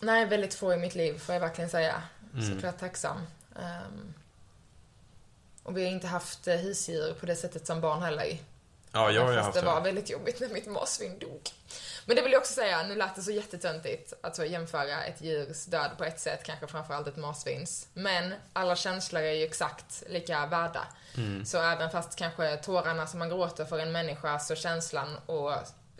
Nej, 0.00 0.26
väldigt 0.26 0.54
få 0.54 0.74
i 0.74 0.76
mitt 0.76 0.94
liv 0.94 1.18
får 1.18 1.32
jag 1.32 1.40
verkligen 1.40 1.70
säga. 1.70 2.02
Mm. 2.34 2.54
Såklart 2.54 2.78
tacksam. 2.78 3.16
Um, 3.54 4.14
och 5.64 5.76
vi 5.76 5.84
har 5.84 5.90
inte 5.90 6.06
haft 6.06 6.48
eh, 6.48 6.56
husdjur 6.56 7.14
på 7.20 7.26
det 7.26 7.36
sättet 7.36 7.66
som 7.66 7.80
barn 7.80 8.02
heller. 8.02 8.38
Ja, 8.92 9.10
jag 9.10 9.24
har 9.24 9.32
ju 9.32 9.38
haft 9.38 9.54
det. 9.54 9.66
var 9.66 9.80
väldigt 9.80 10.10
jobbigt 10.10 10.40
när 10.40 10.48
mitt 10.48 10.66
marsvin 10.66 11.18
dog. 11.18 11.50
Men 12.06 12.16
det 12.16 12.22
vill 12.22 12.32
jag 12.32 12.40
också 12.40 12.52
säga, 12.52 12.82
nu 12.82 12.94
lät 12.94 13.14
det 13.14 13.22
så 13.22 13.30
jättetöntigt 13.30 14.12
att 14.20 14.36
så 14.36 14.44
jämföra 14.44 15.04
ett 15.04 15.20
djurs 15.20 15.64
död 15.64 15.90
på 15.98 16.04
ett 16.04 16.20
sätt, 16.20 16.40
kanske 16.44 16.66
framförallt 16.66 17.06
ett 17.06 17.16
marsvins. 17.16 17.88
Men 17.94 18.34
alla 18.52 18.76
känslor 18.76 19.22
är 19.22 19.32
ju 19.32 19.44
exakt 19.44 20.02
lika 20.08 20.46
värda. 20.46 20.86
Mm. 21.16 21.44
Så 21.44 21.62
även 21.62 21.90
fast 21.90 22.16
kanske 22.16 22.56
tårarna 22.56 23.06
som 23.06 23.18
man 23.18 23.28
gråter 23.28 23.64
för 23.64 23.78
en 23.78 23.92
människa, 23.92 24.38
så 24.38 24.54
känslan 24.54 25.18
och 25.26 25.52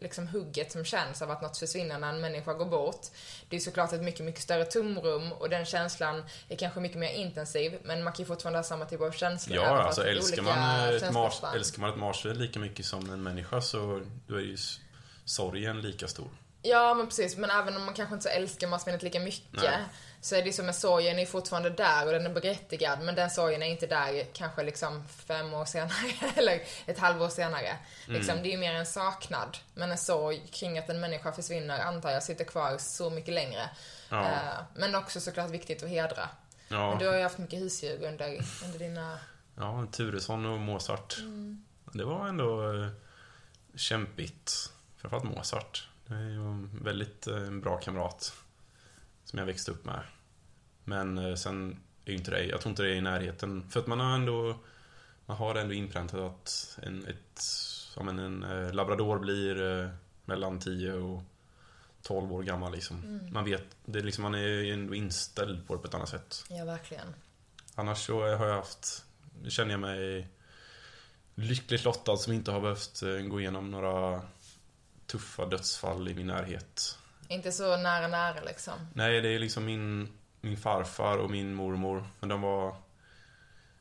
liksom 0.05 0.29
hugget 0.29 0.73
som 0.73 0.85
känns 0.85 1.23
av 1.23 1.31
att 1.31 1.43
något 1.43 1.59
försvinner 1.59 1.99
när 1.99 2.09
en 2.09 2.21
människa 2.21 2.53
går 2.53 2.67
bort. 2.67 3.07
Det 3.49 3.57
är 3.57 3.61
såklart 3.61 3.93
ett 3.93 4.03
mycket, 4.03 4.25
mycket 4.25 4.43
större 4.43 4.65
tomrum 4.65 5.33
och 5.33 5.51
den 5.51 5.65
känslan 5.65 6.23
är 6.49 6.57
kanske 6.57 6.81
mycket 6.81 6.99
mer 6.99 7.13
intensiv 7.13 7.79
men 7.85 8.05
man 8.05 8.13
kan 8.13 8.23
ju 8.23 8.27
fortfarande 8.27 8.59
ha 8.59 8.65
samma 8.65 8.85
typ 8.85 9.01
av 9.01 9.11
känslor. 9.11 9.57
Ja, 9.57 9.83
alltså 9.83 10.07
älskar 10.07 10.43
man, 10.43 10.95
ett 10.95 11.13
mars, 11.13 11.41
älskar 11.55 11.81
man 11.81 11.91
ett 11.91 11.97
marsvin 11.97 12.39
lika 12.39 12.59
mycket 12.59 12.87
som 12.87 13.11
en 13.11 13.23
människa 13.23 13.61
så 13.61 14.03
då 14.27 14.37
är 14.37 14.41
ju 14.41 14.57
sorgen 15.25 15.81
lika 15.81 16.09
stor. 16.09 16.29
Ja, 16.63 16.95
men 16.95 17.07
precis. 17.07 17.37
Men 17.37 17.51
även 17.51 17.77
om 17.77 17.85
man 17.85 17.95
kanske 17.95 18.15
inte 18.15 18.23
så 18.23 18.29
älskar 18.29 18.67
marsvinet 18.67 19.03
lika 19.03 19.21
mycket 19.21 19.63
Nej. 19.63 19.79
Så 20.25 20.37
är 20.37 20.43
det 20.43 20.53
som 20.53 20.67
med 20.67 20.75
sorgen 20.75 21.19
är 21.19 21.27
fortfarande 21.27 21.71
där 21.71 22.07
och 22.07 22.13
den 22.13 22.27
är 22.27 22.31
berättigad. 22.35 23.01
Men 23.03 23.15
den 23.15 23.31
sorgen 23.31 23.63
är 23.63 23.67
inte 23.67 23.87
där 23.87 24.27
kanske 24.33 24.63
liksom 24.63 25.09
fem 25.09 25.55
år 25.55 25.65
senare 25.65 26.13
eller 26.37 26.63
ett 26.87 26.99
halvår 26.99 27.29
senare. 27.29 27.77
Liksom, 28.07 28.43
det 28.43 28.49
är 28.49 28.51
ju 28.51 28.59
mer 28.59 28.75
en 28.75 28.87
saknad. 28.87 29.59
Men 29.75 29.91
en 29.91 29.99
sorg 29.99 30.43
kring 30.51 30.79
att 30.79 30.89
en 30.89 31.01
människa 31.01 31.33
försvinner 31.33 31.81
antar 31.81 32.11
jag 32.11 32.23
sitter 32.23 32.45
kvar 32.45 32.79
så 32.79 33.11
mycket 33.11 33.35
längre. 33.35 33.71
Ja. 34.09 34.25
Eh, 34.25 34.65
men 34.75 34.95
också 34.95 35.21
såklart 35.21 35.51
viktigt 35.51 35.83
att 35.83 35.89
hedra. 35.89 36.29
Ja, 36.69 36.91
Men 36.91 36.99
du 36.99 37.07
har 37.07 37.17
ju 37.17 37.23
haft 37.23 37.39
mycket 37.39 37.61
husdjur 37.61 38.03
under, 38.03 38.45
under 38.65 38.79
dina... 38.79 39.19
ja 39.57 39.87
Turesson 39.93 40.47
och 40.47 40.59
Mozart. 40.59 41.17
Det 41.93 42.05
var 42.05 42.29
ändå 42.29 42.73
eh, 42.73 42.89
kämpigt. 43.75 44.73
Framförallt 44.97 45.37
Mozart. 45.37 45.89
Det 46.07 46.15
är 46.15 46.29
ju 46.29 46.41
en 46.41 46.81
väldigt 46.83 47.27
eh, 47.27 47.51
bra 47.51 47.77
kamrat. 47.77 48.33
Som 49.35 49.39
jag 49.39 49.47
växte 49.47 49.71
upp 49.71 49.85
med. 49.85 50.01
Men 50.85 51.19
eh, 51.19 51.35
sen 51.35 51.81
är 52.05 52.11
ju 52.11 52.17
inte 52.17 52.31
det, 52.31 52.45
jag 52.45 52.61
tror 52.61 52.71
inte 52.71 52.83
det 52.83 52.89
är 52.89 52.95
i 52.95 53.01
närheten. 53.01 53.71
För 53.71 53.81
att 53.81 53.87
man 53.87 54.01
har 54.01 54.15
ändå, 54.15 54.59
man 55.27 55.37
har 55.37 55.55
ändå 55.55 55.75
inpräntat 55.75 56.21
att 56.21 56.79
en, 56.83 57.07
ett, 57.07 57.39
som 57.39 58.09
en, 58.09 58.43
eh, 58.43 58.73
labrador 58.73 59.19
blir 59.19 59.81
eh, 59.81 59.89
mellan 60.25 60.61
10 60.61 60.93
och 60.93 61.23
12 62.03 62.33
år 62.33 62.43
gammal 62.43 62.73
liksom. 62.73 63.21
Man 63.33 63.45
vet, 63.45 63.65
det 63.85 63.99
är 63.99 64.03
liksom, 64.03 64.23
man 64.23 64.35
är 64.35 64.73
ändå 64.73 64.95
inställd 64.95 65.67
på 65.67 65.75
det 65.75 65.81
på 65.81 65.89
ett 65.89 65.95
annat 65.95 66.09
sätt. 66.09 66.45
Ja, 66.49 66.65
verkligen. 66.65 67.15
Annars 67.75 68.07
så 68.07 68.21
har 68.21 68.47
jag 68.47 68.57
haft, 68.57 69.05
känner 69.49 69.71
jag 69.71 69.81
mig 69.81 70.29
lyckligt 71.35 71.85
lottad 71.85 72.17
som 72.17 72.33
inte 72.33 72.51
har 72.51 72.61
behövt 72.61 73.03
eh, 73.03 73.17
gå 73.17 73.41
igenom 73.41 73.71
några 73.71 74.23
tuffa 75.07 75.47
dödsfall 75.47 76.09
i 76.09 76.15
min 76.15 76.27
närhet. 76.27 76.99
Inte 77.29 77.53
så 77.53 77.77
nära, 77.77 78.09
nära 78.09 78.41
liksom. 78.41 78.75
Nej, 78.95 79.21
det 79.21 79.29
är 79.29 79.39
liksom 79.39 79.65
min, 79.65 80.09
min 80.41 80.57
farfar 80.57 81.19
och 81.19 81.31
min 81.31 81.55
mormor. 81.55 82.07
Men 82.21 82.29
de 82.29 82.41
var 82.43 82.77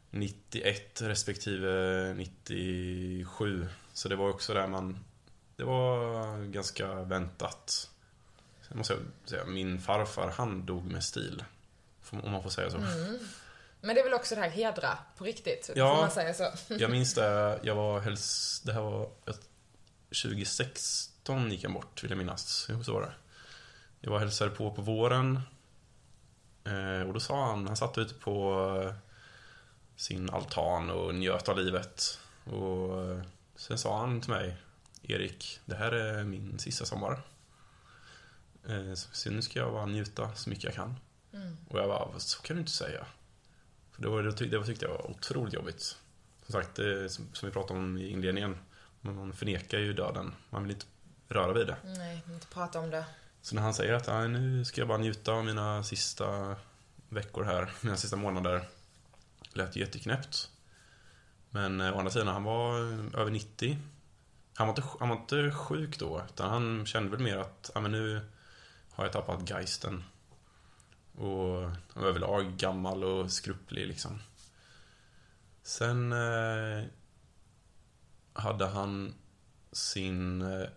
91 0.10 1.02
respektive 1.02 2.14
97. 2.14 3.68
Så 3.94 4.10
det 4.10 4.16
var 4.16 4.30
också 4.30 4.54
där 4.54 4.68
man... 4.68 5.00
Det 5.56 5.64
var 5.64 6.38
ganska 6.46 6.94
väntat. 6.94 7.90
Sen 8.68 8.78
måste 8.78 8.94
jag 8.94 9.02
säga, 9.30 9.46
min 9.46 9.82
farfar 9.82 10.34
han 10.38 10.66
dog 10.66 10.86
med 10.86 11.04
stil. 11.04 11.44
Om 12.10 12.32
man 12.32 12.44
får 12.44 12.50
säga 12.50 12.70
så. 12.70 12.78
Men 13.82 13.96
det 13.96 14.02
är 14.02 14.04
väl 14.04 14.14
också 14.14 14.36
det 14.36 14.42
här 14.42 14.50
hedra 14.50 14.98
på 15.18 15.24
riktigt? 15.24 15.70
Ja. 15.76 15.96
Får 15.96 16.02
man 16.02 16.12
säga 16.12 16.34
så? 16.34 16.74
Jag 16.74 16.92
minns 16.92 17.14
det, 17.14 17.60
jag 17.64 17.76
var 17.76 18.00
helst, 18.00 18.66
det 18.66 18.74
här 18.74 18.82
var 18.82 19.04
ett- 19.28 19.50
2016 20.24 21.52
gick 21.52 21.64
han 21.64 21.74
bort, 21.74 22.04
vill 22.04 22.12
jag 22.12 22.18
minnas. 22.18 22.70
Så 22.86 22.94
var 22.94 23.02
det. 23.02 23.12
Jag 24.06 24.10
var 24.12 24.16
och 24.18 24.20
hälsade 24.22 24.52
på 24.52 24.72
på 24.72 24.82
våren. 24.82 25.40
Eh, 26.64 27.08
och 27.08 27.14
då 27.14 27.20
sa 27.20 27.46
han, 27.46 27.68
han 27.68 27.78
satt 27.78 27.98
ute 27.98 28.14
på 28.14 28.66
eh, 28.86 28.94
sin 29.96 30.30
altan 30.30 30.90
och 30.90 31.16
njöt 31.16 31.50
av 31.50 31.58
livet. 31.58 32.20
Och 32.44 33.02
eh, 33.12 33.22
sen 33.56 33.78
sa 33.78 34.00
han 34.00 34.22
till 34.22 34.30
mig, 34.30 34.58
Erik, 35.02 35.60
det 35.66 35.76
här 35.76 35.92
är 35.92 36.24
min 36.24 36.60
sista 36.60 36.86
sommar. 36.86 37.22
Så- 38.96 39.30
nu 39.32 39.42
ska 39.42 39.60
jag 39.60 39.72
bara 39.74 39.86
njuta 39.86 40.36
så 40.36 40.50
mycket 40.50 40.64
jag 40.64 40.74
kan. 40.74 40.96
Och 41.70 41.80
jag 41.80 41.88
bara, 41.90 42.20
så 42.20 42.42
kan 42.42 42.56
du 42.56 42.60
inte 42.60 42.72
säga. 42.72 43.06
För 43.92 44.02
det, 44.02 44.08
var, 44.08 44.24
det, 44.24 44.32
tyck- 44.32 44.50
det 44.52 44.66
tyckte 44.66 44.86
jag 44.86 44.92
var 44.92 45.12
otroligt 45.12 45.54
jobbigt. 45.54 45.98
Som 46.46 46.52
sagt, 46.54 46.76
det, 46.76 47.10
som, 47.10 47.26
vi 47.44 47.52
pratade 47.52 47.80
om 47.80 47.98
i 47.98 48.08
inledningen. 48.10 48.58
Man 49.02 49.34
förnekar 49.34 49.80
ju 49.80 49.94
döden. 49.94 50.34
Man 50.50 50.64
vill 50.64 50.72
inte 50.72 50.86
röra 51.30 51.54
vid 51.54 51.68
det. 51.68 51.76
Nej, 51.84 52.22
inte 52.30 52.48
prata 52.48 52.80
om 52.80 52.90
det. 52.90 53.06
Så 53.44 53.56
när 53.56 53.62
han 53.62 53.74
säger 53.74 53.94
att 53.94 54.08
"Nej, 54.08 54.28
nu 54.28 54.66
ska 54.66 54.82
jag 54.82 54.88
bara 54.88 54.98
njuta 54.98 55.32
av 55.32 55.46
mina 55.46 55.84
sista 55.84 56.56
veckor 57.10 57.44
här, 57.44 57.72
mina 57.82 57.98
sista 57.98 58.16
månader. 58.16 58.68
Lät 59.54 59.76
ju 59.76 59.80
jätteknäppt. 59.80 60.50
Men 61.50 61.82
eh, 61.82 61.96
å 61.96 61.98
andra 61.98 62.12
sidan, 62.12 62.28
han 62.28 62.44
var 62.44 62.80
eh, 62.80 63.20
över 63.22 63.32
90. 63.32 63.78
Han 64.56 64.68
var 64.68 64.72
inte, 64.76 64.90
han 65.00 65.10
var 65.10 65.16
inte 65.16 65.52
sjuk 65.52 66.00
då, 66.00 66.24
utan 66.30 66.50
han 66.50 66.86
kände 66.86 67.12
väl 67.12 67.20
mer 67.20 67.38
att 67.38 67.72
men 67.76 67.92
nu 67.92 68.22
har 68.92 69.04
jag 69.04 69.14
tappat 69.14 69.50
geisten. 69.50 70.04
Och 71.18 71.62
han 71.94 72.04
var 72.04 72.08
överlag 72.08 72.58
gammal 72.58 73.04
och 73.04 73.32
skrupplig 73.32 73.88
liksom. 73.88 74.20
Sen 75.64 76.14
eh, 76.14 76.84
hade 78.34 78.68
han 78.68 79.14
sin 79.72 80.42
eh, 80.42 80.68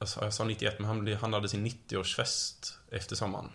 eh, 0.00 0.06
jag 0.06 0.08
sa, 0.08 0.24
jag 0.24 0.34
sa 0.34 0.44
91, 0.44 0.78
men 0.78 0.88
han, 0.88 1.16
han 1.20 1.32
hade 1.32 1.48
sin 1.48 1.66
90-årsfest 1.66 2.74
efter 2.90 3.16
sommaren. 3.16 3.52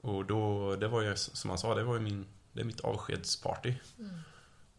Och 0.00 0.24
då, 0.24 0.76
det 0.76 0.88
var 0.88 1.02
ju 1.02 1.16
som 1.16 1.50
han 1.50 1.58
sa, 1.58 1.74
det 1.74 1.82
var 1.82 1.94
ju 1.94 2.00
min, 2.00 2.26
det 2.52 2.60
är 2.60 2.64
mitt 2.64 2.80
avskedsparty. 2.80 3.74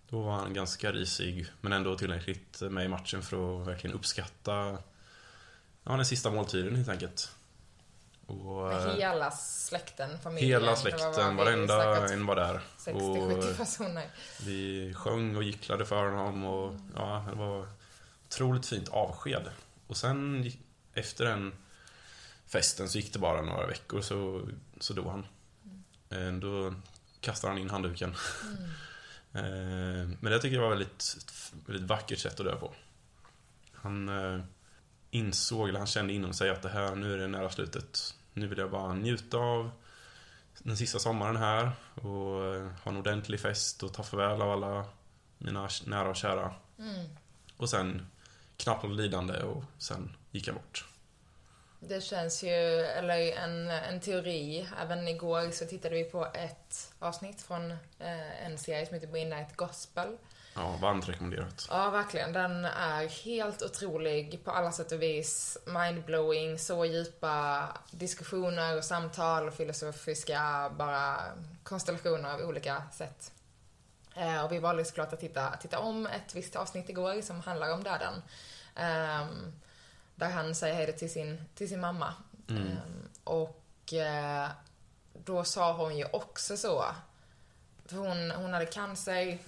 Då 0.09 0.21
var 0.21 0.31
han 0.31 0.53
ganska 0.53 0.91
risig, 0.91 1.47
men 1.61 1.73
ändå 1.73 1.97
tillräckligt 1.97 2.61
med 2.61 2.85
i 2.85 2.87
matchen 2.87 3.21
för 3.21 3.61
att 3.61 3.67
verkligen 3.67 3.95
uppskatta 3.95 4.77
ja, 5.83 5.95
den 5.95 6.05
sista 6.05 6.31
måltiden 6.31 6.75
helt 6.75 6.89
enkelt. 6.89 7.31
Och, 8.25 8.73
eh, 8.73 8.95
hela 8.95 9.31
släkten, 9.31 10.19
familjen. 10.19 10.49
hela 10.49 10.71
var 10.71 10.75
släkten, 10.75 11.37
vi 11.37 11.43
varenda 11.43 12.09
en 12.13 12.25
var 12.25 12.35
där. 12.35 12.61
60-70 12.77 13.57
personer. 13.57 14.07
Vi 14.45 14.93
sjöng 14.93 15.35
och 15.35 15.43
gicklade 15.43 15.85
för 15.85 16.09
honom 16.09 16.45
och 16.45 16.73
ja, 16.95 17.25
det 17.29 17.35
var 17.35 17.67
otroligt 18.25 18.65
fint 18.65 18.89
avsked. 18.89 19.49
Och 19.89 19.97
sen 19.97 20.51
efter 20.93 21.25
den 21.25 21.53
festen 22.45 22.89
så 22.89 22.97
gick 22.97 23.13
det 23.13 23.19
bara 23.19 23.41
några 23.41 23.67
veckor 23.67 24.01
så, 24.01 24.47
så 24.79 24.93
dog 24.93 25.07
han. 25.07 25.25
Eh, 26.09 26.31
Då 26.33 26.73
kastade 27.21 27.53
han 27.53 27.61
in 27.61 27.69
handduken. 27.69 28.15
Eh, 29.33 29.41
Men 30.19 30.31
det 30.31 30.39
tycker 30.39 30.55
jag 30.55 30.61
var 30.61 30.69
väldigt, 30.69 31.17
väldigt 31.65 31.87
vackert 31.89 32.19
sätt 32.19 32.39
att 32.39 32.45
dö 32.45 32.55
på. 32.55 32.73
Han 33.73 34.09
eh, 34.09 34.41
insåg, 35.11 35.69
eller 35.69 35.79
han 35.79 35.87
kände 35.87 36.13
inom 36.13 36.33
sig 36.33 36.49
att 36.49 36.61
det 36.61 36.69
här, 36.69 36.95
nu 36.95 37.13
är 37.13 37.17
det 37.17 37.27
nära 37.27 37.49
slutet. 37.49 38.15
Nu 38.33 38.47
vill 38.47 38.57
jag 38.57 38.71
bara 38.71 38.93
njuta 38.93 39.37
av 39.37 39.71
den 40.57 40.77
sista 40.77 40.99
sommaren 40.99 41.35
här 41.37 41.71
och 41.95 42.41
ha 42.83 42.91
en 42.91 42.97
ordentlig 42.97 43.39
fest 43.39 43.83
och 43.83 43.93
ta 43.93 44.03
farväl 44.03 44.41
av 44.41 44.51
alla 44.51 44.85
mina 45.37 45.69
nära 45.85 46.09
och 46.09 46.15
kära. 46.15 46.53
Och 47.57 47.69
sen 47.69 48.07
knappt 48.59 48.83
något 48.83 48.97
lidande 48.97 49.43
och 49.43 49.63
sen 49.77 50.15
gick 50.31 50.47
jag 50.47 50.55
bort. 50.55 50.85
Det 51.79 52.03
känns 52.03 52.43
ju, 52.43 52.81
eller 52.85 53.31
en, 53.31 53.69
en 53.69 53.99
teori, 53.99 54.67
även 54.81 55.07
igår 55.07 55.51
så 55.51 55.65
tittade 55.65 55.95
vi 55.95 56.03
på 56.03 56.25
ett 56.25 56.93
avsnitt 56.99 57.41
från 57.41 57.71
eh, 57.99 58.45
en 58.45 58.57
serie 58.57 58.85
som 58.85 58.93
heter 58.93 59.07
Midnight 59.07 59.55
Gospel. 59.55 60.17
Ja, 60.55 60.77
varmt 60.81 61.09
rekommenderat. 61.09 61.67
Ja, 61.69 61.89
verkligen. 61.89 62.33
Den 62.33 62.65
är 62.65 63.07
helt 63.07 63.61
otrolig 63.61 64.39
på 64.43 64.51
alla 64.51 64.71
sätt 64.71 64.91
och 64.91 65.01
vis. 65.01 65.57
Mindblowing, 65.65 66.59
så 66.59 66.85
djupa 66.85 67.67
diskussioner 67.91 68.77
och 68.77 68.83
samtal 68.83 69.47
och 69.47 69.53
filosofiska 69.53 70.71
bara 70.77 71.17
konstellationer 71.63 72.33
av 72.33 72.39
olika 72.41 72.83
sätt. 72.91 73.31
Eh, 74.19 74.45
och 74.45 74.51
vi 74.51 74.59
valde 74.59 74.85
såklart 74.85 75.13
att 75.13 75.19
titta, 75.19 75.57
titta 75.57 75.79
om 75.79 76.07
ett 76.07 76.35
visst 76.35 76.55
avsnitt 76.55 76.89
igår 76.89 77.21
som 77.21 77.41
handlar 77.41 77.73
om 77.73 77.83
döden. 77.83 78.13
Ehm, 78.75 79.53
där 80.15 80.29
han 80.29 80.55
säger 80.55 80.75
hej 80.75 80.97
till 80.97 81.11
sin, 81.11 81.45
till 81.55 81.69
sin 81.69 81.79
mamma. 81.79 82.13
Ehm, 82.49 82.77
och 83.23 83.93
eh, 83.93 84.49
då 85.13 85.43
sa 85.43 85.73
hon 85.73 85.97
ju 85.97 86.05
också 86.11 86.57
så. 86.57 86.85
För 87.85 87.97
hon, 87.97 88.31
hon 88.31 88.53
hade 88.53 88.65
cancer 88.65 89.39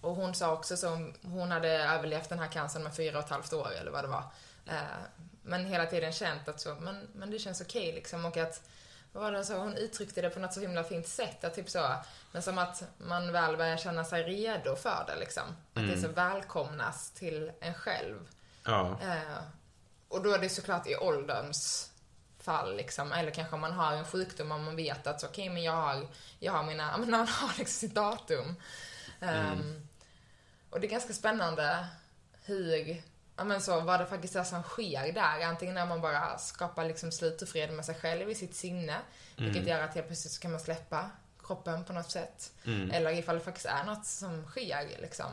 och 0.00 0.14
hon 0.14 0.34
sa 0.34 0.52
också 0.52 0.76
så, 0.76 1.12
hon 1.22 1.50
hade 1.50 1.68
överlevt 1.68 2.28
den 2.28 2.38
här 2.38 2.48
cancern 2.48 2.82
med 2.82 2.96
fyra 2.96 3.18
och 3.18 3.24
ett 3.24 3.30
halvt 3.30 3.52
år 3.52 3.72
eller 3.80 3.90
vad 3.90 4.04
det 4.04 4.08
var. 4.08 4.24
Eh, 4.66 4.82
men 5.42 5.66
hela 5.66 5.86
tiden 5.86 6.12
känt 6.12 6.48
att 6.48 6.60
så, 6.60 6.74
men, 6.74 7.08
men 7.14 7.30
det 7.30 7.38
känns 7.38 7.60
okej 7.60 7.92
liksom 7.92 8.24
och 8.24 8.36
att, 8.36 8.62
vad 9.18 9.32
var 9.32 9.38
det 9.38 9.44
så, 9.44 9.58
hon 9.58 9.76
uttryckte 9.76 10.22
det 10.22 10.30
på 10.30 10.40
något 10.40 10.52
så 10.52 10.60
himla 10.60 10.84
fint 10.84 11.08
sätt 11.08 11.44
att 11.44 11.54
typ 11.54 11.70
så, 11.70 11.94
men 12.32 12.42
som 12.42 12.58
att 12.58 12.82
man 12.98 13.32
väl 13.32 13.56
börjar 13.56 13.76
känna 13.76 14.04
sig 14.04 14.22
redo 14.22 14.76
för 14.76 15.04
det 15.06 15.16
liksom. 15.20 15.42
Att 15.74 15.88
det 15.88 16.00
så 16.00 16.08
välkomnas 16.08 17.10
till 17.10 17.52
en 17.60 17.74
själv. 17.74 18.28
Ja, 18.64 18.98
Eh, 19.02 19.42
och 20.08 20.22
då 20.22 20.32
är 20.32 20.38
det 20.38 20.48
såklart 20.48 20.86
i 20.86 20.96
ålderns 20.96 21.92
fall 22.40 22.76
liksom, 22.76 23.12
eller 23.12 23.30
kanske 23.30 23.54
om 23.54 23.60
man 23.60 23.72
har 23.72 23.92
en 23.92 24.04
sjukdom 24.04 24.52
och 24.52 24.60
man 24.60 24.76
vet 24.76 25.06
att 25.06 25.20
så, 25.20 25.26
okej 25.26 25.48
men 25.48 25.62
jag 25.62 25.72
har, 25.72 26.06
jag 26.38 26.52
har 26.52 26.62
mina, 26.62 26.96
men 26.98 27.10
man 27.10 27.28
har 27.28 27.48
liksom 27.58 27.88
sitt 27.88 27.94
datum. 27.94 28.54
Ehm, 29.20 29.88
och 30.70 30.80
det 30.80 30.86
är 30.86 30.90
ganska 30.90 31.12
spännande 31.12 31.86
hur, 32.44 33.02
ja 33.38 33.44
men 33.44 33.60
så, 33.60 33.80
vad 33.80 34.00
det 34.00 34.06
faktiskt 34.06 34.36
är 34.36 34.44
som 34.44 34.62
sker 34.62 35.12
där. 35.12 35.40
Antingen 35.44 35.74
när 35.74 35.86
man 35.86 36.00
bara 36.00 36.38
skapar 36.38 36.84
liksom 36.84 37.12
slut 37.12 37.42
och 37.42 37.48
fred 37.48 37.72
med 37.72 37.84
sig 37.84 37.94
själv 37.94 38.30
i 38.30 38.34
sitt 38.34 38.54
sinne, 38.54 38.96
vilket 39.36 39.66
gör 39.66 39.80
att 39.80 39.94
helt 39.94 40.06
plötsligt 40.06 40.32
så 40.32 40.40
kan 40.40 40.50
man 40.50 40.60
släppa 40.60 41.10
kroppen 41.42 41.84
på 41.84 41.92
något 41.92 42.10
sätt. 42.10 42.52
Eller 42.92 43.10
ifall 43.10 43.34
det 43.34 43.44
faktiskt 43.44 43.66
är 43.66 43.84
något 43.84 44.06
som 44.06 44.46
sker 44.46 45.00
liksom 45.00 45.30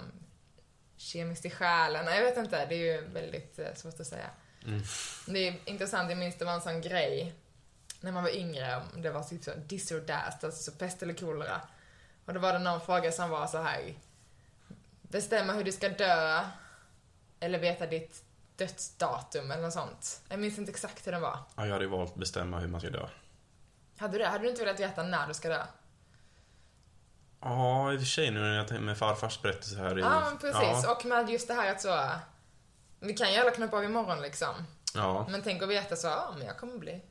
kemiskt 0.97 1.45
i 1.45 1.49
själen. 1.49 2.05
Jag 2.05 2.23
vet 2.23 2.37
inte, 2.37 2.65
det 2.65 2.75
är 2.75 2.95
ju 2.95 3.07
väldigt 3.07 3.59
eh, 3.59 3.73
svårt 3.75 3.99
att 3.99 4.07
säga. 4.07 4.29
Mm. 4.65 4.81
Det 5.27 5.47
är 5.47 5.57
intressant, 5.65 6.09
jag 6.09 6.17
minns 6.17 6.37
det 6.37 6.45
var 6.45 6.53
en 6.53 6.61
sån 6.61 6.81
grej 6.81 7.33
när 8.01 8.11
man 8.11 8.23
var 8.23 8.35
yngre, 8.35 8.81
om 8.93 9.01
det 9.01 9.11
var 9.11 9.23
typ 9.23 9.43
så 9.43 9.51
dis 9.55 9.91
or 9.91 9.99
dast, 9.99 10.43
alltså 10.43 10.71
så 10.71 10.77
pest 10.77 11.03
eller 11.03 11.13
kolera. 11.13 11.61
Och 12.25 12.33
då 12.33 12.39
var 12.39 12.53
det 12.53 12.59
någon 12.59 12.81
fråga 12.81 13.11
som 13.11 13.29
var 13.29 13.47
så 13.47 13.61
här. 13.61 13.93
Bestämma 15.01 15.53
hur 15.53 15.63
du 15.63 15.71
ska 15.71 15.89
dö, 15.89 16.43
eller 17.45 17.59
veta 17.59 17.85
ditt 17.87 18.23
dödsdatum 18.55 19.51
eller 19.51 19.63
något 19.63 19.73
sånt. 19.73 20.21
Jag 20.29 20.39
minns 20.39 20.57
inte 20.57 20.71
exakt 20.71 21.07
hur 21.07 21.11
den 21.11 21.21
var. 21.21 21.39
Ja, 21.55 21.65
jag 21.65 21.73
hade 21.73 21.87
valt 21.87 22.11
att 22.11 22.17
bestämma 22.17 22.59
hur 22.59 22.67
man 22.67 22.81
ska 22.81 22.89
dö. 22.89 23.07
Hade 23.97 24.13
du 24.13 24.19
det? 24.19 24.27
Hade 24.27 24.43
du 24.43 24.49
inte 24.49 24.63
velat 24.63 24.79
veta 24.79 25.03
när 25.03 25.27
du 25.27 25.33
ska 25.33 25.49
dö? 25.49 25.63
Ja, 27.41 27.93
i 27.93 27.95
och 27.95 27.99
för 27.99 28.05
sig 28.07 28.31
nu 28.31 28.39
när 28.39 28.57
jag 28.57 28.67
tänker 28.67 28.83
med 28.83 28.97
farfars 28.97 29.41
berättelse 29.41 29.77
här 29.77 29.97
i... 29.97 30.01
Ja, 30.01 30.19
men 30.29 30.37
precis. 30.37 30.83
Ja, 30.83 30.95
Och 30.95 31.05
med 31.05 31.29
just 31.29 31.47
det 31.47 31.53
här 31.53 31.71
att 31.71 31.81
så... 31.81 32.09
Vi 32.99 33.13
kan 33.13 33.33
ju 33.33 33.39
alla 33.39 33.51
knoppa 33.51 33.77
av 33.77 33.83
imorgon 33.83 34.21
liksom. 34.21 34.53
ja, 34.93 35.27
Men 35.29 35.41
tänk 35.41 35.63
att 35.63 35.69
veta 35.69 35.95
så, 35.95 36.07
ja 36.07 36.33
men 36.37 36.47
jag 36.47 36.57
kommer 36.57 36.77
bli. 36.77 37.01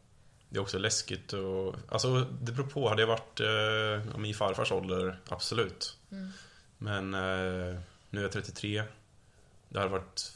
det 0.48 0.58
är 0.58 0.62
också 0.62 0.78
läskigt 0.78 1.32
och... 1.32 1.74
Alltså, 1.88 2.20
det 2.20 2.52
beror 2.52 2.66
på. 2.66 2.88
Hade 2.88 3.02
jag 3.02 3.06
varit 3.06 3.40
eh, 3.40 4.16
min 4.18 4.34
farfars 4.34 4.72
ålder, 4.72 5.20
absolut. 5.28 5.96
Mm. 6.10 6.30
Men 6.78 7.14
eh, 7.14 7.80
nu 8.10 8.18
är 8.20 8.22
jag 8.22 8.32
33. 8.32 8.82
Det 9.74 9.80
hade 9.80 9.92
varit 9.92 10.32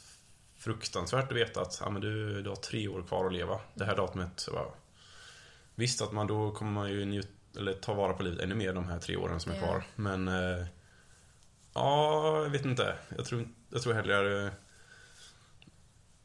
fruktansvärt 0.57 1.31
att 1.31 1.37
veta 1.37 1.61
att 1.61 1.77
ja, 1.81 1.89
men 1.89 2.01
du, 2.01 2.41
du 2.41 2.49
har 2.49 2.55
tre 2.55 2.87
år 2.87 3.01
kvar 3.03 3.25
att 3.25 3.33
leva. 3.33 3.59
Det 3.73 3.85
här 3.85 3.95
datumet. 3.95 4.39
Så 4.39 4.51
bara, 4.51 4.65
visst 5.75 6.01
att 6.01 6.11
man 6.11 6.27
då 6.27 6.51
kommer 6.51 6.71
man 6.71 6.89
ju 6.91 7.05
njut, 7.05 7.29
eller 7.57 7.73
ta 7.73 7.93
vara 7.93 8.13
på 8.13 8.23
livet 8.23 8.39
ännu 8.39 8.55
mer 8.55 8.73
de 8.73 8.87
här 8.89 8.99
tre 8.99 9.15
åren 9.15 9.39
som 9.39 9.51
är 9.51 9.57
kvar. 9.59 9.83
Men 9.95 10.27
eh, 10.27 10.65
ja, 11.73 12.43
jag 12.43 12.49
vet 12.49 12.65
inte. 12.65 12.95
Jag 13.17 13.25
tror, 13.25 13.47
jag 13.69 13.81
tror 13.81 13.93
hellre... 13.93 14.51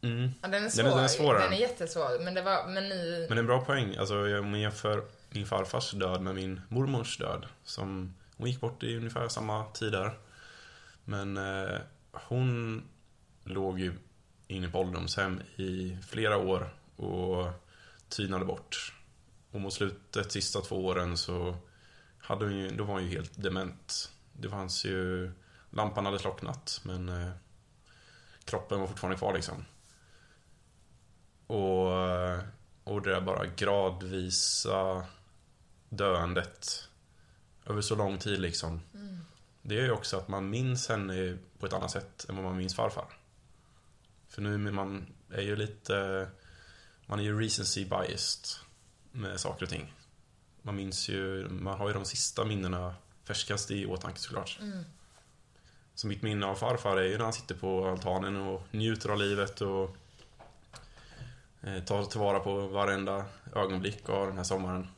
Mm. 0.03 0.31
Ja, 0.42 0.48
den 0.48 0.64
är 0.64 0.68
svår. 0.68 0.83
Den 0.83 0.92
är- 0.92 0.96
den 0.96 1.05
är 1.05 1.09
svårare. 1.09 1.42
Den 1.44 1.53
är 1.53 1.57
jättesvår. 1.57 2.24
Men 2.24 2.35
det 2.35 2.42
var, 2.42 2.66
men 2.66 2.88
nu... 2.88 3.27
Men 3.29 3.38
en 3.38 3.46
bra 3.46 3.61
poäng. 3.64 3.96
Alltså, 3.96 4.38
om 4.38 4.50
man 4.50 4.61
jämför 4.61 5.05
min 5.31 5.46
farfars 5.46 5.90
död 5.90 6.20
med 6.22 6.35
min 6.35 6.61
mormors 6.68 7.18
död. 7.18 7.46
Som, 7.64 8.14
hon 8.37 8.48
gick 8.48 8.61
bort 8.61 8.83
i 8.83 8.96
ungefär 8.96 9.29
samma 9.29 9.64
tid 9.66 9.92
där. 9.92 10.18
Men 11.05 11.37
eh, 11.37 11.79
hon 12.12 12.83
låg 13.44 13.80
ju 13.80 13.94
inne 14.46 14.68
på 14.68 14.78
ålderdomshem 14.78 15.40
i 15.57 15.98
flera 16.07 16.37
år 16.37 16.74
och 16.96 17.46
tynade 18.09 18.44
bort. 18.44 18.94
Och 19.50 19.61
mot 19.61 19.72
slutet, 19.72 20.33
sista 20.33 20.61
två 20.61 20.87
åren, 20.87 21.16
så 21.16 21.57
hade 22.18 22.44
hon 22.44 22.57
ju, 22.57 22.68
då 22.68 22.85
var 22.85 22.94
hon 22.94 23.04
ju 23.04 23.11
helt 23.11 23.42
dement. 23.42 24.12
Det 24.33 24.48
fanns 24.48 24.85
ju... 24.85 25.33
Lampan 25.70 26.07
hade 26.07 26.18
slocknat, 26.18 26.80
men 26.85 27.09
eh, 27.09 27.30
kroppen 28.44 28.80
var 28.80 28.87
fortfarande 28.87 29.18
kvar 29.18 29.35
liksom. 29.35 29.64
Och, 31.46 31.92
och 32.85 33.02
det 33.02 33.11
där 33.11 33.20
bara 33.20 33.46
gradvisa 33.46 35.07
döendet 35.88 36.88
över 37.66 37.80
så 37.80 37.94
lång 37.94 38.18
tid 38.18 38.40
liksom. 38.40 38.80
Det 39.62 39.74
gör 39.74 39.85
ju 39.85 39.90
också 39.90 40.16
att 40.16 40.28
man 40.28 40.50
minns 40.50 40.88
henne 40.88 41.38
på 41.59 41.66
ett 41.66 41.72
annat 41.72 41.90
sätt 41.90 42.26
än 42.28 42.37
vad 42.37 42.44
man 42.44 42.57
minns 42.57 42.74
farfar. 42.74 43.07
För 44.34 44.42
nu 44.42 44.54
är 44.54 44.72
man 44.72 45.06
är 45.30 45.42
ju 45.42 45.56
lite... 45.56 46.28
Man 47.06 47.18
är 47.18 47.22
ju 47.22 47.40
recency 47.40 47.84
biased 47.84 48.46
med 49.12 49.40
saker 49.40 49.64
och 49.64 49.70
ting. 49.70 49.92
Man 50.62 50.76
minns 50.76 51.08
ju... 51.08 51.48
Man 51.48 51.78
har 51.78 51.88
ju 51.88 51.94
de 51.94 52.04
sista 52.04 52.44
minnena 52.44 52.94
färskast 53.24 53.70
i 53.70 53.86
åtanke 53.86 54.20
såklart. 54.20 54.58
Mm. 54.60 54.84
Så 55.94 56.06
mitt 56.06 56.22
minne 56.22 56.46
av 56.46 56.54
farfar 56.54 56.96
är 56.96 57.04
ju 57.04 57.16
när 57.16 57.24
han 57.24 57.32
sitter 57.32 57.54
på 57.54 57.88
altanen 57.88 58.36
och 58.36 58.62
njuter 58.70 59.08
av 59.08 59.18
livet 59.18 59.60
och 59.60 59.96
eh, 61.62 61.84
tar 61.84 62.04
tillvara 62.04 62.40
på 62.40 62.66
varenda 62.66 63.24
ögonblick 63.54 64.08
av 64.08 64.26
den 64.26 64.36
här 64.36 64.44
sommaren. 64.44 64.88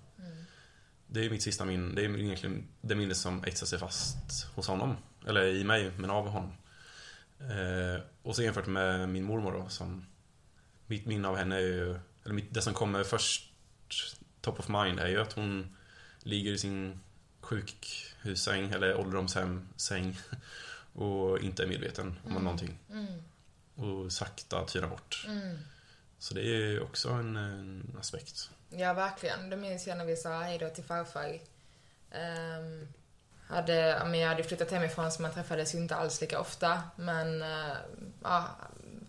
Det 1.06 1.26
är 1.26 1.30
mitt 1.30 1.42
sista 1.42 1.64
minne. 1.64 1.94
Det 1.94 2.04
är 2.04 2.18
egentligen 2.18 2.68
det 2.80 2.94
minne 2.94 3.14
som 3.14 3.44
etsar 3.44 3.66
sig 3.66 3.78
fast 3.78 4.46
hos 4.54 4.68
honom. 4.68 4.96
Eller 5.26 5.46
i 5.46 5.64
mig, 5.64 5.90
men 5.96 6.10
av 6.10 6.28
honom. 6.28 6.52
Eh, 7.40 8.02
och 8.22 8.36
så 8.36 8.42
jämfört 8.42 8.66
med 8.66 9.08
min 9.08 9.24
mormor 9.24 9.52
då, 9.52 9.68
som... 9.68 10.06
Mitt 10.86 11.06
minne 11.06 11.28
av 11.28 11.36
henne 11.36 11.56
är 11.56 11.60
ju... 11.60 11.98
Eller 12.24 12.34
mitt, 12.34 12.54
det 12.54 12.62
som 12.62 12.74
kommer 12.74 13.04
först, 13.04 13.52
top 14.40 14.58
of 14.58 14.68
mind, 14.68 15.00
är 15.00 15.08
ju 15.08 15.20
att 15.20 15.32
hon 15.32 15.76
ligger 16.18 16.52
i 16.52 16.58
sin 16.58 17.00
sjukhussäng, 17.40 18.70
eller 18.70 18.96
ålderdomshem-säng 18.96 20.18
och 20.92 21.38
inte 21.38 21.62
är 21.62 21.66
medveten 21.66 22.18
om 22.24 22.32
någonting. 22.32 22.78
Mm. 22.90 23.22
Och 23.74 24.12
sakta 24.12 24.64
tynar 24.64 24.88
bort. 24.88 25.24
Mm. 25.28 25.58
Så 26.18 26.34
det 26.34 26.40
är 26.40 26.66
ju 26.66 26.80
också 26.80 27.10
en, 27.10 27.36
en 27.36 27.96
aspekt. 28.00 28.50
Ja, 28.70 28.92
verkligen. 28.92 29.50
Det 29.50 29.56
minns 29.56 29.86
jag 29.86 29.98
när 29.98 30.04
vi 30.04 30.16
sa 30.16 30.42
hej 30.42 30.58
då 30.58 30.68
till 30.68 30.84
farfar. 30.84 31.38
Um, 32.10 32.88
hade, 33.48 34.02
men 34.06 34.20
jag 34.20 34.28
hade 34.28 34.42
flyttat 34.42 34.70
hemifrån 34.70 35.12
så 35.12 35.22
man 35.22 35.32
träffades 35.32 35.74
ju 35.74 35.78
inte 35.78 35.96
alls 35.96 36.20
lika 36.20 36.40
ofta. 36.40 36.82
Men 36.96 37.42
eh, 37.42 37.76
ja, 38.22 38.44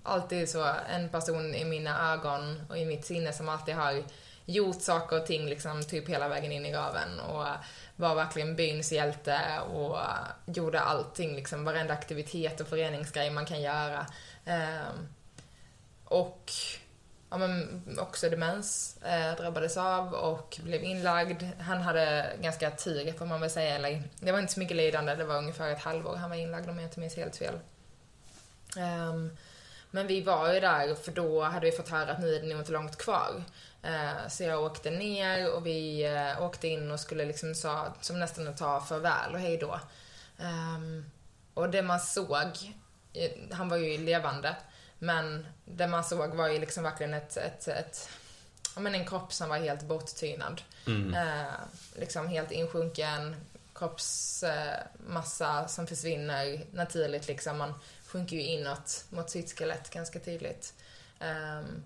alltid 0.04 0.50
så 0.50 0.74
en 0.90 1.10
person 1.10 1.56
i 1.56 1.66
mina 1.66 2.14
ögon 2.14 2.62
och 2.70 2.78
i 2.78 2.86
mitt 2.86 3.06
sinne 3.06 3.34
som 3.34 3.50
alltid 3.50 3.76
har 3.76 4.04
gjort 4.46 4.82
saker 4.82 5.20
och 5.22 5.26
ting 5.26 5.46
liksom 5.46 5.84
typ 5.84 6.10
hela 6.10 6.28
vägen 6.28 6.52
in 6.52 6.66
i 6.66 6.72
graven 6.72 7.20
och 7.20 7.46
var 7.96 8.16
verkligen 8.16 8.56
byns 8.56 8.92
hjälte 8.92 9.40
och 9.74 9.98
gjorde 10.46 10.80
allting 10.80 11.36
liksom, 11.36 11.64
varenda 11.64 11.94
aktivitet 11.94 12.62
och 12.62 12.68
föreningsgrej 12.68 13.32
man 13.32 13.46
kan 13.46 13.62
göra. 13.62 14.06
Ehm, 14.46 15.08
och 16.06 16.52
ja, 17.30 17.38
men 17.38 17.84
också 18.00 18.30
demens 18.30 18.98
eh, 19.04 19.36
drabbades 19.36 19.78
av 19.78 20.14
och 20.14 20.60
blev 20.64 20.84
inlagd. 20.84 21.44
Han 21.60 21.82
hade 21.82 22.36
ganska 22.42 22.72
tur 22.72 23.12
får 23.12 23.26
man 23.26 23.42
väl 23.42 23.50
säga, 23.50 23.76
eller 23.76 24.04
det 24.20 24.32
var 24.32 24.40
inte 24.40 24.54
så 24.54 24.60
mycket 24.60 24.78
lidande, 24.78 25.16
det 25.16 25.24
var 25.24 25.38
ungefär 25.38 25.72
ett 25.72 25.82
halvår 25.82 26.16
han 26.16 26.30
var 26.30 26.38
inlagd 26.38 26.70
om 26.70 26.76
jag 26.76 26.86
inte 26.86 27.00
minns 27.00 27.16
helt 27.16 27.36
fel. 27.36 27.60
Um, 28.78 29.38
men 29.92 30.08
vi 30.08 30.22
var 30.22 30.54
ju 30.54 30.60
där 30.60 30.96
för 30.96 31.12
då 31.12 31.44
hade 31.44 31.66
vi 31.66 31.72
fått 31.72 31.90
höra 31.90 32.12
att 32.12 32.20
nu 32.20 32.36
är 32.36 32.42
det 32.42 32.48
nog 32.48 32.60
inte 32.60 32.72
långt 32.72 32.98
kvar. 32.98 33.44
Uh, 33.86 34.28
så 34.30 34.44
jag 34.44 34.64
åkte 34.64 34.92
ner 34.92 35.54
och 35.56 35.66
vi 35.66 36.08
uh, 36.08 36.42
åkte 36.42 36.68
in 36.68 36.92
och 36.92 37.00
skulle 37.00 37.26
liksom 37.26 37.56
sa, 37.56 37.94
som 38.02 38.20
nästan 38.20 38.48
att 38.48 38.58
ta 38.58 38.82
farväl 38.82 39.34
och 39.34 39.40
hej 39.40 39.58
då. 39.58 39.80
Um, 40.38 41.06
och 41.54 41.70
det 41.70 41.82
man 41.82 42.00
såg, 42.00 42.48
eh, 43.14 43.32
han 43.52 43.70
var 43.70 43.78
ju 43.78 43.98
levande, 43.98 44.56
men 45.00 45.48
det 45.66 45.88
man 45.88 46.04
såg 46.04 46.36
var 46.36 46.48
ju 46.48 46.60
liksom 46.60 46.84
verkligen 46.84 47.14
ett, 47.14 47.38
ett, 47.38 47.68
ett 47.68 48.10
ja, 48.76 48.82
men 48.82 48.96
en 48.96 49.06
kropp 49.06 49.34
som 49.34 49.50
var 49.50 49.58
helt 49.58 49.84
borttynad. 49.84 50.62
Mm. 50.88 51.14
Eh, 51.14 51.54
liksom 51.96 52.28
helt 52.28 52.52
insjunken, 52.52 53.36
kroppsmassa 53.76 55.68
som 55.68 55.88
försvinner 55.88 56.66
naturligt 56.72 57.28
liksom. 57.28 57.58
Man 57.58 57.74
sjunker 58.06 58.36
ju 58.36 58.42
inåt 58.42 59.06
mot 59.10 59.30
sitt 59.30 59.58
skelett 59.58 59.90
ganska 59.90 60.20
tydligt. 60.20 60.74
Ehm, 61.20 61.84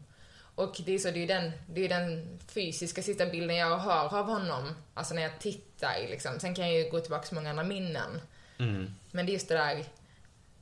och 0.56 0.82
det 0.86 0.93
är, 0.93 1.00
så, 1.00 1.12
det 1.12 1.24
är 1.24 1.28
den, 1.28 1.52
det 1.69 1.86
är 1.86 1.89
den 1.89 2.39
fysiska 2.47 3.02
sista 3.02 3.26
bilden 3.26 3.56
jag 3.56 3.78
har 3.78 4.19
av 4.19 4.26
honom, 4.26 4.76
alltså 4.93 5.13
när 5.13 5.21
jag 5.21 5.39
tittar 5.39 6.08
liksom. 6.10 6.39
Sen 6.39 6.56
kan 6.56 6.67
jag 6.69 6.84
ju 6.84 6.89
gå 6.89 7.00
tillbaka 7.00 7.28
till 7.28 7.36
många 7.36 7.50
andra 7.50 7.63
minnen. 7.63 8.21
Mm. 8.58 8.93
Men 9.12 9.26
det 9.26 9.32
är 9.32 9.34
just 9.34 9.50
det 9.50 9.56
där, 9.56 9.86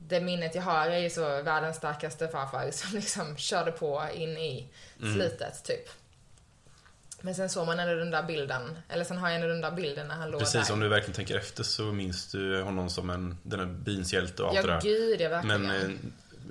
det 0.08 0.20
minnet 0.20 0.54
jag 0.54 0.62
har 0.62 0.86
är 0.86 0.98
ju 0.98 1.10
så 1.10 1.42
världens 1.42 1.76
starkaste 1.76 2.28
farfar 2.28 2.70
som 2.72 2.94
liksom 2.94 3.36
körde 3.36 3.72
på 3.72 4.06
in 4.14 4.36
i 4.36 4.68
Mm. 5.02 5.14
slutet, 5.14 5.64
typ. 5.64 5.88
Men 7.20 7.34
sen 7.34 7.48
såg 7.50 7.66
man 7.66 7.80
ändå 7.80 7.94
den 7.94 8.10
där 8.10 8.22
bilden, 8.22 8.78
eller 8.88 9.04
sen 9.04 9.18
har 9.18 9.28
jag 9.28 9.34
ändå 9.36 9.48
den 9.48 9.60
där 9.60 9.70
bilden 9.70 10.08
när 10.08 10.14
han 10.14 10.30
låg 10.30 10.40
Precis, 10.40 10.66
där. 10.66 10.74
om 10.74 10.80
du 10.80 10.88
verkligen 10.88 11.14
tänker 11.14 11.36
efter 11.36 11.62
så 11.62 11.82
minns 11.82 12.32
du 12.32 12.62
honom 12.62 12.90
som 12.90 13.10
en, 13.10 13.38
den 13.42 13.58
här 13.60 13.66
byns 13.66 14.12
hjälte 14.12 14.42
och 14.42 14.48
allt 14.48 14.62
det 14.62 14.68
Ja, 14.68 14.74
där. 14.74 14.80
gud, 14.80 15.20
jag 15.20 15.30
verkligen. 15.30 15.62
Men 15.62 15.90
eh, 15.90 15.96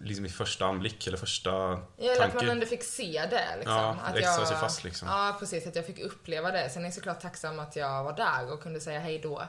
liksom 0.03 0.25
i 0.25 0.29
första 0.29 0.65
anblick 0.65 1.07
eller 1.07 1.17
första 1.17 1.49
Ja, 1.49 1.81
eller 1.97 2.11
att 2.13 2.19
man 2.19 2.29
tanke. 2.31 2.51
ändå 2.51 2.65
fick 2.65 2.83
se 2.83 3.25
det 3.29 3.45
liksom. 3.57 3.73
Ja, 3.75 3.97
att 4.03 4.13
det 4.13 4.19
etsar 4.19 4.45
sig 4.45 4.57
fast, 4.57 4.83
liksom. 4.83 5.07
Ja, 5.07 5.35
precis. 5.39 5.67
Att 5.67 5.75
jag 5.75 5.85
fick 5.85 5.99
uppleva 5.99 6.51
det. 6.51 6.69
Sen 6.69 6.81
är 6.81 6.87
jag 6.87 6.93
såklart 6.93 7.19
tacksam 7.21 7.59
att 7.59 7.75
jag 7.75 8.03
var 8.03 8.13
där 8.15 8.53
och 8.53 8.61
kunde 8.63 8.79
säga 8.79 8.99
hej 8.99 9.19
då. 9.23 9.39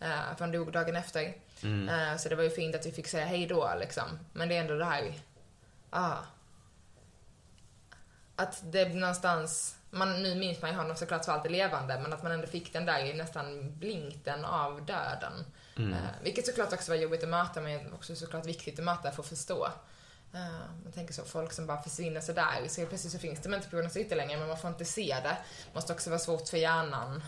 Eh, 0.00 0.08
för 0.08 0.40
han 0.40 0.52
dog 0.52 0.72
dagen 0.72 0.96
efter. 0.96 1.32
Mm. 1.62 1.88
Eh, 1.88 2.16
så 2.16 2.28
det 2.28 2.34
var 2.34 2.42
ju 2.42 2.50
fint 2.50 2.74
att 2.74 2.86
vi 2.86 2.92
fick 2.92 3.08
säga 3.08 3.26
hej 3.26 3.46
då 3.46 3.74
liksom. 3.80 4.18
Men 4.32 4.48
det 4.48 4.56
är 4.56 4.60
ändå 4.60 4.74
det 4.74 4.84
här, 4.84 5.14
ah. 5.90 6.16
Att 8.36 8.72
det 8.72 8.88
någonstans, 8.88 9.76
man, 9.90 10.22
nu 10.22 10.34
minns 10.34 10.62
man 10.62 10.70
ju 10.70 10.76
honom 10.76 10.96
såklart 10.96 11.24
för 11.24 11.32
alltid 11.32 11.52
levande, 11.52 12.00
men 12.00 12.12
att 12.12 12.22
man 12.22 12.32
ändå 12.32 12.46
fick 12.46 12.72
den 12.72 12.86
där 12.86 13.14
nästan 13.14 13.78
blinkten 13.78 14.44
av 14.44 14.86
döden. 14.86 15.44
Mm. 15.76 15.92
Eh, 15.92 15.98
vilket 16.22 16.46
såklart 16.46 16.72
också 16.72 16.92
var 16.92 16.96
jobbigt 16.96 17.22
att 17.22 17.28
möta, 17.28 17.60
men 17.60 17.92
också 17.92 18.16
såklart 18.16 18.46
viktigt 18.46 18.78
att 18.78 18.84
möta 18.84 19.10
för 19.12 19.22
att 19.22 19.28
förstå. 19.28 19.68
Uh, 20.34 20.82
man 20.84 20.92
tänker 20.92 21.14
så, 21.14 21.24
folk 21.24 21.52
som 21.52 21.66
bara 21.66 21.82
försvinner 21.82 22.20
sådär, 22.20 22.68
så 22.68 22.80
helt 22.80 22.88
plötsligt 22.88 23.12
så 23.12 23.18
finns 23.18 23.42
de 23.42 23.54
inte 23.54 23.68
på 23.68 23.76
jordens 23.76 23.96
yta 23.96 24.14
längre, 24.14 24.38
men 24.38 24.48
man 24.48 24.58
får 24.58 24.70
inte 24.70 24.84
se 24.84 25.16
det. 25.22 25.36
måste 25.72 25.92
också 25.92 26.10
vara 26.10 26.20
svårt 26.20 26.48
för 26.48 26.56
hjärnan, 26.56 27.24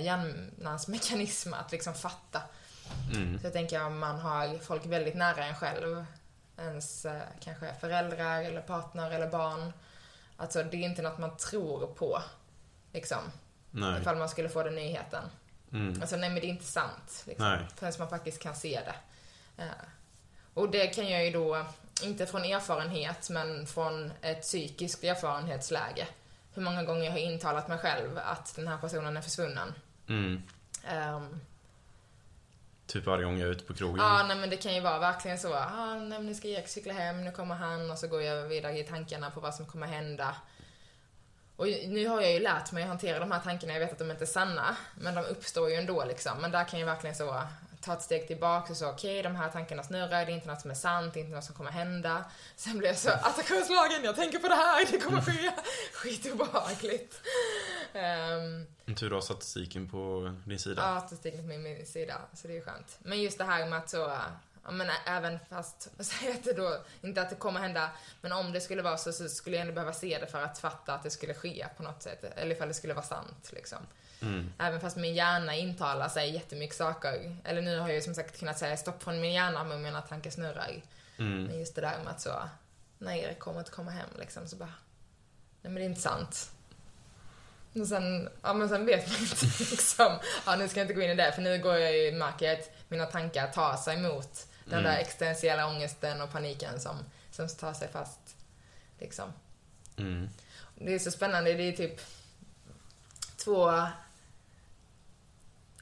hjärnans 0.00 0.88
mekanism 0.88 1.54
att 1.54 1.72
liksom 1.72 1.94
fatta. 1.94 2.42
Mm. 3.14 3.38
Så 3.38 3.46
jag 3.46 3.52
tänker 3.52 3.86
om 3.86 3.98
man 3.98 4.18
har 4.18 4.58
folk 4.58 4.86
väldigt 4.86 5.14
nära 5.14 5.44
en 5.44 5.54
själv, 5.54 6.04
ens 6.58 7.04
eh, 7.04 7.22
kanske 7.40 7.74
föräldrar 7.80 8.42
eller 8.42 8.60
partner 8.60 9.10
eller 9.10 9.30
barn. 9.30 9.72
Alltså 10.36 10.62
det 10.62 10.76
är 10.76 10.80
inte 10.80 11.02
något 11.02 11.18
man 11.18 11.36
tror 11.36 11.86
på. 11.86 12.22
Liksom. 12.92 13.18
Nej. 13.70 14.00
Ifall 14.00 14.16
man 14.16 14.28
skulle 14.28 14.48
få 14.48 14.62
den 14.62 14.74
nyheten. 14.74 15.24
Mm. 15.72 16.00
Alltså 16.00 16.16
nej 16.16 16.30
men 16.30 16.40
det 16.40 16.46
är 16.46 16.48
inte 16.48 16.64
sant. 16.64 17.22
Liksom, 17.26 17.46
Nej. 17.48 17.58
Förrän 17.76 17.92
man 17.98 18.08
faktiskt 18.08 18.42
kan 18.42 18.54
se 18.54 18.80
det. 18.84 18.94
Eh, 19.62 19.68
och 20.54 20.70
det 20.70 20.86
kan 20.86 21.08
jag 21.08 21.24
ju 21.24 21.30
då, 21.30 21.64
inte 22.02 22.26
från 22.26 22.44
erfarenhet, 22.44 23.30
men 23.30 23.66
från 23.66 24.12
ett 24.20 24.42
psykiskt 24.42 25.04
erfarenhetsläge. 25.04 26.08
Hur 26.54 26.62
många 26.62 26.82
gånger 26.82 27.04
jag 27.04 27.12
har 27.12 27.18
intalat 27.18 27.68
mig 27.68 27.78
själv 27.78 28.18
att 28.18 28.56
den 28.56 28.68
här 28.68 28.78
personen 28.78 29.16
är 29.16 29.20
försvunnen. 29.20 29.74
Mm. 30.08 30.42
Ehm, 30.84 31.40
Typ 32.92 33.06
varje 33.06 33.24
gång 33.24 33.38
jag 33.38 33.48
är 33.48 33.52
ute 33.52 33.64
på 33.64 33.74
krogen. 33.74 34.04
Ja, 34.04 34.24
nej 34.28 34.36
men 34.36 34.50
det 34.50 34.56
kan 34.56 34.74
ju 34.74 34.80
vara 34.80 34.98
verkligen 34.98 35.38
så. 35.38 35.54
Ah, 35.54 35.94
nej, 35.94 36.18
men 36.18 36.26
nu 36.26 36.34
ska 36.34 36.48
Erik 36.48 36.68
cykla 36.68 36.92
hem, 36.92 37.24
nu 37.24 37.32
kommer 37.32 37.54
han 37.54 37.90
och 37.90 37.98
så 37.98 38.06
går 38.06 38.22
jag 38.22 38.48
vidare 38.48 38.78
i 38.78 38.84
tankarna 38.84 39.30
på 39.30 39.40
vad 39.40 39.54
som 39.54 39.66
kommer 39.66 39.86
hända. 39.86 40.34
Och 41.56 41.66
nu 41.66 42.06
har 42.08 42.20
jag 42.20 42.32
ju 42.32 42.38
lärt 42.38 42.72
mig 42.72 42.82
att 42.82 42.88
hantera 42.88 43.18
de 43.18 43.30
här 43.30 43.40
tankarna, 43.40 43.72
jag 43.72 43.80
vet 43.80 43.92
att 43.92 43.98
de 43.98 44.10
inte 44.10 44.24
är 44.24 44.26
sanna, 44.26 44.76
men 44.94 45.14
de 45.14 45.24
uppstår 45.24 45.70
ju 45.70 45.74
ändå 45.74 46.04
liksom. 46.04 46.32
Men 46.40 46.50
där 46.50 46.64
kan 46.64 46.78
ju 46.78 46.84
verkligen 46.84 47.16
så 47.16 47.42
ta 47.80 47.92
ett 47.92 48.02
steg 48.02 48.26
tillbaka 48.26 48.72
och 48.72 48.76
så, 48.76 48.90
okej, 48.90 49.22
de 49.22 49.36
här 49.36 49.50
tankarna 49.50 49.82
snurrar, 49.82 50.26
det 50.26 50.32
är 50.32 50.34
inte 50.34 50.48
något 50.48 50.60
som 50.60 50.70
är 50.70 50.74
sant, 50.74 51.14
det 51.14 51.20
är 51.20 51.22
inte 51.22 51.34
något 51.34 51.44
som 51.44 51.54
kommer 51.54 51.70
hända. 51.70 52.24
Sen 52.56 52.78
blir 52.78 52.88
jag 52.88 52.98
så, 52.98 53.10
attraktionslagen, 53.10 54.04
jag 54.04 54.16
tänker 54.16 54.38
på 54.38 54.48
det 54.48 54.54
här, 54.54 54.86
det 54.90 54.98
kommer 54.98 55.20
ske. 55.20 55.52
Skitobehagligt. 55.92 57.20
Um, 57.94 58.94
tur 58.94 59.08
du 59.08 59.14
har 59.14 59.20
statistiken 59.20 59.90
på 59.90 60.34
din 60.44 60.58
sida. 60.58 60.82
Ja, 60.82 61.00
statistiken 61.00 61.40
på 61.40 61.46
min, 61.46 61.62
min 61.62 61.86
sida, 61.86 62.20
så 62.34 62.48
det 62.48 62.56
är 62.56 62.60
skönt. 62.60 62.98
Men 62.98 63.22
just 63.22 63.38
det 63.38 63.44
här 63.44 63.66
med 63.66 63.78
att 63.78 63.90
så, 63.90 64.12
men 64.62 64.90
även 65.06 65.38
fast, 65.48 65.90
säg 65.98 66.32
att 66.32 66.44
det 66.44 66.52
då, 66.52 66.84
inte 67.02 67.22
att 67.22 67.30
det 67.30 67.36
kommer 67.36 67.60
hända, 67.60 67.90
men 68.20 68.32
om 68.32 68.52
det 68.52 68.60
skulle 68.60 68.82
vara 68.82 68.96
så, 68.96 69.12
så 69.12 69.28
skulle 69.28 69.56
jag 69.56 69.60
ändå 69.60 69.74
behöva 69.74 69.92
se 69.92 70.18
det 70.18 70.26
för 70.26 70.42
att 70.42 70.58
fatta 70.58 70.94
att 70.94 71.02
det 71.02 71.10
skulle 71.10 71.34
ske 71.34 71.66
på 71.76 71.82
något 71.82 72.02
sätt. 72.02 72.24
Eller 72.36 72.54
ifall 72.54 72.68
det 72.68 72.74
skulle 72.74 72.94
vara 72.94 73.04
sant 73.04 73.50
liksom. 73.52 73.78
Mm. 74.22 74.52
Även 74.58 74.80
fast 74.80 74.96
min 74.96 75.14
hjärna 75.14 75.54
intalar 75.54 76.08
sig 76.08 76.30
jättemycket 76.30 76.76
saker. 76.76 77.36
Eller 77.44 77.62
nu 77.62 77.78
har 77.78 77.88
jag 77.88 77.94
ju 77.94 78.02
som 78.02 78.14
sagt 78.14 78.38
kunnat 78.38 78.58
säga 78.58 78.76
stopp 78.76 79.02
från 79.02 79.20
min 79.20 79.32
hjärna 79.32 79.64
men 79.64 79.82
mina 79.82 80.02
tankar 80.02 80.30
snurrar. 80.30 80.82
Mm. 81.18 81.44
Men 81.44 81.58
just 81.58 81.74
det 81.74 81.80
där 81.80 81.98
med 82.04 82.08
att 82.08 82.20
så, 82.20 82.48
nej 82.98 83.20
Erik 83.20 83.38
kommer 83.38 83.58
inte 83.58 83.70
komma 83.70 83.90
hem 83.90 84.08
liksom, 84.18 84.48
så 84.48 84.56
bara, 84.56 84.74
nej 85.62 85.72
men 85.72 85.74
det 85.74 85.82
är 85.82 85.86
inte 85.86 86.00
sant. 86.00 86.50
Och 87.74 87.86
sen, 87.86 88.28
ja 88.42 88.54
men 88.54 88.68
sen 88.68 88.86
vet 88.86 89.08
man 89.08 89.20
inte 89.20 89.46
liksom, 89.70 90.18
ja 90.46 90.56
nu 90.56 90.68
ska 90.68 90.80
jag 90.80 90.84
inte 90.84 90.94
gå 90.94 91.02
in 91.02 91.10
i 91.10 91.14
det 91.14 91.32
för 91.32 91.42
nu 91.42 91.58
går 91.58 91.76
jag 91.76 91.96
ju, 91.96 92.12
märker 92.12 92.46
jag 92.46 92.60
att 92.60 92.70
mina 92.88 93.06
tankar 93.06 93.46
tar 93.46 93.76
sig 93.76 93.96
mot 93.96 94.46
den 94.70 94.78
Mm. 94.78 94.92
där 94.92 95.00
existentiella 95.00 95.66
ångesten 95.66 96.20
och 96.20 96.32
paniken 96.32 96.80
som, 96.80 96.96
som 97.30 97.48
tar 97.48 97.72
sig 97.72 97.88
fast. 97.88 98.36
Liksom. 98.98 99.32
Mm. 99.96 100.28
Det 100.74 100.94
är 100.94 100.98
så 100.98 101.10
spännande, 101.10 101.52
det 101.54 101.62
är 101.62 101.72
typ 101.72 102.00
två, 103.36 103.86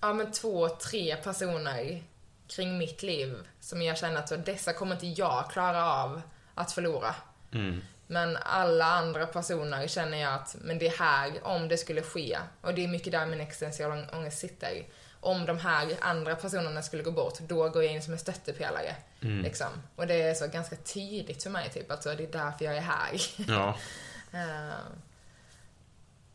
ja 0.01 0.13
men 0.13 0.33
två, 0.33 0.69
tre 0.69 1.17
personer 1.17 2.03
kring 2.49 2.79
mitt 2.79 3.03
liv 3.03 3.49
som 3.61 3.83
jag 3.83 3.99
känner 3.99 4.19
att 4.19 4.29
så, 4.29 4.37
dessa 4.37 4.73
kommer 4.73 4.95
inte 4.95 5.07
jag 5.07 5.51
klara 5.51 5.93
av 5.93 6.23
att 6.55 6.73
förlora. 6.73 7.15
Mm. 7.53 7.83
Men 8.07 8.37
alla 8.37 8.85
andra 8.85 9.27
personer 9.27 9.87
känner 9.87 10.19
jag 10.19 10.35
att, 10.35 10.57
men 10.61 10.79
det 10.79 10.99
här, 10.99 11.33
om 11.43 11.69
det 11.69 11.77
skulle 11.77 12.03
ske, 12.03 12.39
och 12.61 12.75
det 12.75 12.85
är 12.85 12.89
mycket 12.89 13.13
där 13.13 13.27
min 13.27 13.41
existentiella 13.41 14.07
ångest 14.13 14.39
sitter. 14.39 14.85
Om 15.21 15.47
de 15.47 15.59
här 15.59 15.97
andra 16.01 16.37
personerna 16.37 16.83
skulle 16.83 17.03
gå 17.03 17.11
bort, 17.11 17.39
då 17.39 17.69
går 17.69 17.85
jag 17.85 17.93
in 17.93 18.03
som 18.03 18.13
en 18.13 18.19
stöttepelare. 18.19 18.95
Mm. 19.23 19.43
Liksom. 19.43 19.69
Och 19.97 20.07
det 20.07 20.23
är 20.23 20.35
så 20.35 20.47
ganska 20.47 20.77
tydligt 20.77 21.43
för 21.43 21.51
mig, 21.51 21.71
typ, 21.71 21.91
att 21.91 22.03
så, 22.03 22.15
det 22.15 22.23
är 22.23 22.33
därför 22.33 22.65
jag 22.65 22.77
är 22.77 22.81
här. 22.81 23.21
Ja, 23.49 23.77
Eh, 24.33 24.85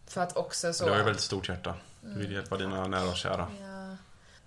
för 0.07 0.21
att 0.21 0.37
också 0.37 0.73
så... 0.73 0.85
du 0.85 0.91
har 0.91 0.97
ju 0.97 1.03
väldigt 1.03 1.23
stort 1.23 1.49
hjärta. 1.49 1.75
Du 2.01 2.19
vill 2.19 2.31
hjälpa 2.31 2.57
dina 2.57 2.87
nära 2.87 3.09
och 3.09 3.17
kära. 3.17 3.47
Ja. 3.61 3.97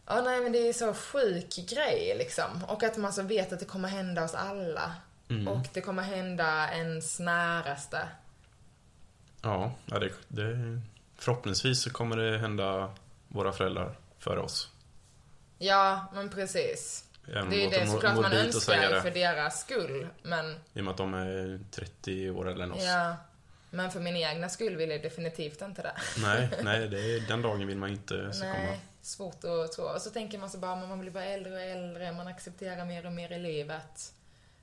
ja, 0.07 0.21
nej 0.21 0.41
men 0.41 0.53
det 0.53 0.69
är 0.69 0.73
så 0.73 0.95
sjuk 0.95 1.57
grej 1.69 2.15
liksom. 2.19 2.65
Och 2.69 2.83
att 2.83 2.97
man 2.97 3.13
så 3.13 3.23
vet 3.23 3.53
att 3.53 3.61
det 3.61 3.65
kommer 3.65 3.89
hända 3.89 4.25
oss 4.25 4.35
alla. 4.35 4.95
Mm. 5.29 5.49
Och 5.49 5.67
det 5.73 5.81
kommer 5.81 6.03
hända 6.03 6.71
ens 6.73 7.21
näraste. 7.21 8.09
Ja, 9.43 9.73
ja 9.87 9.99
det, 9.99 10.13
det, 10.29 10.81
förhoppningsvis 11.17 11.83
så 11.83 11.91
kommer 11.91 12.17
det 12.17 12.39
hända 12.39 12.91
våra 13.29 13.53
föräldrar 13.53 13.95
före 14.27 14.41
oss. 14.41 14.69
Ja, 15.59 16.07
men 16.15 16.29
precis. 16.31 17.05
Även 17.29 17.51
Det 17.51 17.63
är 17.63 17.65
om 17.67 17.71
det 17.73 17.79
de 17.81 17.87
såklart 17.87 18.15
man 18.21 18.33
önskar 18.33 19.01
för 19.01 19.11
deras 19.11 19.61
skull. 19.61 20.09
Men, 20.23 20.51
I 20.75 20.81
och 20.81 20.85
med 20.85 20.91
att 20.91 20.97
de 20.97 21.15
är 21.15 21.61
30 21.71 22.31
år 22.31 22.63
än 22.63 22.73
oss. 22.73 22.83
ja. 22.85 23.17
Men 23.71 23.91
för 23.91 24.01
min 24.01 24.17
egna 24.17 24.49
skull 24.49 24.77
vill 24.77 24.91
jag 24.91 25.03
definitivt 25.03 25.63
inte 25.63 25.83
det. 25.83 25.93
Nej, 26.19 26.49
nej 26.63 26.89
det 26.89 27.01
är, 27.01 27.21
den 27.21 27.43
dagen 27.43 27.67
vill 27.67 27.77
man 27.79 27.91
inte 27.91 28.33
ska 28.33 28.53
komma. 28.53 28.77
Svårt 29.03 29.45
att 29.45 29.73
tro. 29.73 29.85
Och 29.85 30.01
så 30.03 30.11
tänker 30.11 30.39
man 30.39 30.51
så 30.51 30.59
bara, 30.59 30.77
man 30.77 31.01
blir 31.01 31.11
bara 31.11 31.25
äldre 31.25 31.53
och 31.53 31.61
äldre, 31.61 32.13
man 32.13 32.27
accepterar 32.27 32.85
mer 32.85 33.07
och 33.07 33.13
mer 33.13 33.33
i 33.33 33.39
livet. 33.39 34.13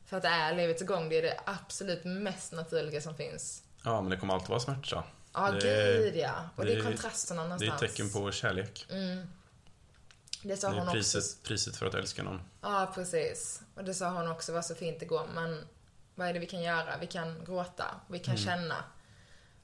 För 0.06 0.17
att 0.17 0.23
det 0.23 0.30
är 0.30 0.56
livets 0.56 0.84
gång, 0.84 1.10
det 1.10 1.17
är 1.17 1.21
det 1.21 1.39
absolut 1.45 2.04
mest 2.04 2.54
naturliga 2.54 3.02
som 3.02 3.15
finns. 3.15 3.63
Ja, 3.84 4.02
men 4.02 4.10
det 4.10 4.17
kommer 4.17 4.34
alltid 4.34 4.49
vara 4.49 4.60
smärta. 4.60 5.04
Ja, 5.34 5.52
Det- 5.52 5.97
gud 5.97 6.15
ja. 6.15 6.49
Och 6.56 6.65
det, 6.65 6.71
är 6.71 6.76
det- 6.76 6.82
kontrasterna 6.84 7.41
Det 7.41 7.45
är 7.45 7.49
någonstans. 7.49 7.82
ett 7.84 7.89
tecken 7.89 8.10
på 8.12 8.32
kärlek. 8.32 8.86
Mm. 8.89 9.28
Det 10.43 10.58
sa 10.58 10.67
Det 10.69 10.73
hon 10.73 10.82
är 10.82 10.86
också. 10.88 10.93
priset, 10.93 11.43
priset 11.43 11.75
för 11.75 11.86
att 11.86 11.93
älska 11.95 12.23
någon. 12.23 12.41
Ja, 12.62 12.91
precis. 12.95 13.62
Och 13.75 13.84
det 13.84 13.93
sa 13.93 14.10
hon 14.10 14.27
också 14.32 14.53
var 14.53 14.62
så 14.62 14.75
fint 14.75 15.01
igår. 15.01 15.27
Men 15.36 15.67
vad 16.15 16.27
är 16.27 16.34
det 16.34 16.39
vi 16.39 16.45
kan 16.45 16.62
göra? 16.62 16.97
Vi 17.01 17.08
kan 17.08 17.43
gråta, 17.45 17.86
vi 18.08 18.19
kan 18.19 18.36
Mm. 18.36 18.45
känna. 18.45 18.75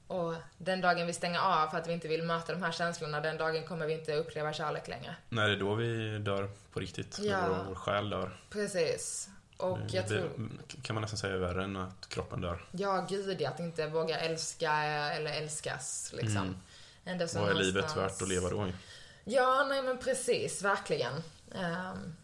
Och 0.06 0.34
den 0.58 0.80
dagen 0.80 1.06
vi 1.06 1.12
stänger 1.12 1.38
av 1.40 1.68
för 1.68 1.78
att 1.78 1.86
vi 1.88 1.92
inte 1.92 2.08
vill 2.08 2.22
möta 2.22 2.52
de 2.52 2.62
här 2.62 2.72
känslorna, 2.72 3.20
den 3.20 3.36
dagen 3.36 3.66
kommer 3.66 3.86
vi 3.86 3.92
inte 3.94 4.14
uppleva 4.14 4.52
kärlek 4.52 4.88
längre. 4.88 5.16
När 5.28 5.48
det 5.48 5.54
är 5.54 5.58
då 5.60 5.74
vi 5.74 6.18
dör 6.18 6.50
på 6.72 6.80
riktigt. 6.80 7.18
Ja. 7.18 7.40
När 7.48 7.64
vår 7.64 7.74
själ 7.74 8.10
dör. 8.10 8.40
Precis. 8.50 9.28
Och 9.56 9.78
Det- 9.78 9.96
jag 9.96 10.04
det 10.04 10.08
tror, 10.08 10.50
kan 10.82 10.94
man 10.94 11.02
nästan 11.02 11.18
säga 11.18 11.34
är 11.34 11.38
värre 11.38 11.64
än 11.64 11.76
att 11.76 12.08
kroppen 12.08 12.40
dör. 12.40 12.66
ja 12.72 13.06
gud 13.08 13.42
att 13.46 13.60
inte 13.60 13.86
våga 13.86 14.18
älska 14.18 14.72
eller 14.82 15.32
älskas 15.32 16.12
liksom. 16.16 16.36
Mm. 17.06 17.18
Vad 17.34 17.50
är 17.50 17.54
livet 17.54 17.74
någonstans- 17.74 17.96
värt 17.96 18.22
att 18.22 18.28
leva 18.28 18.48
då? 18.50 18.68
Ja, 19.24 19.66
nej 19.68 19.82
men 19.82 19.98
precis, 19.98 20.62
verkligen. 20.62 21.12
Ehm, 21.54 22.16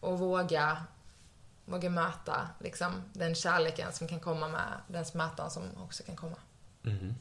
och 0.00 0.18
våga, 0.18 0.84
våga 1.64 1.90
möta 1.90 2.48
liksom, 2.60 3.02
den 3.12 3.34
kärleken 3.34 3.92
som 3.92 4.08
kan 4.08 4.20
komma 4.20 4.48
med 4.48 4.72
den 4.88 5.04
smärtan 5.04 5.50
som 5.50 5.62
också 5.82 6.02
kan 6.02 6.16
komma. 6.16 6.36
Mhm. 6.82 7.14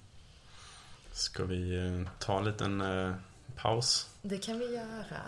Ska 1.11 1.43
vi 1.45 1.75
eh, 1.87 2.09
ta 2.19 2.37
en 2.37 2.45
liten 2.45 2.81
eh, 2.81 3.13
paus 3.55 4.09
Det 4.21 4.37
kan 4.37 4.59
vi 4.59 4.75
göra. 4.75 5.21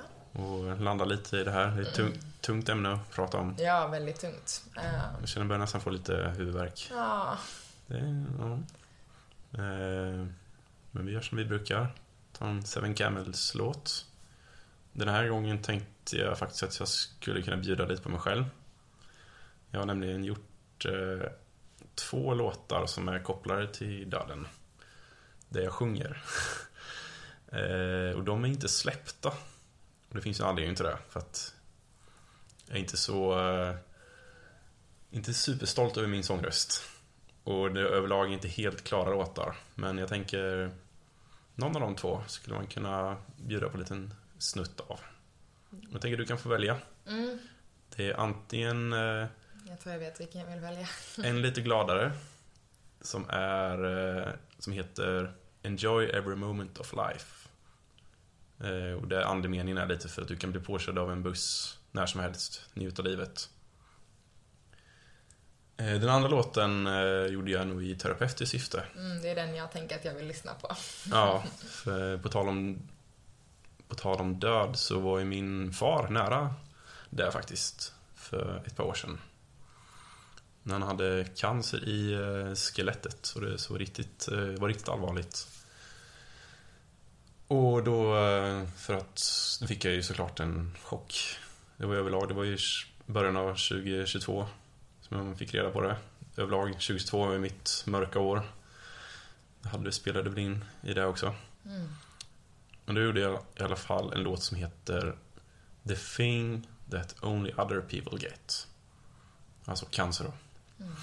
och 0.45 0.81
landa 0.81 1.05
lite 1.05 1.37
i 1.37 1.43
det 1.43 1.51
här? 1.51 1.67
Det 1.67 1.77
är 1.77 1.81
ett 1.81 1.93
tung, 1.93 2.13
tungt 2.41 2.69
ämne 2.69 2.93
att 2.93 3.11
prata 3.11 3.37
om. 3.37 3.55
Ja, 3.59 3.87
väldigt 3.87 4.19
tungt. 4.19 4.63
Ehm, 4.77 5.01
Jag 5.19 5.29
känner 5.29 5.45
börjar 5.47 5.59
nästan 5.59 5.81
få 5.81 5.89
lite 5.89 6.33
huvudvärk. 6.37 6.87
ja, 6.91 7.37
Det 7.87 8.25
ja. 8.39 8.53
Eh, 9.63 10.25
Men 10.91 11.05
vi 11.05 11.11
gör 11.11 11.21
som 11.21 11.37
vi 11.37 11.45
brukar. 11.45 11.95
Ta 12.37 12.47
en 12.47 12.63
Seven 12.63 12.93
Camels-låt. 12.93 14.05
Den 14.93 15.07
här 15.07 15.27
gången 15.27 15.61
tänkte 15.61 16.17
jag 16.17 16.37
faktiskt 16.37 16.63
att 16.63 16.79
jag 16.79 16.87
skulle 16.87 17.41
kunna 17.41 17.57
bjuda 17.57 17.85
lite 17.85 18.01
på 18.01 18.09
mig 18.09 18.19
själv. 18.19 18.45
Jag 19.71 19.79
har 19.79 19.85
nämligen 19.85 20.23
gjort 20.23 20.85
eh, 20.85 21.29
två 21.95 22.33
låtar 22.33 22.85
som 22.85 23.07
är 23.07 23.19
kopplade 23.19 23.73
till 23.73 24.09
döden. 24.09 24.47
Där 25.49 25.61
jag 25.61 25.73
sjunger. 25.73 26.23
eh, 27.51 28.17
och 28.17 28.23
de 28.23 28.43
är 28.43 28.47
inte 28.47 28.67
släppta. 28.67 29.29
Och 30.09 30.15
det 30.15 30.21
finns 30.21 30.39
ju 30.39 30.43
en 30.43 30.49
anledning 30.49 30.75
till 30.75 30.85
det. 30.85 30.97
För 31.09 31.19
att 31.19 31.55
jag 32.67 32.75
är 32.75 32.79
inte 32.79 32.97
så... 32.97 33.39
Eh, 33.39 33.75
inte 35.11 35.33
superstolt 35.33 35.97
över 35.97 36.07
min 36.07 36.23
sångröst. 36.23 36.83
Och 37.43 37.73
det 37.73 37.81
är 37.81 37.85
överlag 37.85 38.33
inte 38.33 38.47
helt 38.47 38.83
klara 38.83 39.09
låtar. 39.09 39.55
Men 39.75 39.97
jag 39.97 40.09
tänker 40.09 40.71
någon 41.55 41.75
av 41.75 41.81
de 41.81 41.95
två 41.95 42.23
skulle 42.27 42.55
man 42.55 42.67
kunna 42.67 43.17
bjuda 43.37 43.69
på 43.69 43.73
en 43.73 43.79
liten 43.79 44.13
snutt 44.37 44.79
av. 44.79 44.99
Jag 45.91 46.01
tänker 46.01 46.17
du 46.17 46.25
kan 46.25 46.37
få 46.37 46.49
välja. 46.49 46.77
mm. 47.07 47.39
Det 47.95 48.09
är 48.09 48.19
antingen 48.19 48.93
eh, 48.93 49.27
jag 49.67 49.79
tror 49.79 49.93
jag 49.93 49.99
vet 49.99 50.19
vilken 50.19 50.41
jag 50.41 50.47
vill 50.47 50.59
välja. 50.59 50.87
en 51.23 51.41
lite 51.41 51.61
gladare 51.61 52.11
som 53.01 53.29
är 53.29 53.83
eh, 54.17 54.33
som 54.59 54.73
heter 54.73 55.33
Enjoy 55.61 56.05
every 56.05 56.35
moment 56.35 56.77
of 56.77 56.93
life. 56.93 57.49
Eh, 58.59 58.93
och 59.01 59.07
där 59.07 59.21
andemeningen 59.21 59.77
är 59.77 59.87
lite 59.87 60.07
för 60.07 60.21
att 60.21 60.27
du 60.27 60.35
kan 60.35 60.51
bli 60.51 60.61
påkörd 60.61 60.97
av 60.97 61.11
en 61.11 61.23
buss 61.23 61.79
när 61.91 62.05
som 62.05 62.21
helst. 62.21 62.69
Njuta 62.73 63.01
livet. 63.01 63.49
Eh, 65.77 65.85
Den 65.85 66.09
andra 66.09 66.29
låten 66.29 66.87
eh, 66.87 67.25
gjorde 67.25 67.51
jag 67.51 67.67
nog 67.67 67.83
i 67.83 67.95
terapeutiskt 67.95 68.51
syfte. 68.51 68.83
Mm, 68.95 69.21
det 69.21 69.29
är 69.29 69.35
den 69.35 69.55
jag 69.55 69.71
tänker 69.71 69.95
att 69.95 70.05
jag 70.05 70.13
vill 70.13 70.27
lyssna 70.27 70.53
på. 70.53 70.75
Ja, 71.11 71.43
för 71.67 72.17
på 72.17 72.29
tal 72.29 72.49
om 72.49 72.79
på 73.87 73.95
tal 73.95 74.19
om 74.21 74.39
död 74.39 74.75
så 74.75 74.99
var 74.99 75.19
ju 75.19 75.25
min 75.25 75.73
far 75.73 76.07
nära 76.07 76.53
där 77.09 77.31
faktiskt 77.31 77.93
för 78.15 78.63
ett 78.65 78.75
par 78.75 78.83
år 78.83 78.93
sedan. 78.93 79.19
När 80.63 80.73
han 80.73 80.83
hade 80.83 81.25
cancer 81.35 81.89
i 81.89 82.13
eh, 82.13 82.55
skelettet. 82.55 83.17
Så 83.21 83.39
det 83.39 83.57
så 83.57 83.77
riktigt, 83.77 84.27
eh, 84.27 84.37
var 84.37 84.67
riktigt 84.67 84.89
allvarligt. 84.89 85.47
Och 87.47 87.83
då, 87.83 88.17
eh, 88.17 88.67
för 88.77 88.93
att, 88.93 89.21
då 89.61 89.67
fick 89.67 89.85
jag 89.85 89.93
ju 89.93 90.03
såklart 90.03 90.39
en 90.39 90.77
chock. 90.83 91.37
Det 91.77 91.85
var 91.85 91.95
överlag, 91.95 92.27
det 92.27 92.33
var 92.33 92.43
ju 92.43 92.57
början 93.05 93.37
av 93.37 93.55
2022 93.55 94.47
som 95.07 95.27
jag 95.27 95.37
fick 95.37 95.53
reda 95.53 95.69
på 95.71 95.81
det. 95.81 95.95
Överlag 96.37 96.67
2022 96.67 97.25
var 97.25 97.37
mitt 97.37 97.83
mörka 97.87 98.19
år. 98.19 98.41
Jag 99.61 99.69
hade 99.69 99.91
spelade 99.91 100.29
väl 100.29 100.39
in 100.39 100.65
i 100.81 100.93
det 100.93 101.05
också. 101.05 101.35
Mm. 101.65 101.87
Men 102.85 102.95
då 102.95 103.01
gjorde 103.01 103.19
jag 103.19 103.39
i 103.59 103.63
alla 103.63 103.75
fall 103.75 104.13
en 104.13 104.23
låt 104.23 104.43
som 104.43 104.57
heter 104.57 105.15
The 105.87 105.95
thing 105.95 106.67
that 106.91 107.15
only 107.23 107.53
other 107.57 107.81
people 107.81 108.19
get. 108.27 108.67
Alltså 109.65 109.85
cancer 109.91 110.23
då. 110.25 110.33
Mm. 110.83 110.95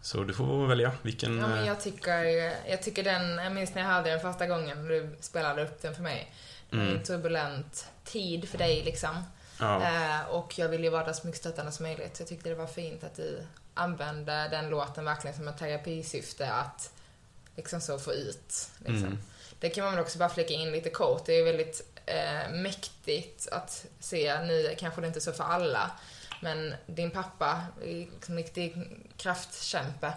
Så 0.00 0.24
du 0.24 0.34
får 0.34 0.66
välja 0.66 0.92
vilken... 1.02 1.38
Ja, 1.38 1.48
men 1.48 1.58
eh, 1.58 1.66
jag 1.66 1.80
tycker, 1.80 2.24
jag 2.70 2.82
tycker 2.82 3.04
den, 3.04 3.38
jag 3.38 3.52
minns 3.52 3.74
när 3.74 3.82
jag 3.82 3.88
hörde 3.88 4.10
den 4.10 4.20
första 4.20 4.46
gången 4.46 4.84
du 4.88 5.16
spelade 5.20 5.64
upp 5.64 5.82
den 5.82 5.94
för 5.94 6.02
mig. 6.02 6.32
Det 6.70 6.76
var 6.76 6.82
Mm. 6.84 6.96
en 6.96 7.04
turbulent 7.04 7.86
tid 8.04 8.48
för 8.48 8.58
dig 8.58 8.82
liksom. 8.84 9.22
Ja, 9.60 9.82
Eh, 9.82 10.28
och 10.28 10.58
jag 10.58 10.68
ville 10.68 10.84
ju 10.84 10.90
vara 10.90 11.04
där 11.04 11.12
så 11.12 11.26
mycket 11.26 11.40
stöttande 11.40 11.72
som 11.72 11.82
möjligt. 11.82 12.16
Så 12.16 12.22
jag 12.22 12.28
tyckte 12.28 12.48
det 12.48 12.54
var 12.54 12.66
fint 12.66 13.04
att 13.04 13.16
du 13.16 13.46
använde 13.74 14.48
den 14.50 14.68
låten 14.70 15.04
verkligen 15.04 15.36
som 15.36 15.48
ett 15.48 15.58
terapisyfte 15.58 16.52
att 16.52 16.92
liksom 17.56 17.80
så 17.80 17.98
få 17.98 18.12
ut. 18.12 18.70
Liksom. 18.78 19.06
Mm. 19.06 19.18
Det 19.58 19.70
kan 19.70 19.84
man 19.84 19.94
väl 19.94 20.02
också 20.02 20.18
bara 20.18 20.28
flika 20.28 20.54
in 20.54 20.72
lite 20.72 20.90
kort. 20.90 21.26
Det 21.26 21.32
är 21.32 21.44
väldigt 21.44 21.98
eh, 22.06 22.50
mäktigt 22.50 23.48
att 23.48 23.86
se, 24.00 24.40
nu 24.40 24.74
kanske 24.78 25.00
det 25.00 25.06
inte 25.06 25.18
är 25.18 25.20
så 25.20 25.32
för 25.32 25.44
alla, 25.44 25.90
men 26.40 26.74
din 26.86 27.10
pappa 27.10 27.66
liksom 27.82 28.36
riktig 28.36 28.76
kraftkämpe. 29.16 30.12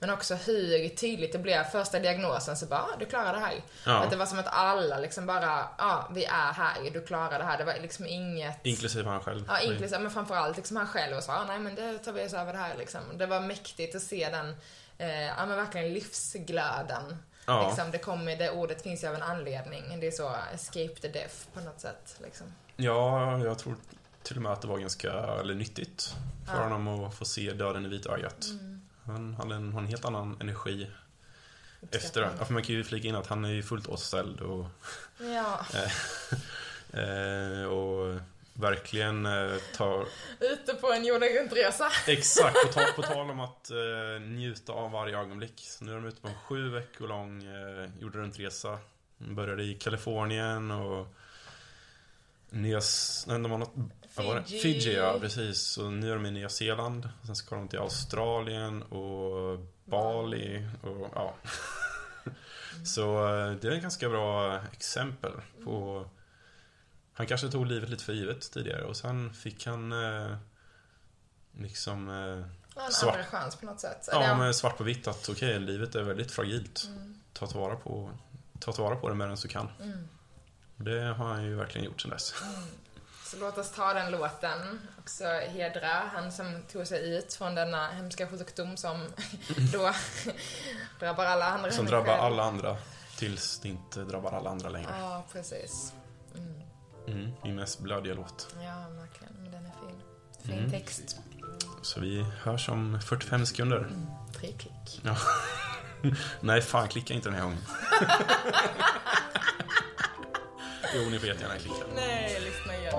Men 0.00 0.10
också 0.10 0.34
hur 0.34 0.88
tydligt 0.88 1.32
det 1.32 1.38
blev 1.38 1.64
första 1.64 1.98
diagnosen 1.98 2.56
så 2.56 2.66
bara, 2.66 2.80
ah, 2.82 2.96
du 2.98 3.06
klarar 3.06 3.32
det 3.32 3.38
här. 3.38 3.62
Ja. 3.86 3.92
Att 3.98 4.10
det 4.10 4.16
var 4.16 4.26
som 4.26 4.38
att 4.38 4.46
alla 4.48 4.98
liksom 4.98 5.26
bara, 5.26 5.44
ja, 5.46 5.70
ah, 5.78 6.08
vi 6.14 6.24
är 6.24 6.52
här, 6.52 6.90
du 6.92 7.00
klarar 7.06 7.38
det 7.38 7.44
här. 7.44 7.58
Det 7.58 7.64
var 7.64 7.74
liksom 7.82 8.06
inget... 8.06 8.66
Inklusive 8.66 9.08
han 9.10 9.20
själv. 9.20 9.44
Ja, 9.48 9.60
inklusive, 9.60 9.98
men 9.98 10.10
framförallt 10.10 10.56
liksom 10.56 10.76
han 10.76 10.86
själv 10.86 11.16
och 11.16 11.22
så, 11.22 11.32
ah, 11.32 11.44
nej 11.44 11.58
men 11.58 11.74
det 11.74 11.98
tar 11.98 12.12
vi 12.12 12.26
oss 12.26 12.32
över 12.34 12.52
det 12.52 12.58
här 12.58 12.74
liksom. 12.78 13.00
Det 13.16 13.26
var 13.26 13.40
mäktigt 13.40 13.94
att 13.96 14.02
se 14.02 14.28
den, 14.30 14.56
eh, 14.98 15.22
ja 15.26 15.46
men 15.46 15.56
verkligen 15.56 15.92
livsglöden. 15.94 17.16
Ja. 17.46 17.68
Liksom, 17.68 17.90
det 17.90 17.98
kommer, 17.98 18.36
det 18.36 18.50
ordet 18.50 18.82
finns 18.82 19.04
ju 19.04 19.08
av 19.08 19.14
en 19.14 19.22
anledning. 19.22 20.00
Det 20.00 20.06
är 20.06 20.10
så, 20.10 20.34
escape 20.54 20.94
the 21.00 21.08
death 21.08 21.34
på 21.54 21.60
något 21.60 21.80
sätt 21.80 22.16
liksom. 22.24 22.46
Ja, 22.76 23.38
jag 23.38 23.58
tror 23.58 23.76
till 24.22 24.36
och 24.36 24.42
med 24.42 24.52
att 24.52 24.62
det 24.62 24.68
var 24.68 24.78
ganska 24.78 25.12
eller 25.12 25.54
nyttigt 25.54 26.14
för 26.46 26.56
Ja. 26.56 26.62
honom 26.62 26.88
att 27.04 27.14
få 27.14 27.24
se 27.24 27.52
döden 27.52 27.84
i 27.84 27.88
vitögat. 27.88 28.44
Mm. 28.50 28.77
Han 29.08 29.34
hade 29.34 29.54
en, 29.54 29.72
har 29.72 29.80
en 29.80 29.86
helt 29.86 30.04
annan 30.04 30.36
energi 30.40 30.90
efter. 31.90 32.22
Ja, 32.22 32.44
för 32.44 32.54
man 32.54 32.62
kan 32.62 32.74
ju 32.74 32.84
flika 32.84 33.08
in 33.08 33.14
att 33.14 33.26
han 33.26 33.44
är 33.44 33.52
ju 33.52 33.62
fullt 33.62 33.86
återställd 33.86 34.40
och, 34.40 34.66
Ja, 35.18 35.66
eh, 37.00 37.64
och 37.64 38.20
verkligen 38.52 39.26
eh, 39.26 39.56
tar 39.76 40.06
ute 40.40 40.74
på 40.74 40.92
en 40.92 41.04
jorden 41.04 41.28
runt-resa. 41.28 41.90
Exakt, 42.06 42.62
på 42.66 42.72
tal, 42.72 42.92
på 42.96 43.02
tal 43.02 43.30
om 43.30 43.40
att 43.40 43.70
eh, 43.70 44.20
njuta 44.20 44.72
av 44.72 44.90
varje 44.90 45.18
ögonblick. 45.18 45.60
Så 45.60 45.84
nu 45.84 45.90
är 45.90 45.94
de 45.94 46.04
ute 46.04 46.20
på 46.20 46.28
en 46.28 46.34
sju 46.34 46.70
veckor 46.70 47.08
lång 47.08 47.44
eh, 47.44 47.90
jorden 48.00 48.20
runt-resa. 48.22 48.78
De 49.18 49.34
började 49.34 49.62
i 49.62 49.74
Kalifornien 49.74 50.70
och 50.70 51.06
Nya... 52.50 52.80
De 53.26 53.50
var 53.50 53.58
något, 53.58 53.74
vad 54.18 54.26
var 54.26 54.34
det? 54.34 54.44
Fiji. 54.44 54.60
Fiji, 54.60 54.94
ja 54.96 55.18
precis. 55.20 55.78
Och 55.78 55.92
nu 55.92 56.10
är 56.10 56.14
de 56.14 56.26
i 56.26 56.30
Nya 56.30 56.48
Zeeland. 56.48 57.08
Sen 57.26 57.36
ska 57.36 57.54
de 57.56 57.68
till 57.68 57.78
Australien 57.78 58.82
och 58.82 59.58
Bali 59.84 60.68
och 60.82 61.10
ja. 61.14 61.34
Så 62.84 63.36
eh, 63.36 63.52
det 63.52 63.68
är 63.68 63.72
ett 63.72 63.82
ganska 63.82 64.08
bra 64.08 64.60
exempel 64.72 65.32
på... 65.64 66.06
Han 67.12 67.26
kanske 67.26 67.48
tog 67.48 67.66
livet 67.66 67.88
lite 67.88 68.04
för 68.04 68.12
givet 68.12 68.52
tidigare 68.52 68.84
och 68.84 68.96
sen 68.96 69.34
fick 69.34 69.66
han 69.66 69.92
eh, 69.92 70.36
liksom... 71.58 72.08
Eh, 72.08 72.84
en 72.86 72.92
Svart. 72.92 73.14
andra 73.14 73.24
chans 73.24 73.56
på 73.56 73.66
något 73.66 73.80
sätt. 73.80 74.08
Ja, 74.12 74.36
men 74.38 74.54
svart 74.54 74.76
på 74.76 74.84
vitt 74.84 75.08
att 75.08 75.28
okej, 75.28 75.60
livet 75.60 75.94
är 75.94 76.02
väldigt 76.02 76.30
fragilt. 76.30 76.84
Mm. 76.86 77.20
Ta 77.32 77.46
tillvara 77.46 77.76
på, 77.76 78.10
ta 78.58 78.72
tillvara 78.72 78.96
på 78.96 79.08
det 79.08 79.14
medan 79.14 79.36
du 79.42 79.48
kan. 79.48 79.68
Mm. 79.80 80.08
Det 80.76 81.00
har 81.00 81.28
han 81.28 81.44
ju 81.44 81.54
verkligen 81.54 81.84
gjort 81.84 82.00
sen 82.00 82.10
dess. 82.10 82.34
Så 83.30 83.36
låt 83.36 83.58
oss 83.58 83.70
ta 83.70 83.94
den 83.94 84.10
låten 84.10 84.80
och 85.02 85.10
så 85.10 85.24
hedra 85.40 85.88
han 86.14 86.32
som 86.32 86.62
tog 86.72 86.86
sig 86.86 87.16
ut 87.16 87.34
från 87.34 87.54
denna 87.54 87.88
hemska 87.90 88.28
sjukdom 88.28 88.76
som 88.76 89.04
då 89.72 89.92
drabbar 91.00 91.24
alla 91.24 91.44
andra 91.46 91.70
Som 91.70 91.86
drabbar 91.86 92.12
alla 92.16 92.42
andra 92.42 92.76
tills 93.16 93.58
det 93.60 93.68
inte 93.68 94.00
drabbar 94.00 94.32
alla 94.32 94.50
andra 94.50 94.68
längre. 94.68 94.90
Ja, 95.00 95.24
precis. 95.32 95.92
Mm. 96.34 96.62
Mm, 97.06 97.32
min 97.42 97.56
mest 97.56 97.78
blödiga 97.80 98.14
låt. 98.14 98.54
Ja, 98.62 98.86
verkligen. 99.00 99.32
Men 99.42 99.50
den 99.52 99.66
är 99.66 99.70
fin. 99.88 100.00
Fin 100.42 100.58
Mm. 100.58 100.70
text. 100.70 101.16
Så 101.82 102.00
vi 102.00 102.22
hörs 102.42 102.68
om 102.68 103.00
45 103.00 103.46
sekunder. 103.46 103.76
Mm. 103.78 104.06
Tre 104.34 104.52
klick. 104.52 105.00
Ja. 105.04 105.16
Nej, 106.40 106.62
fan 106.62 106.88
klicka 106.88 107.14
inte 107.14 107.28
den 107.28 107.34
här 107.38 107.42
gången. 107.44 107.58
jo, 110.94 111.10
ni 111.10 111.18
får 111.18 111.28
jättegärna 111.28 111.54
klicka. 111.58 111.84
Nej, 111.94 112.40
lyssna 112.40 112.57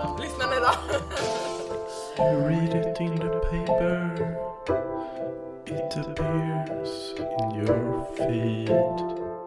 You 2.20 2.38
read 2.46 2.74
it 2.74 3.00
in 3.00 3.16
the 3.16 3.40
paper. 3.50 4.02
It 5.66 5.96
appears 5.98 7.14
in 7.18 7.66
your 7.66 8.06
feed. 8.16 8.70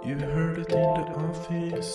You 0.05 0.17
heard 0.19 0.59
it 0.59 0.73
in 0.73 0.95
the 0.95 1.05
office. 1.29 1.93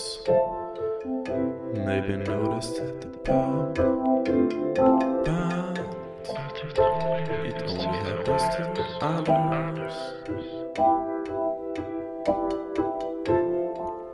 Maybe 1.74 2.16
noticed 2.16 2.76
at 2.78 3.00
the 3.02 3.08
pub. 3.18 3.74
But 6.26 6.56
it 7.44 7.62
only 7.66 7.98
happens 8.08 8.44
to 8.54 8.62
others. 9.02 9.96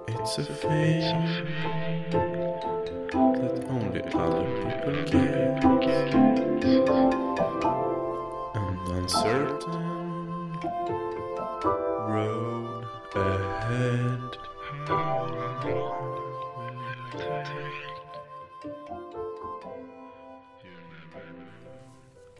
It's 0.09 0.39
a 0.39 0.45
thing 0.45 2.34
that 3.14 3.64
only 3.70 4.02
other 4.02 4.44
people 4.64 5.78
get. 5.78 6.14
An 8.54 8.78
uncertain 8.90 10.58
road 12.08 12.86
ahead. 13.14 14.36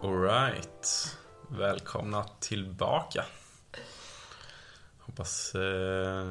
Alright. 0.01 1.16
Välkomna 1.49 2.25
tillbaka. 2.41 3.25
Hoppas 4.99 5.55
eh, 5.55 6.31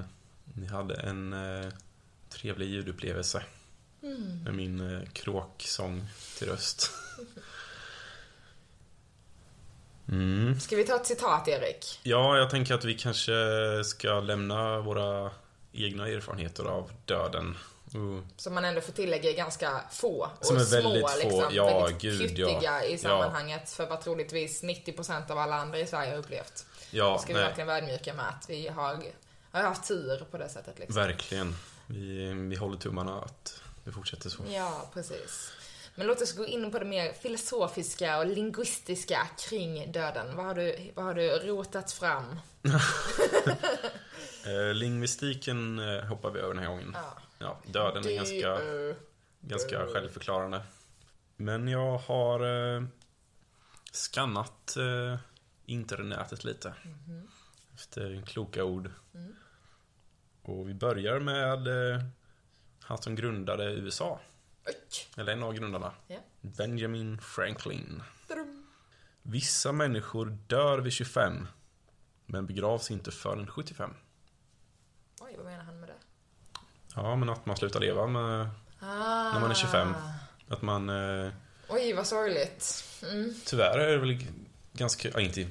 ni 0.55 0.67
hade 0.67 0.95
en 0.95 1.33
eh, 1.33 1.69
trevlig 2.29 2.67
ljudupplevelse 2.67 3.43
med 4.43 4.53
min 4.53 4.95
eh, 4.95 5.09
kråksång 5.13 6.07
till 6.37 6.47
röst. 6.47 6.91
Mm. 10.09 10.59
Ska 10.59 10.75
vi 10.75 10.83
ta 10.83 10.95
ett 10.95 11.05
citat, 11.05 11.47
Erik? 11.47 11.99
Ja, 12.03 12.37
jag 12.37 12.49
tänker 12.49 12.73
att 12.73 12.85
vi 12.85 12.93
kanske 12.93 13.33
ska 13.85 14.19
lämna 14.19 14.79
våra 14.79 15.31
egna 15.71 16.07
erfarenheter 16.07 16.63
av 16.63 16.91
döden. 17.05 17.57
Och 17.85 18.23
Som 18.37 18.53
man 18.53 18.65
ändå 18.65 18.81
får 18.81 18.93
tillägga 18.93 19.29
är 19.29 19.35
ganska 19.35 19.81
få 19.91 20.29
och 20.39 20.45
Som 20.45 20.57
är 20.57 20.59
små, 20.59 20.81
väldigt 20.81 21.09
få. 21.09 21.17
liksom. 21.17 21.45
Ja, 21.51 21.79
väldigt 21.79 22.01
gud, 22.01 22.19
pyttiga 22.19 22.59
ja. 22.61 22.83
i 22.83 22.97
sammanhanget 22.97 23.69
för 23.69 23.85
vad 23.85 24.01
troligtvis 24.01 24.63
90% 24.63 25.31
av 25.31 25.37
alla 25.37 25.55
andra 25.55 25.79
i 25.79 25.87
Sverige 25.87 26.11
har 26.11 26.17
upplevt. 26.17 26.65
ja, 26.91 27.17
ska 27.17 27.27
vi 27.27 27.33
nej, 27.33 27.43
verkligen 27.43 27.67
vara 27.67 27.77
ödmjuka 27.77 28.13
med 28.13 28.27
att 28.27 28.49
vi 28.49 28.67
har, 28.67 29.03
har 29.51 29.61
haft 29.61 29.87
tur 29.87 30.25
på 30.31 30.37
det 30.37 30.49
sättet. 30.49 30.79
Liksom. 30.79 30.95
verkligen. 30.95 31.55
Vi, 31.87 32.33
vi 32.33 32.55
håller 32.55 32.77
tummarna 32.77 33.21
att 33.21 33.61
det 33.83 33.91
fortsätter 33.91 34.29
så. 34.29 34.43
Ja, 34.49 34.89
precis. 34.93 35.51
Men 35.95 36.07
låt 36.07 36.21
oss 36.21 36.33
gå 36.35 36.45
in 36.45 36.71
på 36.71 36.79
det 36.79 36.85
mer 36.85 37.13
filosofiska 37.13 38.17
och 38.17 38.25
linguistiska 38.25 39.27
kring 39.49 39.91
döden. 39.91 40.35
Vad 40.35 40.45
har 40.45 40.55
du, 40.55 40.91
vad 40.95 41.05
har 41.05 41.13
du 41.13 41.29
rotat 41.29 41.91
fram? 41.91 42.39
Eh, 44.45 44.73
lingvistiken 44.73 45.79
eh, 45.79 46.03
hoppar 46.03 46.31
vi 46.31 46.39
över 46.39 46.53
den 46.53 46.63
här 46.63 46.69
gången. 46.69 46.91
Ja. 46.93 47.17
Ja, 47.39 47.59
döden 47.65 48.05
är 48.07 48.15
ganska, 48.15 48.59
ganska 49.41 49.87
självförklarande. 49.93 50.61
Men 51.35 51.67
jag 51.67 51.97
har 51.97 52.75
eh, 52.75 52.83
skannat 53.91 54.77
eh, 54.77 55.19
internetet 55.65 56.43
lite. 56.43 56.73
Mhm. 56.83 57.27
Efter 57.75 58.23
kloka 58.25 58.63
ord. 58.63 58.89
Mm. 59.13 59.35
Och 60.41 60.69
vi 60.69 60.73
börjar 60.73 61.19
med 61.19 61.67
eh, 61.67 62.01
han 62.83 63.01
som 63.01 63.15
grundade 63.15 63.63
USA. 63.73 64.19
Oj. 64.67 64.73
Eller 65.17 65.33
en 65.33 65.43
av 65.43 65.53
grundarna. 65.53 65.91
Ja. 66.07 66.17
Benjamin 66.41 67.17
Franklin. 67.21 68.03
Tadam. 68.27 68.65
Vissa 69.21 69.71
människor 69.71 70.37
dör 70.47 70.79
vid 70.79 70.93
25, 70.93 71.47
men 72.25 72.45
begravs 72.45 72.91
inte 72.91 73.11
förrän 73.11 73.47
75. 73.47 73.93
Oj, 75.21 75.33
vad 75.37 75.45
menar 75.45 75.63
han 75.63 75.79
med 75.79 75.89
det? 75.89 75.95
Ja, 76.95 77.15
men 77.15 77.29
att 77.29 77.45
man 77.45 77.57
slutar 77.57 77.79
leva 77.79 78.07
med, 78.07 78.49
Ah. 78.79 79.33
när 79.33 79.39
man 79.39 79.51
är 79.51 79.55
25. 79.55 79.93
Att 80.47 80.61
man... 80.61 80.89
Eh, 80.89 81.31
Oj, 81.69 81.93
vad 81.93 82.07
sorgligt. 82.07 82.83
Mm. 83.11 83.33
tyvärr 83.45 83.77
är 83.79 83.91
det 83.91 83.97
väl 83.97 84.25
ganska... 84.73 85.09
Ja, 85.09 85.19
inte... 85.19 85.41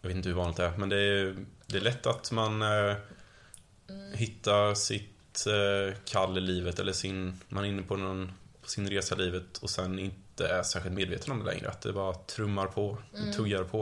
Jag 0.00 0.08
vet 0.08 0.16
inte 0.16 0.28
hur 0.28 0.36
vanligt 0.36 0.56
det 0.56 0.64
är, 0.64 0.76
men 0.76 0.88
det 0.88 0.96
är, 0.96 1.36
det 1.66 1.76
är 1.76 1.80
lätt 1.80 2.06
att 2.06 2.32
man 2.32 2.62
eh, 2.62 2.96
hittar 4.14 4.74
sitt 4.74 5.19
eh, 5.46 5.94
kall 6.04 6.38
i 6.38 6.40
livet 6.40 6.78
eller 6.78 6.92
sin... 6.92 7.40
Man 7.48 7.64
är 7.64 7.68
inne 7.68 7.82
på, 7.82 7.96
någon, 7.96 8.32
på 8.62 8.68
sin 8.68 8.90
resa 8.90 9.14
i 9.14 9.18
livet 9.18 9.58
och 9.58 9.70
sen 9.70 9.98
inte 9.98 10.48
är 10.48 10.62
särskilt 10.62 10.94
medveten 10.94 11.32
om 11.32 11.38
det 11.38 11.44
längre. 11.44 11.68
Att 11.68 11.80
det 11.80 11.92
bara 11.92 12.14
trummar 12.14 12.66
på, 12.66 12.98
det 13.12 13.32
tuggar 13.32 13.64
på. 13.64 13.80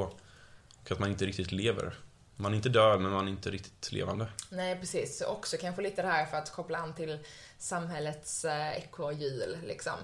Och 0.80 0.92
att 0.92 0.98
man 0.98 1.10
inte 1.10 1.26
riktigt 1.26 1.52
lever. 1.52 1.94
Man 2.36 2.52
är 2.52 2.56
inte 2.56 2.68
död, 2.68 3.00
men 3.00 3.12
man 3.12 3.26
är 3.26 3.30
inte 3.30 3.50
riktigt 3.50 3.92
levande. 3.92 4.26
Nej, 4.50 4.80
precis. 4.80 5.18
Så 5.18 5.26
Också 5.26 5.56
kanske 5.56 5.82
lite 5.82 6.02
det 6.02 6.08
här 6.08 6.26
för 6.26 6.36
att 6.36 6.52
koppla 6.52 6.78
an 6.78 6.94
till 6.94 7.18
samhällets 7.58 8.44
eh, 8.44 8.78
ekorrhjul, 8.78 9.58
liksom. 9.66 9.94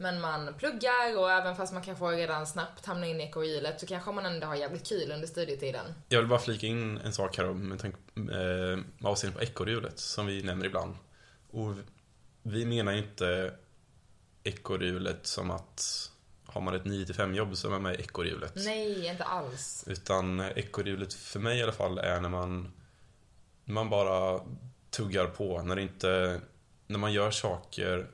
Men 0.00 0.20
man 0.20 0.54
pluggar 0.54 1.18
och 1.18 1.30
även 1.30 1.56
fast 1.56 1.72
man 1.72 1.82
kanske 1.82 2.04
redan 2.04 2.46
snabbt 2.46 2.86
hamnar 2.86 3.06
in 3.06 3.20
i 3.20 3.24
ekorrhjulet 3.24 3.80
så 3.80 3.86
kanske 3.86 4.12
man 4.12 4.26
ändå 4.26 4.46
har 4.46 4.54
jävligt 4.54 4.88
kul 4.88 5.12
under 5.12 5.26
studietiden. 5.26 5.86
Jag 6.08 6.18
vill 6.18 6.28
bara 6.28 6.38
flika 6.38 6.66
in 6.66 6.98
en 6.98 7.12
sak 7.12 7.38
här 7.38 7.44
med, 7.44 7.78
tanke, 7.78 7.98
eh, 8.16 8.78
med 8.98 9.04
avseende 9.04 9.38
på 9.38 9.44
ekorrhjulet, 9.44 9.98
som 9.98 10.26
vi 10.26 10.42
nämner 10.42 10.66
ibland. 10.66 10.96
Och 11.50 11.74
vi 12.42 12.64
menar 12.64 12.92
inte 12.92 13.54
ekorrhjulet 14.44 15.26
som 15.26 15.50
att 15.50 16.10
har 16.44 16.60
man 16.60 16.74
ett 16.74 16.84
9-5 16.84 17.34
jobb 17.34 17.56
så 17.56 17.66
är 17.66 17.70
man 17.70 17.82
med 17.82 17.94
i 17.94 18.02
ekorrhjulet. 18.02 18.52
Nej, 18.56 19.06
inte 19.06 19.24
alls. 19.24 19.84
Utan 19.86 20.40
ekorrhjulet 20.40 21.14
för 21.14 21.40
mig 21.40 21.58
i 21.58 21.62
alla 21.62 21.72
fall 21.72 21.98
är 21.98 22.20
när 22.20 22.28
man, 22.28 22.72
man 23.64 23.90
bara 23.90 24.40
tuggar 24.90 25.26
på. 25.26 25.62
När, 25.62 25.76
det 25.76 25.82
inte, 25.82 26.40
när 26.86 26.98
man 26.98 27.12
gör 27.12 27.30
saker 27.30 28.10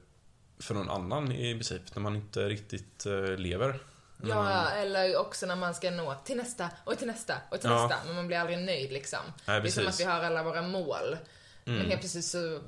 för 0.58 0.74
någon 0.74 0.90
annan 0.90 1.32
i 1.32 1.52
princip. 1.54 1.82
När 1.94 2.02
man 2.02 2.16
inte 2.16 2.40
riktigt 2.48 3.06
eh, 3.06 3.12
lever. 3.36 3.78
När 4.16 4.34
man- 4.34 4.52
Ja, 4.52 4.70
eller 4.70 5.16
också 5.16 5.46
när 5.46 5.56
man 5.56 5.74
ska 5.74 5.90
nå 5.90 6.14
till 6.24 6.36
nästa 6.36 6.70
och 6.84 6.98
till 6.98 7.06
nästa 7.06 7.34
och 7.50 7.60
till 7.60 7.70
Ja. 7.70 7.82
nästa. 7.86 8.04
Men 8.06 8.14
man 8.14 8.26
blir 8.26 8.38
aldrig 8.38 8.58
nöjd 8.58 8.92
liksom. 8.92 9.18
Nej, 9.46 9.60
det 9.60 9.68
är 9.68 9.70
som 9.70 9.86
att 9.86 10.00
vi 10.00 10.04
har 10.04 10.20
alla 10.24 10.42
våra 10.42 10.62
mål. 10.62 11.16
Men 11.64 11.74
Mm. 11.76 11.88
helt 11.88 12.00
plötsligt 12.00 12.24
så 12.24 12.60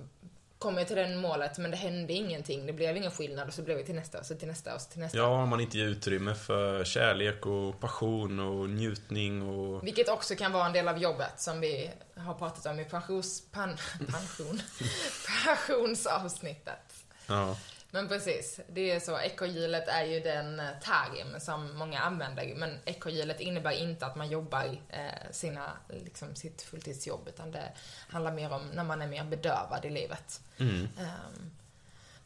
kommer 0.58 0.78
jag 0.78 0.86
till 0.88 0.96
det 0.96 1.16
målet 1.16 1.58
men 1.58 1.70
det 1.70 1.76
hände 1.76 2.12
ingenting. 2.12 2.66
Det 2.66 2.72
blev 2.72 2.96
ingen 2.96 3.10
skillnad 3.10 3.48
och 3.48 3.54
så 3.54 3.62
blev 3.62 3.76
vi 3.76 3.84
till 3.84 3.94
nästa 3.94 4.18
och 4.18 4.26
så 4.26 4.34
till 4.34 4.48
nästa 4.48 4.74
och 4.74 4.80
så 4.80 4.90
till 4.90 5.00
nästa. 5.00 5.18
Ja, 5.18 5.26
om 5.42 5.48
man 5.48 5.60
inte 5.60 5.78
ger 5.78 5.86
utrymme 5.86 6.34
för 6.34 6.84
kärlek 6.84 7.46
och 7.46 7.80
passion 7.80 8.40
och 8.40 8.70
njutning 8.70 9.42
och... 9.48 9.86
Vilket 9.86 10.08
också 10.08 10.34
kan 10.34 10.52
vara 10.52 10.66
en 10.66 10.72
del 10.72 10.88
av 10.88 10.98
jobbet 10.98 11.32
som 11.40 11.60
vi 11.60 11.90
har 12.16 12.34
pratat 12.34 12.66
om 12.66 12.80
i 12.80 12.84
pensions, 12.84 13.42
pan, 13.52 13.76
pension, 14.10 14.60
pensionsavsnittet. 15.46 16.94
Ja. 17.26 17.56
Men 17.90 18.08
precis, 18.08 18.60
det 18.68 18.90
är 18.90 19.00
så. 19.00 19.18
Ekorrhjulet 19.18 19.88
är 19.88 20.04
ju 20.04 20.20
den 20.20 20.60
eh, 20.60 20.66
term 20.82 21.40
som 21.40 21.76
många 21.78 22.00
använder. 22.00 22.54
Men 22.54 22.78
ekorrhjulet 22.84 23.40
innebär 23.40 23.70
inte 23.70 24.06
att 24.06 24.16
man 24.16 24.28
jobbar 24.28 24.78
eh, 24.88 25.30
sina, 25.30 25.72
liksom, 25.88 26.34
sitt 26.34 26.62
fulltidsjobb. 26.62 27.28
Utan 27.28 27.50
det 27.50 27.72
handlar 28.08 28.32
mer 28.32 28.52
om 28.52 28.68
när 28.68 28.84
man 28.84 29.02
är 29.02 29.06
mer 29.06 29.24
bedövad 29.24 29.84
i 29.84 29.90
livet. 29.90 30.40
Mm. 30.58 30.88
Ehm, 30.98 31.50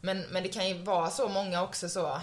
men, 0.00 0.20
men 0.20 0.42
det 0.42 0.48
kan 0.48 0.68
ju 0.68 0.82
vara 0.82 1.10
så 1.10 1.28
många 1.28 1.62
också 1.62 1.88
så, 1.88 2.20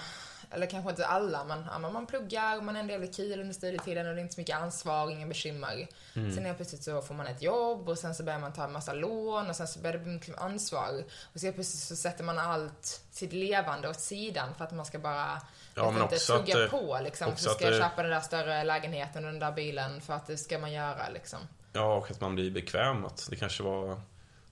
eller 0.51 0.65
kanske 0.67 0.89
inte 0.89 1.05
alla, 1.05 1.43
men, 1.43 1.65
ja, 1.71 1.79
man 1.79 2.05
pluggar 2.05 2.57
och 2.57 2.63
man 2.63 2.75
är 2.75 2.79
en 2.79 2.87
del 2.87 3.13
kul 3.13 3.39
under 3.39 3.53
studietiden 3.53 4.07
och 4.07 4.13
det 4.15 4.19
är 4.19 4.21
inte 4.21 4.33
så 4.35 4.41
mycket 4.41 4.55
ansvar, 4.57 5.11
inga 5.11 5.27
bekymmer. 5.27 5.87
Sen 6.13 6.45
helt 6.45 6.57
plötsligt 6.57 6.83
så 6.83 7.01
får 7.01 7.15
man 7.15 7.27
ett 7.27 7.41
jobb 7.41 7.89
och 7.89 7.97
sen 7.97 8.15
så 8.15 8.23
börjar 8.23 8.39
man 8.39 8.53
ta 8.53 8.63
en 8.63 8.71
massa 8.71 8.93
lån 8.93 9.49
och 9.49 9.55
sen 9.55 9.67
så 9.67 9.79
börjar 9.79 9.93
det 9.97 10.03
bli 10.03 10.13
mycket 10.13 10.37
ansvar. 10.37 11.03
Och 11.33 11.41
helt 11.41 11.55
plötsligt 11.55 11.83
så 11.83 11.95
sätter 11.95 12.23
man 12.23 12.39
allt 12.39 13.01
sitt 13.11 13.33
levande 13.33 13.89
åt 13.89 13.99
sidan 13.99 14.55
för 14.55 14.63
att 14.65 14.71
man 14.71 14.85
ska 14.85 14.99
bara 14.99 15.41
Ja, 15.75 15.91
men 15.91 16.01
inte, 16.01 16.15
också 16.15 16.33
att 16.33 16.45
tugga 16.45 16.57
det- 16.59 16.67
på 16.69 16.99
liksom. 17.03 17.27
också 17.27 17.43
Så 17.43 17.49
att 17.49 17.55
ska 17.55 17.65
jag 17.71 17.81
köpa 17.83 18.01
den 18.01 18.11
där 18.11 18.21
större 18.21 18.63
lägenheten 18.63 19.25
och 19.25 19.31
den 19.31 19.39
där 19.39 19.51
bilen 19.51 20.01
för 20.01 20.13
att 20.13 20.27
det 20.27 20.37
ska 20.37 20.59
man 20.59 20.71
göra 20.71 21.09
liksom. 21.13 21.39
Ja, 21.73 21.93
och 21.95 22.11
att 22.11 22.21
man 22.21 22.35
blir 22.35 22.51
bekväm. 22.51 23.05
Att 23.05 23.27
det 23.29 23.35
kanske 23.35 23.63
var 23.63 24.01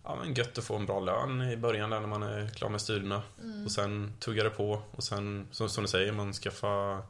ja, 0.08 0.16
men 0.16 0.34
gött 0.34 0.58
att 0.58 0.64
få 0.64 0.76
en 0.76 0.86
bra 0.86 1.00
lön 1.00 1.42
i 1.42 1.58
början 1.58 1.90
där 1.90 2.00
när 2.00 2.08
man 2.08 2.24
är 2.24 2.50
klar 2.50 2.70
med 2.70 2.82
studierna. 2.82 3.22
Och 3.66 3.72
sen 3.72 4.14
tuggar 4.20 4.44
det 4.44 4.50
på. 4.50 4.82
Och 4.92 5.04
sen, 5.04 5.48
som, 5.52 5.70
som 5.70 5.84
du 5.84 5.88
säger, 5.88 6.12
man 6.12 6.34
skaffar 6.34 7.02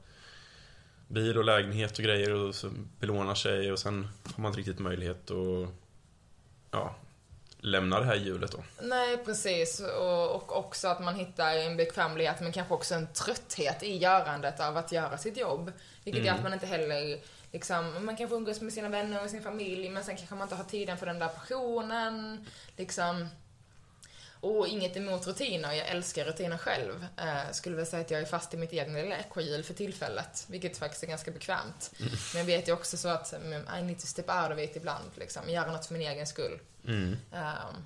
bil 1.07 1.37
och 1.37 1.43
lägenhet 1.43 1.97
och 1.97 2.03
grejer 2.03 2.33
och 2.33 2.55
så 2.55 2.69
belånar 2.99 3.35
sig 3.35 3.71
och 3.71 3.79
sen 3.79 4.07
har 4.23 4.41
man 4.41 4.49
inte 4.49 4.59
riktigt 4.59 4.79
möjlighet 4.79 5.31
att 5.31 5.69
ja, 6.71 6.95
lämna 7.59 7.99
det 7.99 8.05
här 8.05 8.15
hjulet 8.15 8.51
då. 8.51 8.63
Nej, 8.81 9.17
precis. 9.17 9.81
Och, 9.99 10.35
och 10.35 10.57
också 10.57 10.87
att 10.87 11.03
man 11.03 11.15
hittar 11.15 11.55
en 11.57 11.77
bekvämlighet 11.77 12.41
men 12.41 12.51
kanske 12.51 12.73
också 12.73 12.95
en 12.95 13.07
trötthet 13.07 13.83
i 13.83 13.97
görandet 13.97 14.59
av 14.59 14.77
att 14.77 14.91
göra 14.91 15.17
sitt 15.17 15.37
jobb. 15.37 15.71
Vilket 16.03 16.25
gör 16.25 16.33
att 16.33 16.43
man 16.43 16.53
inte 16.53 16.65
heller 16.65 17.19
Liksom, 17.51 18.05
man 18.05 18.17
kanske 18.17 18.35
umgås 18.35 18.61
med 18.61 18.73
sina 18.73 18.89
vänner 18.89 19.23
och 19.23 19.29
sin 19.29 19.43
familj 19.43 19.89
men 19.89 20.03
sen 20.03 20.17
kanske 20.17 20.35
man 20.35 20.45
inte 20.45 20.55
har 20.55 20.63
tiden 20.63 20.97
för 20.97 21.05
den 21.05 21.19
där 21.19 21.27
passionen. 21.27 22.45
Liksom. 22.77 23.27
Och 24.39 24.67
inget 24.67 24.97
emot 24.97 25.27
rutiner, 25.27 25.73
jag 25.73 25.87
älskar 25.87 26.25
rutiner 26.25 26.57
själv. 26.57 27.07
Eh, 27.17 27.51
skulle 27.51 27.75
väl 27.75 27.85
säga 27.85 28.01
att 28.01 28.11
jag 28.11 28.21
är 28.21 28.25
fast 28.25 28.53
i 28.53 28.57
mitt 28.57 28.73
egna 28.73 28.99
lilla 28.99 29.17
ekorrhjul 29.17 29.63
för 29.63 29.73
tillfället, 29.73 30.45
vilket 30.49 30.77
faktiskt 30.77 31.03
är 31.03 31.07
ganska 31.07 31.31
bekvämt. 31.31 31.91
Men 32.33 32.39
jag 32.39 32.45
vet 32.45 32.67
ju 32.67 32.71
också 32.71 32.97
så 32.97 33.07
att 33.07 33.33
mm, 33.33 33.63
I 33.79 33.81
need 33.81 33.99
to 33.99 34.07
step 34.07 34.29
out 34.29 34.51
of 34.51 34.59
it 34.59 34.75
ibland, 34.75 35.11
liksom. 35.15 35.49
Göra 35.49 35.71
något 35.71 35.85
för 35.85 35.93
min 35.93 36.07
egen 36.07 36.27
skull. 36.27 36.59
Mm. 36.87 37.17
Ehm, 37.33 37.85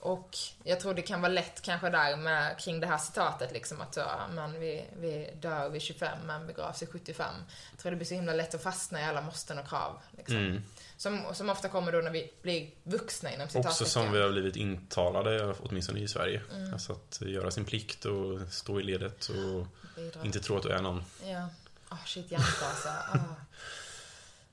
och 0.00 0.38
jag 0.64 0.80
tror 0.80 0.94
det 0.94 1.02
kan 1.02 1.20
vara 1.20 1.32
lätt 1.32 1.62
kanske 1.62 1.90
där 1.90 2.16
med, 2.16 2.58
kring 2.58 2.80
det 2.80 2.86
här 2.86 2.98
citatet 2.98 3.52
liksom 3.52 3.80
att 3.80 3.94
så, 3.94 4.02
men 4.34 4.60
vi, 4.60 4.84
vi 5.00 5.30
dör 5.40 5.68
vid 5.68 5.82
25 5.82 6.18
men 6.26 6.46
begravs 6.46 6.82
vid 6.82 6.88
75. 6.88 7.34
Jag 7.70 7.78
tror 7.78 7.90
det 7.90 7.96
blir 7.96 8.06
så 8.06 8.14
himla 8.14 8.32
lätt 8.32 8.54
att 8.54 8.62
fastna 8.62 9.00
i 9.00 9.04
alla 9.04 9.20
måsten 9.20 9.58
och 9.58 9.68
krav. 9.68 10.00
Liksom. 10.16 10.36
Mm. 10.36 10.62
Som, 10.96 11.24
som 11.32 11.50
ofta 11.50 11.68
kommer 11.68 11.92
då 11.92 11.98
när 11.98 12.10
vi 12.10 12.32
blir 12.42 12.70
vuxna 12.82 13.34
inom 13.34 13.48
citattecken. 13.48 13.70
Också 13.70 13.84
som 13.84 14.12
vi 14.12 14.22
har 14.22 14.30
blivit 14.30 14.56
intalade, 14.56 15.54
åtminstone 15.60 16.00
i 16.00 16.08
Sverige. 16.08 16.42
Alltså 16.72 16.92
att 16.92 17.20
göra 17.20 17.50
sin 17.50 17.64
plikt 17.64 18.04
och 18.04 18.40
stå 18.50 18.80
i 18.80 18.82
ledet 18.82 19.28
och 19.28 19.66
Bidra. 19.96 20.24
inte 20.24 20.40
tro 20.40 20.56
att 20.56 20.62
du 20.62 20.70
är 20.70 20.82
någon. 20.82 21.04
Ja. 21.24 21.48
Åh 21.90 22.04
shit, 22.06 22.30
hjärnfasa. 22.30 22.90
Ah. 22.90 23.18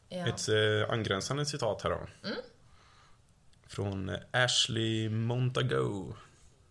Ja. 0.10 0.28
Ett 0.28 0.50
eh, 0.50 0.94
angränsande 0.94 1.46
citat 1.46 1.82
här 1.82 1.90
då. 1.90 2.30
Från 3.70 4.10
eh, 4.10 4.20
Ashley 4.32 5.10
Montago. 5.10 6.14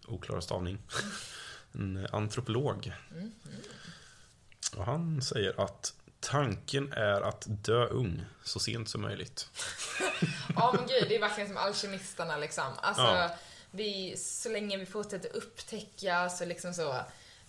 Oklar 0.07 0.41
stavning. 0.41 0.79
En 1.73 1.97
eh, 1.97 2.15
antropolog. 2.15 2.93
Och 4.77 4.85
han 4.85 5.23
säger 5.23 5.61
att 5.61 5.95
tanken 6.21 6.93
är 6.93 7.21
att 7.21 7.45
dö 7.49 7.87
ung 7.87 8.25
så 8.45 8.59
sent 8.59 8.89
som 8.89 9.03
möjligt. 9.03 9.49
Ja 10.57 10.73
men 10.77 10.87
gud, 10.87 11.09
det 11.09 11.17
är 11.17 11.21
verkligen 11.21 11.49
som 11.49 11.57
alkemisterna 11.57 12.37
liksom. 12.37 12.65
Alltså, 12.77 13.03
Ja. 13.03 13.31
vi, 13.71 14.17
så 14.17 14.49
länge 14.49 14.77
vi 14.77 14.87
fortsätter 14.87 15.37
upptäcka 15.37 16.29
så 16.29 16.45
liksom 16.45 16.75
så, 16.75 16.97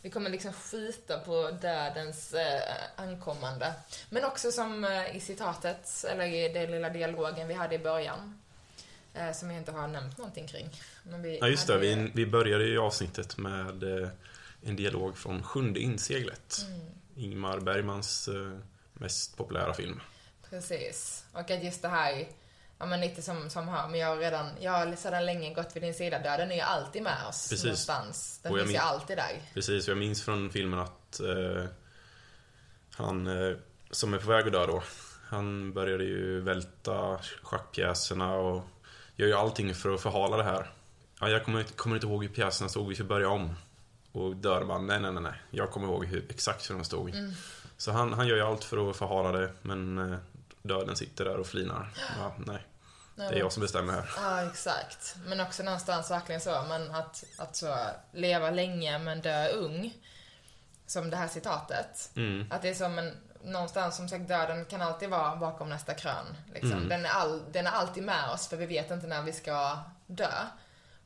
vi 0.01 0.09
kommer 0.09 0.29
liksom 0.29 0.53
skita 0.53 1.19
på 1.19 1.51
dödens 1.61 2.33
eh, 2.33 2.61
ankommande. 2.95 3.73
Men 4.09 4.25
också 4.25 4.51
som 4.51 4.83
eh, 4.85 5.15
i 5.15 5.19
citatet, 5.19 6.05
eller 6.09 6.25
i 6.25 6.53
den 6.53 6.71
lilla 6.71 6.89
dialogen 6.89 7.47
vi 7.47 7.53
hade 7.53 7.75
i 7.75 7.79
början. 7.79 8.41
Eh, 9.19 9.31
som 9.33 9.51
jag 9.51 9.59
inte 9.59 9.71
har 9.71 9.87
nämnt 9.87 10.17
någonting 10.17 10.47
kring. 10.47 10.69
Men 11.03 11.21
vi 11.21 11.37
Ja 11.41 11.47
just 11.47 11.67
det, 11.67 11.73
hade- 11.73 11.85
vi, 11.95 12.11
vi 12.15 12.25
började 12.25 12.63
ju 12.63 12.79
avsnittet 12.79 13.37
med 13.37 13.83
eh, 14.01 14.09
en 14.61 14.75
dialog 14.75 15.17
från 15.17 15.43
Sjunde 15.43 15.79
inseglet. 15.79 16.57
Ingmar 17.15 17.59
Bergmans 17.59 18.27
eh, 18.27 18.57
mest 18.93 19.37
populära 19.37 19.73
film. 19.73 20.01
Precis. 20.49 21.25
Och 21.33 21.39
att 21.51 21.63
just 21.63 21.81
det 21.81 21.87
här, 21.87 22.27
ja 22.79 22.85
men 22.85 23.01
lite 23.01 23.21
som, 23.21 23.49
som 23.49 23.67
här, 23.67 23.87
men 23.87 23.99
jag 23.99 24.07
har 24.07 24.17
redan, 24.17 24.49
jag 24.59 24.71
har 24.71 24.95
sedan 24.95 25.25
länge 25.25 25.53
gått 25.53 25.75
vid 25.75 25.83
din 25.83 25.93
sida. 25.93 26.19
Döden 26.19 26.51
är 26.51 26.55
ju 26.55 26.61
alltid 26.61 27.01
med 27.03 27.27
oss 27.29 27.49
Precis. 27.49 27.63
någonstans. 27.63 28.39
Den 28.43 28.51
Och 28.51 28.59
finns 28.59 28.71
ju 28.71 28.77
alltid 28.77 29.17
där. 29.17 29.41
Precis, 29.53 29.87
jag 29.87 29.97
minns 29.97 30.23
från 30.23 30.49
filmen 30.49 30.79
att 30.79 31.19
eh, 31.19 31.65
han 32.95 33.27
eh, 33.27 33.57
som 33.91 34.13
är 34.13 34.17
på 34.17 34.27
väg 34.29 34.45
att 34.47 34.53
dö 34.53 34.65
då, 34.65 34.83
han 35.27 35.73
började 35.73 36.03
ju 36.03 36.41
välta 36.41 37.19
schackpjäserna 37.43 38.33
och 38.35 38.63
gör 39.17 39.27
ju 39.27 39.33
allting 39.33 39.75
för 39.75 39.93
att 39.93 40.01
förhala 40.01 40.37
det 40.37 40.43
här. 40.43 40.71
Ja, 41.19 41.29
jag 41.29 41.45
kommer, 41.45 41.63
kommer 41.63 41.95
inte 41.95 42.07
ihåg 42.07 42.23
hur 42.23 42.29
pjäserna 42.29 42.69
stod, 42.69 42.87
vi 42.87 42.95
får 42.95 43.03
börja 43.03 43.29
om. 43.29 43.55
Och 44.11 44.35
dör 44.35 44.63
bara, 44.63 44.79
nej, 44.79 44.99
nej, 44.99 45.11
nej, 45.11 45.23
nej. 45.23 45.41
Jag 45.51 45.71
kommer 45.71 45.87
ihåg 45.87 46.05
hur, 46.05 46.25
exakt 46.29 46.69
hur 46.69 46.75
de 46.75 46.83
stod. 46.83 47.13
Så 47.77 47.91
han, 47.91 48.13
han 48.13 48.27
gör 48.27 48.35
ju 48.35 48.41
allt 48.41 48.63
för 48.63 48.89
att 48.89 48.97
förhala 48.97 49.31
det, 49.31 49.51
men 49.61 50.11
eh, 50.13 50.19
döden 50.61 50.95
sitter 50.95 51.25
där 51.25 51.37
och 51.37 51.47
flinar. 51.47 51.89
Ja, 52.19 52.35
nej, 52.37 52.65
det 53.15 53.23
är 53.23 53.39
jag 53.39 53.51
som 53.51 53.61
bestämmer 53.61 53.93
här. 53.93 54.09
Ja, 54.17 54.51
exakt. 54.51 55.15
Men 55.25 55.39
också 55.39 55.63
någonstans 55.63 56.11
verkligen 56.11 56.41
så, 56.41 56.65
men 56.69 56.91
att, 56.91 57.23
att 57.37 57.55
så 57.55 57.77
leva 58.11 58.51
länge 58.51 58.99
men 58.99 59.21
dö 59.21 59.49
ung. 59.49 59.93
Som 60.87 61.09
det 61.09 61.17
här 61.17 61.27
citatet. 61.27 62.11
Mm. 62.15 62.45
Att 62.51 62.61
det 62.61 62.69
är 62.69 62.73
som 62.73 62.99
en, 62.99 63.13
någonstans, 63.43 63.95
som 63.97 64.09
sagt, 64.09 64.27
döden 64.27 64.65
kan 64.65 64.81
alltid 64.81 65.09
vara 65.09 65.35
bakom 65.35 65.69
nästa 65.69 65.93
krön. 65.93 66.25
Liksom. 66.53 66.89
Den, 66.89 67.05
är 67.05 67.09
all, 67.09 67.41
den 67.51 67.67
är 67.67 67.71
alltid 67.71 68.03
med 68.03 68.29
oss, 68.33 68.47
för 68.47 68.57
vi 68.57 68.65
vet 68.65 68.91
inte 68.91 69.07
när 69.07 69.21
vi 69.21 69.33
ska 69.33 69.77
dö. 70.07 70.31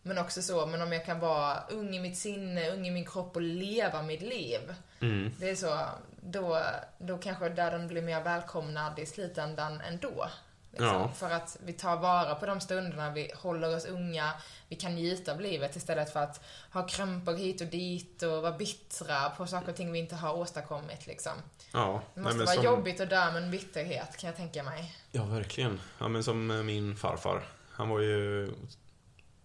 Men 0.02 0.18
också 0.18 0.42
så, 0.42 0.66
men 0.66 0.82
om 0.82 0.94
jag 0.94 1.06
kan 1.06 1.20
vara 1.20 1.64
ung 1.70 1.96
i 1.96 2.00
mitt 2.00 2.18
sinne, 2.18 2.72
ung 2.72 2.88
i 2.88 2.92
min 2.92 3.06
kropp 3.06 3.36
och 3.36 3.42
leva 3.42 4.02
mitt 4.02 4.22
liv. 4.22 4.76
Mm. 5.00 5.34
Det 5.40 5.50
är 5.50 5.56
så, 5.56 5.80
då, 6.22 6.62
då 6.98 7.18
kanske 7.18 7.50
döden 7.50 7.88
blir 7.88 8.02
mer 8.02 8.24
välkomnad 8.24 9.00
i 9.00 9.06
slutändan 9.06 9.82
ändå. 9.82 10.28
Liksom. 10.72 10.88
Ja. 10.88 11.12
För 11.16 11.30
att 11.30 11.58
vi 11.66 11.74
tar 11.74 11.98
vara 11.98 12.36
på 12.36 12.46
de 12.46 12.62
stunderna, 12.62 13.12
vi 13.12 13.32
håller 13.36 13.76
oss 13.76 13.86
unga, 13.86 14.34
vi 14.68 14.76
kan 14.76 14.96
njuta 14.96 15.32
av 15.32 15.42
livet 15.42 15.76
istället 15.76 16.14
för 16.14 16.20
att 16.20 16.44
ha 16.74 16.88
krämpor 16.88 17.34
hit 17.34 17.62
och 17.62 17.68
dit 17.68 18.24
och 18.24 18.42
vara 18.42 18.58
bittra 18.58 19.30
på 19.30 19.48
saker 19.48 19.70
och 19.70 19.76
ting 19.76 19.92
vi 19.92 20.00
inte 20.00 20.16
har 20.16 20.34
åstadkommit 20.34 21.08
liksom. 21.08 21.32
Ja, 21.74 22.02
Det 22.14 22.22
måste 22.22 22.38
nej, 22.38 22.46
vara 22.46 22.56
som, 22.56 22.66
jobbigt 22.66 23.00
att 23.00 23.10
dö 23.10 23.32
med 23.32 23.44
en 23.44 23.52
bitterhet 23.52 24.18
kan 24.18 24.28
jag 24.28 24.38
tänka 24.38 24.64
mig. 24.64 24.96
Ja, 25.12 25.26
verkligen. 25.26 25.82
Ja, 26.00 26.08
men 26.08 26.24
som 26.24 26.52
eh, 26.52 26.64
min 26.64 26.96
farfar. 26.96 27.44
Han 27.72 27.90
var 27.90 28.00
ju 28.00 28.52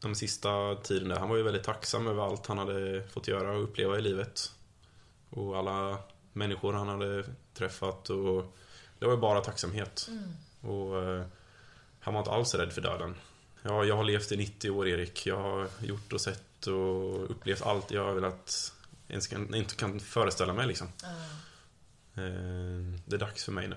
de 0.01 0.14
sista 0.14 0.74
tiden 0.74 1.09
där, 1.09 1.16
han 1.16 1.29
var 1.29 1.37
ju 1.37 1.43
väldigt 1.43 1.64
tacksam 1.64 2.07
över 2.07 2.27
allt 2.27 2.47
han 2.47 2.59
hade 2.59 3.09
fått 3.09 3.29
göra 3.29 3.53
och 3.53 3.62
uppleva 3.62 3.99
i 3.99 4.03
livet. 4.03 4.53
Och 5.31 5.59
alla 5.59 5.99
människor 6.33 6.72
han 6.72 6.89
hade 6.89 7.24
träffat 7.55 8.11
och 8.11 8.57
det 8.99 9.07
var 9.07 9.12
ju 9.12 9.20
bara 9.20 9.41
tacksamhet. 9.41 10.09
Och 10.67 11.03
eh, 11.03 11.25
han 12.01 12.14
var 12.14 12.21
inte 12.21 12.31
alls 12.31 12.55
rädd 12.55 12.73
för 12.73 12.81
döden. 12.81 13.14
Ja, 13.62 13.85
jag 13.85 13.97
har 13.97 14.05
levt 14.05 14.33
i 14.33 14.37
90 14.37 14.71
år, 14.71 14.89
Erik. 14.89 15.27
Jag 15.27 15.37
har 15.43 15.69
gjort 15.81 16.12
och 16.12 16.21
sett 16.21 16.67
och 16.67 17.31
upplevt 17.31 17.62
allt 17.62 17.91
jag 17.91 18.05
har 18.05 18.14
velat 18.14 18.73
ens 19.09 19.27
kan, 19.27 19.55
inte 19.55 19.77
kan 19.77 20.01
föreställa 20.01 20.53
mig 20.53 20.67
liksom. 20.67 20.87
Eh, 22.14 22.23
Det 23.07 23.17
är 23.17 23.19
dags 23.19 23.45
för 23.45 23.53
mig 23.53 23.69
nu. 23.69 23.77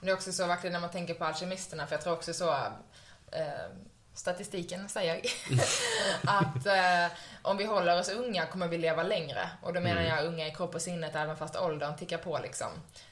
Men 0.00 0.06
det 0.06 0.10
är 0.10 0.14
också 0.14 0.32
så 0.32 0.46
verkligen 0.46 0.72
när 0.72 0.80
man 0.80 0.90
tänker 0.90 1.14
på 1.14 1.24
alkemisterna, 1.24 1.86
för 1.86 1.94
jag 1.94 2.02
tror 2.02 2.12
också 2.12 2.34
så 2.34 2.50
eh, 3.32 3.70
statistiken 4.16 4.88
säger 4.88 5.16
att 6.24 6.66
eh, 6.66 7.16
om 7.42 7.56
vi 7.56 7.64
håller 7.64 8.00
oss 8.00 8.08
unga 8.08 8.46
kommer 8.46 8.68
vi 8.68 8.78
leva 8.78 9.02
längre. 9.02 9.50
Och 9.62 9.72
då 9.72 9.80
menar 9.80 10.02
jag 10.02 10.24
unga 10.24 10.46
i 10.46 10.50
kropp 10.50 10.74
och 10.74 10.82
sinnet 10.82 11.14
även 11.14 11.36
fast 11.36 11.56
åldern 11.56 11.96
tickar 11.96 12.18
på 12.18 12.38
liksom. 12.42 12.68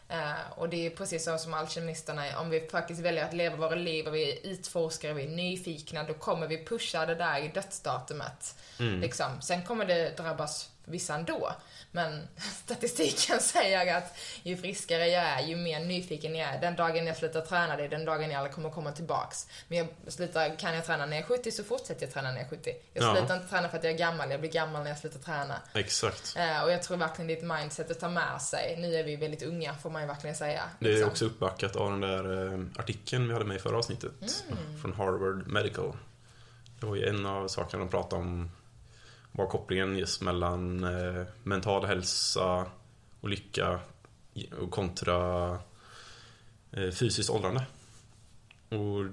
Eh, 0.09 0.53
och 0.57 0.69
det 0.69 0.87
är 0.87 0.91
precis 0.91 1.25
så 1.25 1.39
som 1.39 1.55
alkemisterna. 1.55 2.41
Om 2.41 2.51
vi 2.51 2.69
faktiskt 2.69 3.01
väljer 3.01 3.25
att 3.25 3.35
leva 3.35 3.57
våra 3.57 3.75
liv 3.75 4.07
och 4.07 4.15
vi 4.15 4.33
är 4.33 4.47
utforskare, 4.47 5.13
vi 5.13 5.25
är 5.25 5.29
nyfikna, 5.29 6.03
då 6.03 6.15
kommer 6.15 6.47
vi 6.47 6.65
pusha 6.65 7.07
det 7.07 7.15
där 7.15 7.39
i 7.39 7.49
dödsdatumet. 7.49 8.55
Liksom. 8.79 9.41
Sen 9.41 9.63
kommer 9.63 9.85
det 9.85 10.17
drabbas 10.17 10.71
vissa 10.85 11.14
ändå. 11.14 11.53
Men 11.93 12.28
statistiken 12.64 13.41
säger 13.41 13.97
att 13.97 14.16
ju 14.43 14.57
friskare 14.57 15.07
jag 15.07 15.24
är, 15.24 15.41
ju 15.47 15.57
mer 15.57 15.80
nyfiken 15.80 16.35
jag 16.35 16.49
är. 16.55 16.61
Den 16.61 16.76
dagen 16.76 17.07
jag 17.07 17.16
slutar 17.16 17.41
träna, 17.41 17.76
det 17.76 17.85
är 17.85 17.89
den 17.89 18.05
dagen 18.05 18.30
jag 18.30 18.39
aldrig 18.39 18.55
kommer 18.55 18.70
komma 18.70 18.93
tillbaks. 18.93 19.47
Men 19.68 19.78
jag 19.78 19.89
slutar, 20.12 20.59
kan 20.59 20.74
jag 20.74 20.85
träna 20.87 21.07
när 21.07 21.16
jag 21.16 21.24
är 21.24 21.37
70 21.37 21.53
så 21.53 21.64
fortsätter 21.64 22.07
jag 22.07 22.12
träna 22.12 22.30
när 22.30 22.37
jag 22.37 22.45
är 22.47 22.51
70. 22.51 22.70
Jag 22.93 23.05
Ja. 23.05 23.16
slutar 23.16 23.37
inte 23.37 23.49
träna 23.49 23.68
för 23.68 23.78
att 23.78 23.85
jag 23.85 23.93
är 23.93 23.99
gammal, 23.99 24.30
jag 24.30 24.41
blir 24.41 24.51
gammal 24.51 24.82
när 24.82 24.91
jag 24.91 24.99
slutar 24.99 25.18
träna. 25.18 25.61
Exakt. 25.74 26.35
Eh, 26.37 26.62
och 26.64 26.72
jag 26.72 26.82
tror 26.82 26.97
verkligen 26.97 27.26
det 27.26 27.32
är 27.35 27.39
ett 27.39 27.61
mindset 27.61 27.91
att 27.91 28.01
ta 28.01 28.09
med 28.09 28.43
sig. 28.43 28.76
Nu 28.78 28.95
är 28.95 29.05
vi 29.05 29.16
väldigt 29.16 29.43
unga, 29.43 29.74
får 29.74 29.91
man 29.91 30.03
ju 30.03 30.09
verkligen 30.09 30.37
säga. 30.37 30.62
Det 30.78 30.87
är 30.87 30.93
liksom. 30.93 31.11
också 31.11 31.24
uppbackat 31.24 31.76
av 31.76 31.91
den 31.91 32.01
där 32.01 32.53
eh, 32.53 32.61
artikeln 32.76 33.26
vi 33.28 33.32
hade 33.32 33.45
med 33.45 33.57
i 33.57 33.61
förra 33.61 33.78
avsnittet. 33.78 34.12
Mm. 34.51 34.80
Från 34.82 34.93
Harvard 34.93 35.47
Medical. 35.47 35.97
Det 36.80 36.87
var 36.87 36.97
ju 36.97 37.09
en 37.09 37.26
av 37.26 37.49
sakerna 37.49 37.85
de 37.85 37.91
pratade 37.91 38.22
om. 38.22 38.51
Var 39.37 39.47
kopplingen 39.47 39.99
just 39.99 40.20
mellan 40.20 40.85
eh, 40.85 41.26
mental 41.43 41.85
hälsa 41.87 42.66
och 43.20 43.28
lycka 43.28 43.80
och 44.61 44.70
kontra 44.70 45.51
eh, 46.72 46.91
fysiskt 46.91 47.30
åldrande. 47.30 47.66
Och 48.68 49.07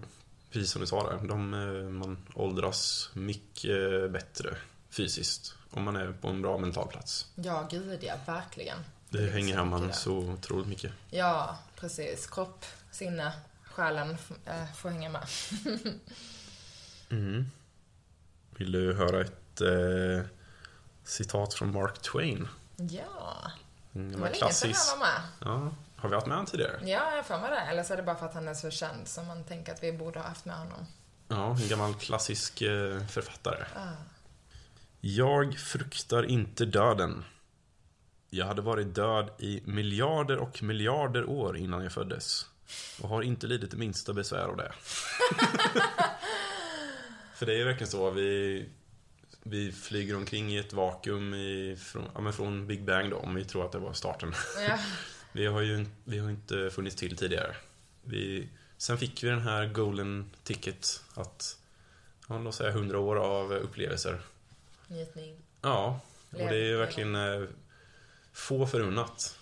precis 0.52 0.72
som 0.72 0.82
du 0.82 0.88
sa 0.88 1.10
där, 1.10 1.28
de, 1.28 1.54
eh, 1.54 1.90
man 1.90 2.18
åldras 2.34 3.10
mycket 3.14 4.12
bättre 4.12 4.58
fysiskt 4.90 5.56
om 5.72 5.84
man 5.84 5.96
är 5.96 6.12
på 6.12 6.28
en 6.28 6.42
bra 6.42 6.58
mental 6.58 6.88
plats. 6.88 7.28
Ja, 7.36 7.68
gud 7.72 8.04
ja, 8.04 8.16
verkligen. 8.26 8.78
Det 9.10 9.24
är 9.24 9.32
hänger 9.32 9.56
samman 9.56 9.94
så 9.94 10.18
otroligt 10.18 10.68
mycket. 10.68 10.92
Ja, 11.10 11.58
precis. 11.76 12.28
Kropp, 12.28 12.66
sinne, 12.92 13.34
själen 13.64 14.18
äh, 14.46 14.74
får 14.76 14.90
hänga 14.90 15.10
med. 15.10 15.28
Mm. 17.12 17.46
Vill 18.58 18.72
du 18.72 18.94
höra 18.94 19.22
ett 19.22 19.41
eh, 19.62 20.24
citat 21.04 21.54
från 21.54 21.74
Mark 21.74 22.02
Twain? 22.02 22.48
Ja, 22.76 23.52
En 23.94 24.12
det 24.12 24.18
var 24.18 24.24
länge 24.26 24.34
sedan 24.36 24.40
klassisk... 24.40 24.80
han 24.90 25.00
var 25.00 25.08
med. 25.08 25.22
Ja, 25.40 25.74
har 25.96 26.10
vi 26.10 26.16
haft 26.16 26.28
med 26.28 26.38
honom 26.38 26.52
tidigare? 26.52 26.80
Ja, 26.82 26.88
jag 26.88 27.16
har 27.16 27.24
för 27.24 27.40
mig 27.40 27.50
det. 27.50 27.60
Eller 27.60 27.84
så 27.84 27.94
är 27.94 27.98
det 27.98 28.04
bara 28.04 28.16
för 28.16 28.26
att 28.26 28.34
han 28.34 28.48
är 28.48 28.54
så 28.54 28.70
känd 28.70 29.08
som 29.08 29.28
man 29.28 29.44
tänker 29.44 29.74
att 29.74 29.84
vi 29.84 29.92
borde 29.94 30.20
ha 30.20 30.28
haft 30.28 30.46
med 30.46 30.56
honom. 30.56 30.86
Ja, 31.28 31.58
en 31.62 31.68
gammal 31.68 31.94
klassisk 31.94 32.62
eh, 32.62 33.06
författare. 33.08 33.66
Ah. 33.76 33.94
Jag 35.02 35.58
fruktar 35.58 36.24
inte 36.24 36.66
döden. 36.66 37.24
Jag 38.30 38.46
hade 38.46 38.62
varit 38.62 38.96
död 38.96 39.30
i 39.40 39.62
miljarder 39.66 40.38
och 40.38 40.64
miljarder 40.64 41.30
år 41.30 41.58
innan 41.58 41.84
jag 41.84 41.92
föddes. 41.92 42.46
Och 43.02 43.10
har 43.10 43.22
inte 43.22 43.48
lidit 43.48 43.72
det 43.72 43.78
minsta 43.78 44.14
besvär 44.14 44.48
av 44.48 44.58
det. 44.58 44.72
För 47.36 47.46
det 47.46 47.62
är 47.62 47.66
verkligen 47.66 47.92
så. 47.92 48.10
Vi, 48.10 48.66
vi 49.44 49.72
flyger 49.72 50.16
omkring 50.16 50.54
i 50.54 50.58
ett 50.58 50.74
vakuum 50.74 51.34
i, 51.34 51.78
från, 51.80 52.10
ja, 52.16 52.32
från 52.32 52.68
Big 52.68 52.84
Bang 52.84 53.10
då, 53.10 53.18
om 53.18 53.36
vi 53.36 53.46
tror 53.46 53.66
att 53.66 53.72
det 53.72 53.80
var 53.80 53.94
starten. 53.94 54.34
Ja. 54.68 54.80
Vi 55.34 55.46
har 55.46 55.62
ju 55.62 55.86
vi 56.04 56.20
har 56.20 56.30
inte 56.30 56.70
funnits 56.70 56.96
till 56.96 57.18
tidigare. 57.18 57.56
Vi, 58.04 58.50
sen 58.78 58.98
fick 58.98 59.24
vi 59.24 59.28
den 59.28 59.42
här 59.42 59.68
golden 59.68 60.32
ticket 60.44 61.04
att, 61.14 61.58
ja, 62.28 62.40
låt 62.40 62.56
säga 62.56 62.70
100 62.70 63.00
år 63.00 63.16
av 63.16 63.54
upplevelser. 63.54 64.22
Njutning. 64.88 65.36
Ja, 65.62 66.00
och 66.30 66.38
det 66.38 66.56
är 66.56 66.66
ju 66.66 66.78
verkligen 66.78 67.16
eh, 67.16 67.48
få 68.34 68.68
förunnat. 68.68 69.40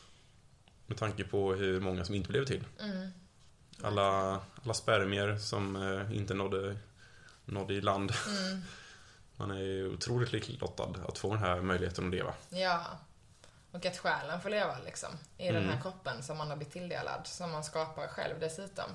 Med 0.85 0.97
tanke 0.97 1.23
på 1.23 1.53
hur 1.53 1.79
många 1.79 2.05
som 2.05 2.15
inte 2.15 2.29
blev 2.29 2.45
till. 2.45 2.63
Mm. 2.79 3.09
Alla, 3.81 4.39
alla 4.63 4.73
spermier 4.73 5.37
som 5.37 5.75
eh, 5.75 6.17
inte 6.17 6.33
nådde, 6.33 6.77
nådde 7.45 7.73
i 7.73 7.81
land. 7.81 8.13
Mm. 8.27 8.61
Man 9.39 9.51
är 9.51 9.59
ju 9.59 9.93
otroligt 9.93 10.31
lyckligt 10.31 10.61
lottad 10.61 10.95
att 11.07 11.17
få 11.17 11.33
den 11.33 11.43
här 11.43 11.61
möjligheten 11.61 12.05
att 12.05 12.11
leva. 12.11 12.33
Ja. 12.49 12.81
Och 13.71 13.85
att 13.85 13.97
själen 13.97 14.41
får 14.41 14.49
leva 14.49 14.77
liksom. 14.85 15.09
I 15.37 15.45
den 15.47 15.55
Mm. 15.55 15.69
här 15.69 15.81
kroppen 15.81 16.23
som 16.23 16.37
man 16.37 16.49
har 16.49 16.55
blivit 16.55 16.73
tilldelad. 16.73 17.27
Som 17.27 17.51
man 17.51 17.63
skapar 17.63 18.07
själv 18.07 18.39
dessutom. 18.39 18.89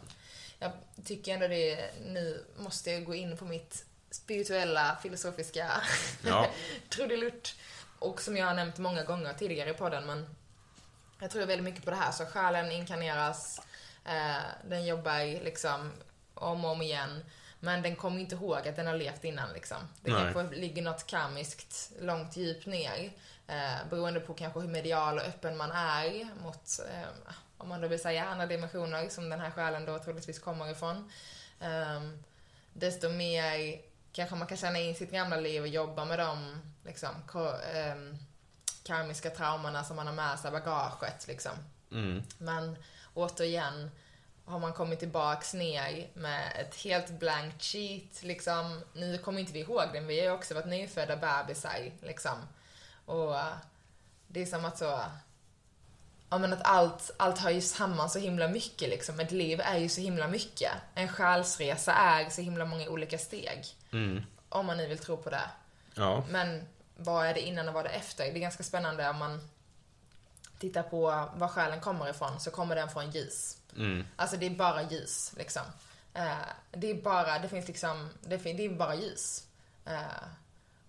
Jag 0.58 0.72
tycker 1.04 1.34
ändå 1.34 1.48
det 1.48 1.70
är, 1.80 1.90
nu 2.06 2.44
måste 2.56 2.90
jag 2.90 3.04
gå 3.04 3.14
in 3.14 3.36
på 3.36 3.44
mitt 3.44 3.84
spirituella, 4.10 4.98
filosofiska 5.02 5.70
Ja. 6.24 6.46
trudelutt. 6.88 7.54
Och 7.98 8.20
som 8.20 8.36
jag 8.36 8.46
har 8.46 8.54
nämnt 8.54 8.78
många 8.78 9.04
gånger 9.04 9.32
tidigare 9.34 9.70
i 9.70 9.74
podden, 9.74 10.06
men 10.06 10.36
jag 11.20 11.30
tror 11.30 11.46
väldigt 11.46 11.64
mycket 11.64 11.84
på 11.84 11.90
det 11.90 11.96
här. 11.96 12.12
Så 12.12 12.26
själen 12.26 12.72
inkarneras, 12.72 13.60
eh, 14.04 14.36
den 14.64 14.86
jobbar 14.86 15.44
liksom 15.44 15.92
om 16.34 16.64
och 16.64 16.70
om 16.70 16.82
igen. 16.82 17.24
Men 17.64 17.82
den 17.82 17.96
kommer 17.96 18.20
inte 18.20 18.34
ihåg 18.34 18.68
att 18.68 18.76
den 18.76 18.86
har 18.86 18.94
levt 18.94 19.24
innan 19.24 19.52
liksom. 19.52 19.76
Det 20.02 20.12
Nej. 20.12 20.32
kanske 20.32 20.56
ligger 20.56 20.82
något 20.82 21.06
karmiskt 21.06 21.92
långt 22.00 22.36
djupt 22.36 22.66
ner. 22.66 23.12
Eh, 23.46 23.88
beroende 23.90 24.20
på 24.20 24.34
kanske 24.34 24.60
hur 24.60 24.68
medial 24.68 25.18
och 25.18 25.24
öppen 25.24 25.56
man 25.56 25.70
är 25.70 26.28
mot, 26.42 26.80
eh, 26.90 27.32
om 27.56 27.68
man 27.68 27.80
då 27.80 27.88
vill 27.88 28.02
säga 28.02 28.24
andra 28.24 28.46
dimensioner 28.46 29.08
som 29.08 29.30
den 29.30 29.40
här 29.40 29.50
själen 29.50 29.84
då 29.84 29.98
troligtvis 29.98 30.38
kommer 30.38 30.70
ifrån. 30.70 31.10
Ehm, 31.60 32.24
desto 32.72 33.08
mer 33.08 33.80
kanske 34.12 34.36
man 34.36 34.46
kan 34.46 34.56
känna 34.56 34.78
in 34.78 34.94
sitt 34.94 35.10
gamla 35.10 35.36
liv 35.36 35.62
och 35.62 35.68
jobba 35.68 36.04
med 36.04 36.18
de 36.18 36.60
liksom, 36.84 37.14
ehm, 37.74 38.18
karmiska 38.82 39.30
traumorna 39.30 39.84
som 39.84 39.96
man 39.96 40.06
har 40.06 40.14
med 40.14 40.38
sig, 40.38 40.50
bagaget 40.50 41.26
liksom. 41.28 41.52
Mm. 41.90 42.22
Men 42.38 42.76
återigen, 43.14 43.90
har 44.44 44.58
man 44.58 44.72
kommit 44.72 44.98
tillbaks 44.98 45.54
ner 45.54 46.08
med 46.14 46.52
ett 46.60 46.74
helt 46.74 47.10
blank 47.10 47.62
sheet, 47.62 48.22
liksom. 48.22 48.80
Nu 48.92 49.18
kommer 49.18 49.40
inte 49.40 49.52
vi 49.52 49.60
ihåg 49.60 49.82
den, 49.92 50.06
vi 50.06 50.18
har 50.18 50.26
ju 50.26 50.32
också 50.32 50.54
varit 50.54 50.66
nyfödda 50.66 51.16
bebisar, 51.16 51.90
liksom. 52.02 52.38
Och 53.04 53.36
eh, 53.36 53.54
det 54.26 54.42
är 54.42 54.46
som 54.46 54.64
att 54.64 54.78
så... 54.78 55.00
Ja 56.30 56.38
men 56.38 56.52
att 56.52 56.62
allt, 56.62 57.10
allt 57.16 57.38
hör 57.38 57.50
ju 57.50 57.60
samman 57.60 58.10
så 58.10 58.18
himla 58.18 58.48
mycket 58.48 58.88
liksom. 58.88 59.20
Ett 59.20 59.30
liv 59.30 59.60
är 59.60 59.78
ju 59.78 59.88
så 59.88 60.00
himla 60.00 60.28
mycket. 60.28 60.72
En 60.94 61.08
själsresa 61.08 61.92
är 61.92 62.30
så 62.30 62.40
himla 62.40 62.64
många 62.64 62.88
olika 62.88 63.18
steg. 63.18 63.64
Mm. 63.92 64.22
Om 64.48 64.66
man 64.66 64.76
nu 64.76 64.88
vill 64.88 64.98
tro 64.98 65.16
på 65.16 65.30
det. 65.30 65.50
Ja. 65.94 66.24
Men 66.30 66.66
vad 66.96 67.26
är 67.26 67.34
det 67.34 67.40
innan 67.40 67.68
och 67.68 67.74
vad 67.74 67.86
är 67.86 67.88
det 67.88 67.94
efter? 67.94 68.24
Det 68.24 68.38
är 68.38 68.40
ganska 68.40 68.62
spännande 68.62 69.10
om 69.10 69.16
man 69.16 69.48
tittar 70.68 70.82
på 70.82 71.28
var 71.34 71.48
själen 71.48 71.80
kommer 71.80 72.10
ifrån, 72.10 72.40
så 72.40 72.50
kommer 72.50 72.76
den 72.76 72.88
från 72.88 73.10
ljus. 73.10 73.56
Mm. 73.76 74.06
Alltså 74.16 74.36
det 74.36 74.46
är 74.46 74.50
bara 74.50 74.82
ljus, 74.82 75.32
liksom. 75.36 75.62
Eh, 76.14 76.36
det 76.70 76.90
är 76.90 77.02
bara, 77.02 77.38
det 77.38 77.48
finns 77.48 77.68
liksom, 77.68 78.10
det, 78.20 78.38
fin- 78.38 78.56
det 78.56 78.64
är 78.64 78.68
bara 78.70 78.94
ljus. 78.94 79.44
Eh, 79.86 80.00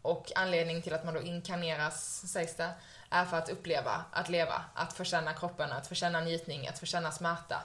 Och 0.02 0.32
anledningen 0.36 0.82
till 0.82 0.94
att 0.94 1.06
man 1.06 1.14
då 1.14 1.22
inkarneras, 1.22 2.28
sägs 2.32 2.56
det, 2.56 2.70
är 3.10 3.26
för 3.26 3.38
att 3.38 3.50
uppleva, 3.50 4.06
att 4.12 4.30
leva, 4.30 4.62
att 4.74 5.08
känna 5.08 5.34
kroppen, 5.34 5.72
att 5.72 5.98
känna 5.98 6.20
njutning, 6.22 6.68
att 6.68 6.88
känna 6.88 7.12
smärta. 7.12 7.62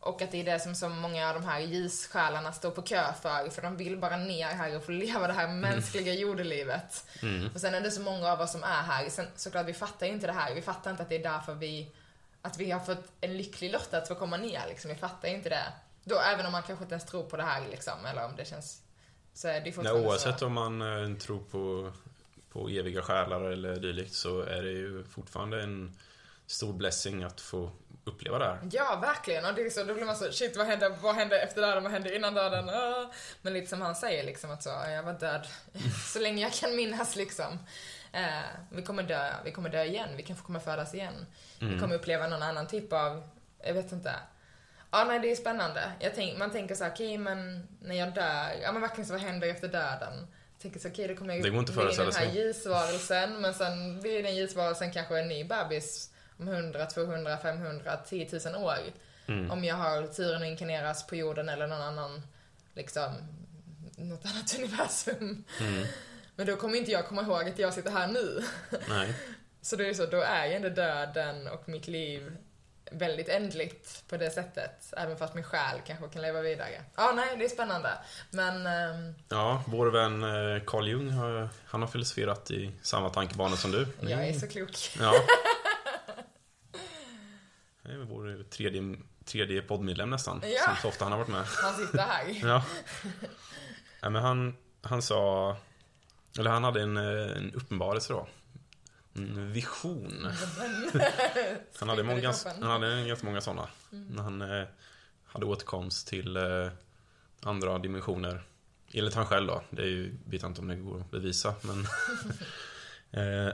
Och 0.00 0.22
att 0.22 0.30
det 0.30 0.40
är 0.40 0.44
det 0.44 0.60
som 0.60 0.74
så 0.74 0.88
många 0.88 1.28
av 1.28 1.34
de 1.34 1.44
här 1.44 1.60
ljussjälarna 1.60 2.52
står 2.52 2.70
på 2.70 2.82
kö 2.82 3.12
för, 3.22 3.50
för 3.50 3.62
de 3.62 3.76
vill 3.76 3.98
bara 3.98 4.16
ner 4.16 4.46
här 4.46 4.76
och 4.76 4.84
få 4.84 4.92
leva 4.92 5.26
det 5.26 5.32
här 5.32 5.48
mänskliga 5.48 6.14
jordelivet. 6.14 7.06
Mm. 7.22 7.50
Och 7.54 7.60
sen 7.60 7.74
är 7.74 7.80
det 7.80 7.90
så 7.90 8.00
många 8.00 8.32
av 8.32 8.40
oss 8.40 8.52
som 8.52 8.62
är 8.62 8.82
här, 8.82 9.08
sen 9.08 9.26
såklart 9.36 9.66
vi 9.66 9.74
fattar 9.74 10.06
ju 10.06 10.12
inte 10.12 10.26
det 10.26 10.32
här, 10.32 10.54
vi 10.54 10.62
fattar 10.62 10.90
inte 10.90 11.02
att 11.02 11.08
det 11.08 11.16
är 11.16 11.22
därför 11.22 11.54
vi, 11.54 11.92
att 12.42 12.58
vi 12.58 12.70
har 12.70 12.80
fått 12.80 13.12
en 13.20 13.36
lycklig 13.36 13.72
lott 13.72 13.94
att 13.94 14.08
få 14.08 14.14
komma 14.14 14.36
ner 14.36 14.62
liksom, 14.68 14.88
vi 14.88 14.94
fattar 14.94 15.28
ju 15.28 15.34
inte 15.34 15.48
det. 15.48 15.72
Då, 16.04 16.18
även 16.18 16.46
om 16.46 16.52
man 16.52 16.62
kanske 16.62 16.84
inte 16.84 16.94
ens 16.94 17.06
tror 17.06 17.22
på 17.22 17.36
det 17.36 17.42
här 17.42 17.68
liksom, 17.70 18.06
eller 18.06 18.24
om 18.24 18.36
det 18.36 18.44
känns, 18.44 18.82
så 19.34 19.48
är 19.48 19.60
det 19.60 19.76
Nej, 19.76 19.92
oavsett 19.92 20.38
så. 20.38 20.46
om 20.46 20.52
man 20.52 20.82
eh, 20.82 21.18
tror 21.18 21.40
på, 21.50 21.92
på 22.52 22.68
eviga 22.68 23.02
själar 23.02 23.40
eller 23.40 23.76
dylikt 23.76 24.14
så 24.14 24.40
är 24.40 24.62
det 24.62 24.70
ju 24.70 25.04
fortfarande 25.04 25.62
en 25.62 25.96
stor 26.46 26.72
blessing 26.72 27.22
att 27.22 27.40
få 27.40 27.70
uppleva 28.04 28.38
det 28.38 28.44
här. 28.44 28.58
Ja, 28.72 28.98
verkligen. 29.02 29.44
Och 29.44 29.54
det 29.54 29.62
är 29.62 29.70
så, 29.70 29.84
då 29.84 29.94
blir 29.94 30.04
man 30.04 30.16
så, 30.16 30.32
shit 30.32 30.56
vad 30.56 30.66
hände, 30.66 30.88
vad 30.88 31.14
hände 31.14 31.40
efter 31.40 31.60
döden, 31.62 31.82
vad 31.82 31.92
hände 31.92 32.16
innan 32.16 32.34
döden? 32.34 32.68
Ah. 32.68 33.10
Men 33.42 33.52
lite 33.52 33.66
som 33.66 33.80
han 33.82 33.96
säger 33.96 34.24
liksom 34.24 34.50
att 34.50 34.62
så, 34.62 34.68
jag 34.68 35.02
var 35.02 35.12
död 35.12 35.46
så 36.12 36.18
länge 36.18 36.42
jag 36.42 36.52
kan 36.52 36.76
minnas 36.76 37.16
liksom. 37.16 37.58
Eh, 38.12 38.42
vi 38.70 38.82
kommer 38.82 39.02
dö, 39.02 39.30
vi 39.44 39.52
kommer 39.52 39.68
dö 39.68 39.84
igen, 39.84 40.08
vi 40.16 40.22
kanske 40.22 40.46
kommer 40.46 40.60
födas 40.60 40.94
igen. 40.94 41.26
Vi 41.58 41.78
kommer 41.78 41.94
uppleva 41.94 42.26
någon 42.26 42.42
annan 42.42 42.66
typ 42.66 42.92
av, 42.92 43.28
jag 43.64 43.74
vet 43.74 43.92
inte. 43.92 44.14
Ja, 44.90 45.04
nej, 45.04 45.18
det 45.18 45.30
är 45.30 45.36
spännande. 45.36 45.92
Tänk, 46.14 46.38
man 46.38 46.50
tänker 46.50 46.74
så 46.74 46.86
okej, 46.86 47.18
men 47.18 47.68
när 47.80 47.94
jag 47.94 48.14
dör, 48.14 48.50
ja 48.62 48.72
men 48.72 48.82
verkligen 48.82 49.06
så, 49.06 49.12
vad 49.12 49.22
händer 49.22 49.48
efter 49.48 49.68
döden? 49.68 50.26
Tänker 50.62 50.80
så, 50.80 50.88
okej, 50.88 51.08
då 51.08 51.14
kommer 51.14 51.34
jag 51.34 51.42
Det 51.42 51.50
går 51.50 51.60
inte 51.60 51.72
bli 51.72 51.96
den 51.96 52.12
här 52.12 52.32
ljusvarelsen, 52.34 53.40
men 53.40 53.54
sen 53.54 54.00
blir 54.00 54.22
den 54.22 54.36
ljusvarelsen 54.36 54.92
kanske 54.92 55.18
en 55.18 55.28
ny 55.28 55.44
bebis 55.44 56.09
om 56.40 56.48
100, 56.48 56.86
200, 56.86 57.38
500, 57.38 57.96
10 57.96 58.28
000 58.52 58.64
år. 58.64 58.78
Mm. 59.26 59.50
Om 59.50 59.64
jag 59.64 59.74
har 59.74 60.06
turen 60.06 60.42
att 60.42 60.48
inkarneras 60.48 61.06
på 61.06 61.16
jorden 61.16 61.48
eller 61.48 61.66
någon 61.66 61.82
annan, 61.82 62.22
liksom, 62.74 63.14
något 63.96 64.24
annat 64.24 64.54
universum. 64.58 65.44
Mm. 65.60 65.86
Men 66.36 66.46
då 66.46 66.56
kommer 66.56 66.78
inte 66.78 66.90
jag 66.90 67.06
komma 67.06 67.22
ihåg 67.22 67.48
att 67.48 67.58
jag 67.58 67.74
sitter 67.74 67.90
här 67.90 68.06
nu. 68.06 68.42
Nej. 68.88 69.14
Så 69.62 69.76
det 69.76 69.88
är 69.88 69.94
så, 69.94 70.06
då 70.06 70.20
är 70.20 70.46
ju 70.46 70.52
ändå 70.54 70.68
döden 70.68 71.48
och 71.48 71.68
mitt 71.68 71.88
liv 71.88 72.36
väldigt 72.92 73.28
ändligt 73.28 74.04
på 74.08 74.16
det 74.16 74.30
sättet. 74.30 74.94
Även 74.96 75.16
fast 75.16 75.34
min 75.34 75.44
själ 75.44 75.80
kanske 75.86 76.08
kan 76.08 76.22
leva 76.22 76.40
vidare. 76.40 76.84
Ja, 76.96 77.12
nej, 77.16 77.36
det 77.38 77.44
är 77.44 77.48
spännande. 77.48 77.90
Men, 78.30 78.66
ehm, 78.66 79.14
Ja, 79.28 79.62
vår 79.66 79.86
vän 79.86 80.22
eh, 80.22 80.62
Carl 80.66 80.88
Jung 80.88 81.10
har, 81.10 81.48
han 81.66 81.80
har 81.82 81.88
filosoferat 81.88 82.50
i 82.50 82.72
samma 82.82 83.10
tankebanor 83.10 83.56
som 83.56 83.70
du. 83.70 83.86
jag 84.00 84.28
är 84.28 84.32
så 84.32 84.48
klok. 84.48 84.76
Ja. 85.00 85.14
Är 87.90 87.96
vår 87.96 88.44
tredje, 88.50 88.96
tredje 89.24 89.62
poddmedlem 89.62 90.10
nästan. 90.10 90.42
Ja. 90.44 90.64
Som 90.64 90.76
så 90.82 90.88
ofta 90.88 91.04
han 91.04 91.12
har 91.12 91.18
varit 91.18 91.28
med. 91.28 91.44
Han 91.46 91.74
sitter 91.74 91.98
här. 91.98 92.40
Ja. 92.48 92.64
Nej, 94.02 94.10
men 94.10 94.22
han, 94.22 94.56
han 94.82 95.02
sa... 95.02 95.56
Eller 96.38 96.50
han 96.50 96.64
hade 96.64 96.82
en, 96.82 96.96
eh, 96.96 97.36
en 97.36 97.54
uppenbarelse 97.54 98.12
då. 98.12 98.28
En 99.14 99.52
vision. 99.52 100.26
Han 101.78 101.88
hade, 101.88 102.02
många, 102.02 102.20
kroppen. 102.20 102.62
han 102.62 102.70
hade 102.70 103.06
ganska 103.06 103.26
många 103.26 103.40
sådana. 103.40 103.68
När 103.90 104.22
han 104.22 104.42
eh, 104.42 104.66
hade 105.24 105.46
återkomst 105.46 106.08
till 106.08 106.36
eh, 106.36 106.68
andra 107.42 107.78
dimensioner. 107.78 108.42
Enligt 108.92 109.14
han 109.14 109.26
själv 109.26 109.46
då. 109.46 109.62
Det 109.70 109.82
är 109.82 109.86
ju, 109.86 110.16
vet 110.24 110.42
jag 110.42 110.50
inte 110.50 110.60
om 110.60 110.68
det 110.68 110.76
går 110.76 111.00
att 111.00 111.10
bevisa. 111.10 111.54
Men 111.62 111.86
eh, 113.46 113.52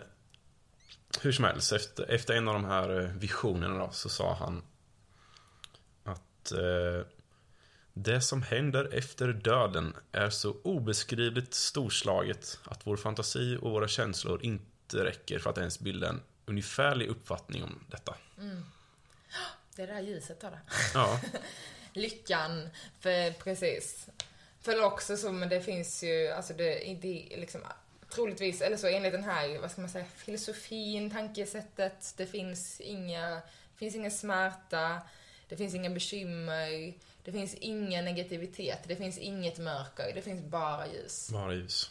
hur 1.23 1.33
som 1.33 1.45
helst, 1.45 1.73
efter, 1.73 2.11
efter 2.11 2.35
en 2.35 2.49
av 2.49 2.55
de 2.55 2.65
här 2.65 3.01
eh, 3.01 3.11
visionerna 3.11 3.79
då, 3.79 3.91
så 3.93 4.09
sa 4.09 4.35
han 4.35 4.63
att 6.05 6.53
eh, 6.53 7.07
det 7.93 8.21
som 8.21 8.43
händer 8.43 8.89
efter 8.93 9.29
döden 9.29 9.97
är 10.13 10.31
så 10.31 10.57
obeskrivligt 10.63 11.55
storslaget 11.55 12.59
att 12.65 12.87
vår 12.87 12.97
fantasi 12.97 13.59
och 13.61 13.71
våra 13.71 13.89
känslor 13.89 14.45
inte 14.45 15.05
räcker 15.05 15.39
för 15.39 15.51
att 15.51 15.59
ens 15.59 15.81
bilda 15.81 16.09
en 16.09 16.23
ungefärlig 16.47 17.09
uppfattning 17.09 17.65
om 17.65 17.85
detta. 17.91 18.15
Det 19.77 19.83
är 19.83 19.87
det 19.87 19.93
här 19.93 20.03
ljuset 20.03 20.41
det. 20.41 20.61
Ja, 20.95 21.21
Lyckan, 21.93 22.69
för 23.01 23.33
precis. 23.33 24.09
För 24.61 24.85
också 24.85 25.17
så, 25.17 25.33
men 25.33 25.49
det 25.49 25.61
finns 25.61 26.03
ju, 26.03 26.29
alltså 26.29 26.53
det, 26.53 26.99
det 27.03 27.37
liksom 27.37 27.61
troligtvis, 28.17 28.61
eller 28.61 28.77
så 28.77 28.87
enligt 28.87 29.13
den 29.13 29.25
här, 29.25 29.59
vad 29.59 29.71
ska 29.71 29.81
man 29.81 29.91
säga, 29.91 30.05
filosofin, 30.05 31.11
tankesättet, 31.11 32.15
det 32.17 32.27
finns 32.27 32.81
inga, 32.81 33.31
det 33.31 33.79
finns 33.79 33.95
ingen 33.95 34.11
smärta, 34.11 35.01
det 35.49 35.57
finns 35.57 35.75
inga 35.75 35.91
bekymmer, 35.91 36.95
det 37.25 37.33
finns 37.33 37.55
ingen 37.55 38.05
negativitet, 38.05 38.79
det 38.87 38.97
finns 38.97 39.19
inget 39.19 39.59
mörker, 39.59 40.13
det 40.15 40.23
finns 40.23 40.43
bara 40.43 40.87
ljus. 40.87 41.31
bara 41.33 41.55
ljus. 41.55 41.91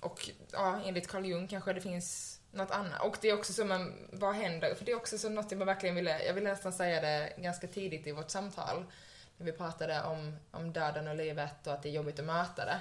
Och 0.00 0.30
ja, 0.52 0.80
enligt 0.86 1.08
Carl 1.08 1.26
Jung 1.26 1.48
kanske 1.48 1.72
det 1.72 1.80
finns 1.80 2.40
något 2.52 2.70
annat. 2.70 3.02
Och 3.02 3.16
det 3.20 3.30
är 3.30 3.34
också 3.34 3.52
så, 3.52 3.64
men 3.64 4.08
vad 4.12 4.34
händer? 4.34 4.74
För 4.74 4.84
det 4.84 4.92
är 4.92 4.96
också 4.96 5.18
så 5.18 5.28
något 5.28 5.52
jag 5.52 5.66
verkligen 5.66 5.94
ville, 5.94 6.24
jag 6.24 6.34
ville 6.34 6.50
nästan 6.50 6.72
säga 6.72 7.00
det 7.00 7.32
ganska 7.36 7.66
tidigt 7.66 8.06
i 8.06 8.12
vårt 8.12 8.30
samtal. 8.30 8.84
När 9.36 9.46
vi 9.46 9.52
pratade 9.52 10.02
om, 10.02 10.36
om 10.50 10.72
döden 10.72 11.08
och 11.08 11.16
livet 11.16 11.66
och 11.66 11.72
att 11.72 11.82
det 11.82 11.88
är 11.88 11.92
jobbigt 11.92 12.18
att 12.18 12.24
möta 12.24 12.64
det. 12.64 12.80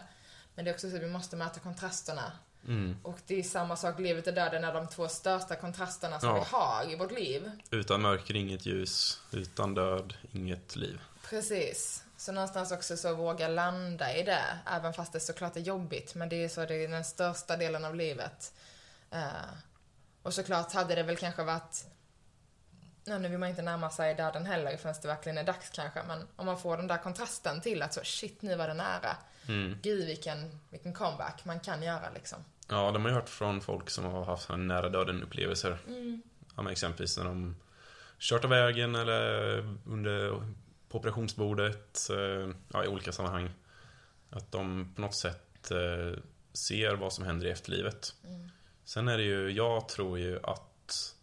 Men 0.60 0.66
det 0.66 0.72
är 0.72 0.74
också 0.74 0.90
så 0.90 0.96
att 0.96 1.02
vi 1.02 1.08
måste 1.08 1.36
möta 1.36 1.60
kontrasterna. 1.60 2.32
Mm. 2.68 2.98
Och 3.04 3.20
det 3.28 3.40
är 3.40 3.44
samma 3.44 3.76
sak, 3.76 4.00
livet 4.00 4.28
och 4.28 4.34
döden 4.34 4.64
är 4.64 4.74
de 4.74 4.88
två 4.88 5.08
största 5.08 5.56
kontrasterna 5.56 6.20
som 6.20 6.30
Ja. 6.30 6.36
vi 6.36 6.46
har 6.52 6.92
i 6.92 6.96
vårt 6.96 7.12
liv. 7.12 7.52
Utan 7.72 8.02
mörker 8.02 8.36
inget 8.36 8.66
ljus, 8.66 9.22
utan 9.32 9.74
död 9.74 10.14
inget 10.32 10.76
liv. 10.76 11.02
Precis. 11.30 12.04
Så 12.18 12.32
någonstans 12.32 12.72
också 12.72 12.98
så 12.98 13.16
våga 13.16 13.48
landa 13.48 14.16
i 14.16 14.24
det, 14.24 14.44
även 14.66 14.94
fast 14.94 15.14
det 15.14 15.20
såklart 15.20 15.56
är 15.56 15.62
jobbigt. 15.62 16.16
Men 16.16 16.30
det 16.30 16.44
är 16.44 16.50
så, 16.50 16.66
det 16.66 16.76
är 16.76 16.88
den 16.88 17.06
största 17.06 17.58
delen 17.58 17.86
av 17.86 17.96
livet. 17.96 18.54
Eh, 19.12 19.24
och 20.24 20.34
såklart 20.34 20.74
hade 20.74 20.96
det 20.96 21.04
väl 21.04 21.18
kanske 21.18 21.44
varit, 21.44 21.86
nu 23.06 23.30
vill 23.30 23.38
man 23.40 23.50
inte 23.50 23.62
närma 23.62 23.90
sig 23.90 24.16
döden 24.16 24.46
heller 24.46 24.78
förrän 24.78 24.96
det 25.02 25.08
verkligen 25.08 25.38
är 25.38 25.44
dags 25.44 25.70
kanske, 25.70 26.04
men 26.08 26.28
om 26.36 26.46
man 26.46 26.60
får 26.60 26.78
den 26.78 26.88
där 26.88 26.98
kontrasten 26.98 27.62
till 27.62 27.82
att 27.82 27.94
så 27.94 28.02
shit, 28.04 28.42
nu 28.42 28.56
var 28.56 28.68
det 28.68 28.74
nära. 28.74 29.18
Mm. 29.50 29.78
Gud 29.82 30.06
vilken, 30.06 30.60
vilken 30.70 30.94
comeback 30.94 31.46
man 31.46 31.60
kan 31.60 31.84
göra 31.84 32.10
liksom. 32.14 32.40
Ja, 32.68 32.92
de 32.92 33.02
har 33.02 33.10
ju 33.10 33.16
hört 33.16 33.30
från 33.30 33.62
folk 33.62 33.90
som 33.90 34.06
har 34.06 34.26
haft 34.26 34.50
nära 34.50 34.90
döden 34.90 35.24
upplevelser. 35.24 35.78
Ja, 36.56 36.62
men 36.62 36.72
exempelvis 36.72 37.18
när 37.18 37.26
de 37.26 37.56
kört 38.20 38.44
av 38.44 38.50
vägen 38.50 38.96
eller 38.96 39.58
under, 39.86 40.44
på 40.90 40.98
operationsbordet, 40.98 42.10
eh, 42.10 42.56
ja, 42.74 42.86
i 42.86 42.88
olika 42.88 43.12
sammanhang. 43.12 43.50
Att 44.30 44.52
de 44.52 44.94
på 44.96 45.02
något 45.02 45.16
sätt 45.16 45.72
eh, 45.72 46.20
ser 46.54 46.96
vad 46.96 47.14
som 47.14 47.26
händer 47.26 47.48
i 47.48 47.52
efterlivet. 47.52 48.14
Sen 48.86 49.08
är 49.08 49.18
det 49.18 49.24
ju, 49.24 49.52
jag 49.52 49.90
tror 49.90 50.20
ju 50.20 50.40
att 50.44 51.16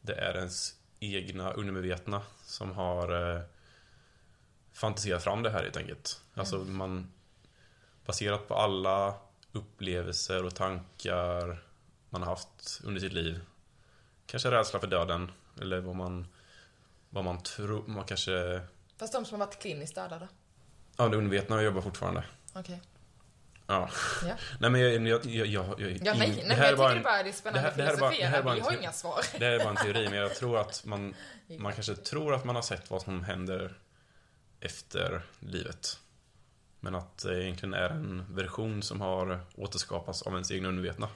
det 0.00 0.14
är 0.14 0.36
ens 0.36 0.74
egna 1.00 1.52
undermedvetna 1.52 2.22
som 2.44 2.72
har 2.72 3.34
eh, 3.36 3.42
fantiserat 4.72 5.24
fram 5.24 5.42
det 5.42 5.50
här 5.50 5.62
helt 5.62 5.76
enkelt. 5.76 6.20
Alltså 6.34 6.58
man, 6.58 7.12
baserat 8.06 8.48
på 8.48 8.54
alla 8.54 9.14
upplevelser 9.52 10.44
och 10.44 10.54
tankar 10.54 11.62
man 12.10 12.22
har 12.22 12.28
haft 12.28 12.80
under 12.84 13.00
sitt 13.00 13.12
liv. 13.12 13.40
Kanske 14.26 14.50
rädsla 14.50 14.80
för 14.80 14.86
döden, 14.86 15.32
eller 15.60 15.80
vad 15.80 15.96
man, 15.96 16.26
vad 17.10 17.24
man 17.24 17.42
tror, 17.42 17.86
man 17.86 18.04
kanske... 18.04 18.60
Fast 18.96 19.12
de 19.12 19.24
som 19.24 19.40
har 19.40 19.46
varit 19.46 19.58
kliniskt 19.62 19.94
dödade. 19.94 20.28
Ja, 20.96 21.08
det 21.08 21.16
undervetna 21.16 21.62
jobbar 21.62 21.80
fortfarande. 21.80 22.24
Okej. 22.52 22.80
Ja. 23.66 23.90
Ja. 24.26 24.34
Nej 24.60 24.70
men 24.70 24.80
jag... 24.80 24.92
jag, 25.06 25.26
jag, 25.26 25.46
jag, 25.46 25.80
jag, 25.80 25.90
Ja, 25.90 26.14
nej, 26.14 26.18
nej, 26.18 26.44
men 26.48 26.58
jag 26.58 26.68
tycker 26.70 26.94
det 26.94 27.00
bara 27.02 27.22
det 27.22 27.28
är 27.28 27.32
spännande 27.32 27.60
det 27.60 27.70
här- 27.70 27.76
det 27.76 27.82
här 27.84 27.92
är 27.94 27.96
bara- 28.00 28.10
det 28.10 28.26
här 28.26 28.42
bara 28.42 28.54
Vi 28.54 28.60
en 28.60 28.64
har 28.66 28.72
inga 28.72 28.92
svar. 28.92 29.20
Det 29.38 29.46
är 29.46 29.58
bara 29.58 29.70
en 29.70 29.76
teori, 29.76 30.08
men 30.08 30.18
jag 30.18 30.34
tror 30.34 30.58
att 30.60 30.84
man, 30.84 31.14
man 31.58 31.72
kanske 31.72 31.94
tror 31.94 32.34
att 32.34 32.44
man 32.44 32.54
har 32.54 32.62
sett 32.62 32.90
vad 32.90 33.02
som 33.02 33.24
händer 33.24 33.74
efter 34.60 35.22
livet. 35.40 35.98
Men 36.84 36.94
att 36.94 37.18
det 37.18 37.44
egentligen 37.44 37.74
är 37.74 37.90
en 37.90 38.34
version 38.34 38.82
som 38.82 39.00
har 39.00 39.40
återskapats 39.56 40.22
av 40.22 40.32
ens 40.32 40.50
egna 40.50 40.68
undervetna. 40.68 41.08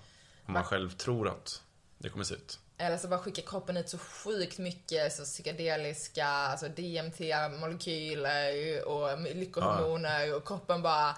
Om 0.47 0.53
man 0.53 0.65
själv 0.65 0.91
tror 0.91 1.29
att 1.29 1.63
det 1.99 2.09
kommer 2.09 2.25
se 2.25 2.35
ut. 2.35 2.59
Eller 2.79 2.99
så 2.99 3.09
bara 3.09 3.21
skickar 3.21 3.43
kroppen 3.43 3.77
ut 3.77 3.89
så 3.89 3.99
sjukt 3.99 4.59
mycket 4.59 5.13
så 5.13 5.25
psykedeliska, 5.25 6.27
alltså 6.27 6.67
DMT-molekyler 6.67 8.83
och 8.85 9.21
lyckohormoner 9.21 10.37
och 10.37 10.47
kroppen 10.47 10.83
bara 10.83 11.17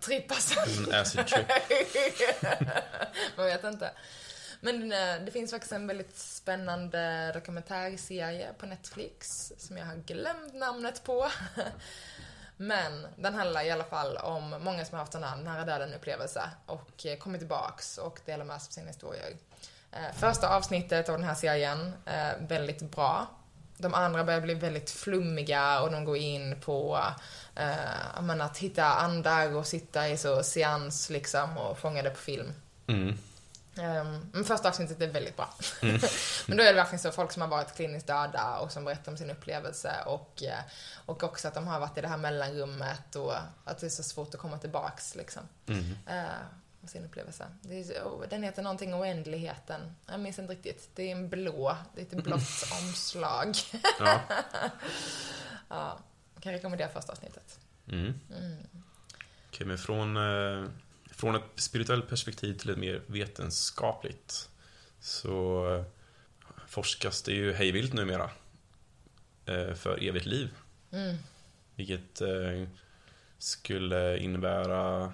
trippar 0.00 0.34
sönder. 0.34 0.94
En 0.94 1.00
acid 1.00 1.26
trip. 1.26 1.46
Man 3.36 3.46
vet 3.46 3.64
inte. 3.64 3.90
Men 4.60 4.92
eh, 4.92 5.24
det 5.24 5.30
finns 5.30 5.50
faktiskt 5.50 5.72
en 5.72 5.86
väldigt 5.86 6.18
spännande 6.18 7.32
dokumentärserie 7.32 8.52
på 8.58 8.66
Netflix 8.66 9.52
som 9.58 9.76
jag 9.76 9.86
har 9.86 9.96
glömt 9.96 10.54
namnet 10.54 11.04
på. 11.04 11.30
Men 12.56 13.06
den 13.16 13.34
handlar 13.34 13.64
i 13.64 13.70
alla 13.70 13.84
fall 13.84 14.16
om 14.16 14.50
många 14.60 14.84
som 14.84 14.94
har 14.94 15.04
haft 15.04 15.14
en 15.14 15.44
nära 15.44 15.64
döden-upplevelse 15.64 16.50
och 16.66 17.06
eh, 17.06 17.18
kommit 17.18 17.40
tillbaks 17.40 17.98
och 17.98 18.20
delar 18.24 18.44
med 18.44 18.62
sig 18.62 18.68
av 18.68 18.72
sina 18.72 18.86
historier. 18.86 19.36
Eh, 19.92 20.16
första 20.16 20.56
avsnittet 20.56 21.08
av 21.08 21.18
den 21.18 21.26
här 21.26 21.34
serien, 21.34 21.92
eh, 22.06 22.48
väldigt 22.48 22.82
bra. 22.82 23.26
De 23.76 23.94
andra 23.94 24.24
börjar 24.24 24.40
bli 24.40 24.54
väldigt 24.54 24.90
flummiga 24.90 25.80
och 25.80 25.92
de 25.92 26.04
går 26.04 26.16
in 26.16 26.60
på 26.60 27.00
eh, 27.56 28.22
menar, 28.22 28.44
att 28.44 28.58
hitta 28.58 28.84
andar 28.84 29.56
och 29.56 29.66
sitta 29.66 30.08
i 30.08 30.16
så 30.16 30.42
seans 30.42 31.10
liksom 31.10 31.58
och 31.58 31.78
fånga 31.78 32.02
det 32.02 32.10
på 32.10 32.16
film. 32.16 32.52
Mm. 32.86 33.18
Um, 33.78 34.30
men 34.32 34.44
första 34.44 34.68
avsnittet 34.68 35.00
är 35.00 35.06
väldigt 35.06 35.36
bra. 35.36 35.54
men 36.46 36.56
då 36.56 36.62
är 36.62 36.66
det 36.66 36.72
verkligen 36.72 36.98
så, 36.98 37.12
folk 37.12 37.32
som 37.32 37.42
har 37.42 37.48
varit 37.48 37.74
kliniskt 37.74 38.06
döda 38.06 38.58
och 38.58 38.72
som 38.72 38.84
berättar 38.84 39.12
om 39.12 39.18
sin 39.18 39.30
upplevelse 39.30 39.92
och, 40.06 40.42
eh, 40.42 40.58
och 41.06 41.22
också 41.22 41.48
att 41.48 41.54
de 41.54 41.66
har 41.66 41.80
varit 41.80 41.98
i 41.98 42.00
det 42.00 42.08
här 42.08 42.16
mellanrummet 42.16 43.16
och 43.16 43.34
att 43.64 43.78
det 43.78 43.86
är 43.86 43.90
så 43.90 44.02
svårt 44.02 44.34
att 44.34 44.40
komma 44.40 44.58
tillbaks 44.58 45.14
liksom. 45.14 45.42
Mm. 45.66 45.84
Uh, 46.08 46.88
sin 46.88 47.04
upplevelse. 47.04 47.46
Är, 47.70 48.02
oh, 48.02 48.28
den 48.28 48.42
heter 48.42 48.62
någonting 48.62 48.94
oändligheten. 48.94 49.96
Jag 50.06 50.20
minns 50.20 50.38
inte 50.38 50.52
riktigt. 50.52 50.90
Det 50.94 51.02
är 51.02 51.12
en 51.12 51.28
blå, 51.28 51.76
det 51.94 52.00
är 52.00 52.18
ett 52.18 52.24
blått 52.24 52.72
omslag. 52.82 53.54
Ja. 53.98 54.20
ja, 55.68 55.98
kan 56.40 56.52
rekommendera 56.52 56.88
första 56.88 57.12
avsnittet. 57.12 57.58
Mm. 57.88 58.14
Okej, 59.48 59.66
men 59.66 59.78
från, 59.78 60.16
eh, 60.16 60.68
från 61.24 61.34
ett 61.34 61.42
spirituellt 61.56 62.08
perspektiv 62.08 62.54
till 62.54 62.70
ett 62.70 62.78
mer 62.78 63.02
vetenskapligt 63.06 64.48
så 65.00 65.66
eh, 65.74 65.84
forskas 66.66 67.22
det 67.22 67.32
ju 67.32 67.52
hejvilt 67.52 67.92
numera 67.92 68.30
eh, 69.46 69.74
för 69.74 70.04
evigt 70.04 70.26
liv. 70.26 70.50
Mm. 70.92 71.16
Vilket 71.74 72.20
eh, 72.20 72.68
skulle 73.38 74.18
innebära 74.18 75.12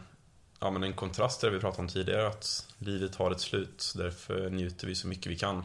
ja, 0.61 0.71
men 0.71 0.83
en 0.83 0.93
kontrast 0.93 1.41
till 1.41 1.49
det 1.49 1.55
vi 1.55 1.61
pratade 1.61 1.83
om 1.83 1.89
tidigare, 1.89 2.29
att 2.29 2.67
livet 2.79 3.17
har 3.17 3.31
ett 3.31 3.41
slut, 3.41 3.93
därför 3.97 4.51
njuter 4.51 4.87
vi 4.87 4.95
så 4.95 5.09
mycket 5.09 5.33
vi 5.33 5.37
kan. 5.37 5.65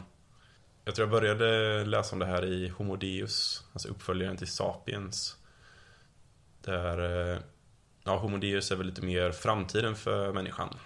Jag 0.84 0.94
tror 0.94 1.08
jag 1.08 1.20
började 1.20 1.84
läsa 1.84 2.12
om 2.12 2.18
det 2.18 2.26
här 2.26 2.44
i 2.44 2.68
Homo 2.68 2.96
Deus, 2.96 3.64
alltså 3.72 3.88
uppföljaren 3.88 4.36
till 4.36 4.46
Sapiens. 4.46 5.36
Där, 6.60 7.42
ja, 8.06 8.16
Homo 8.16 8.36
Deus 8.38 8.70
är 8.70 8.76
väl 8.76 8.86
lite 8.86 9.02
mer 9.02 9.32
framtiden 9.32 9.96
för 9.96 10.32
människan. 10.32 10.78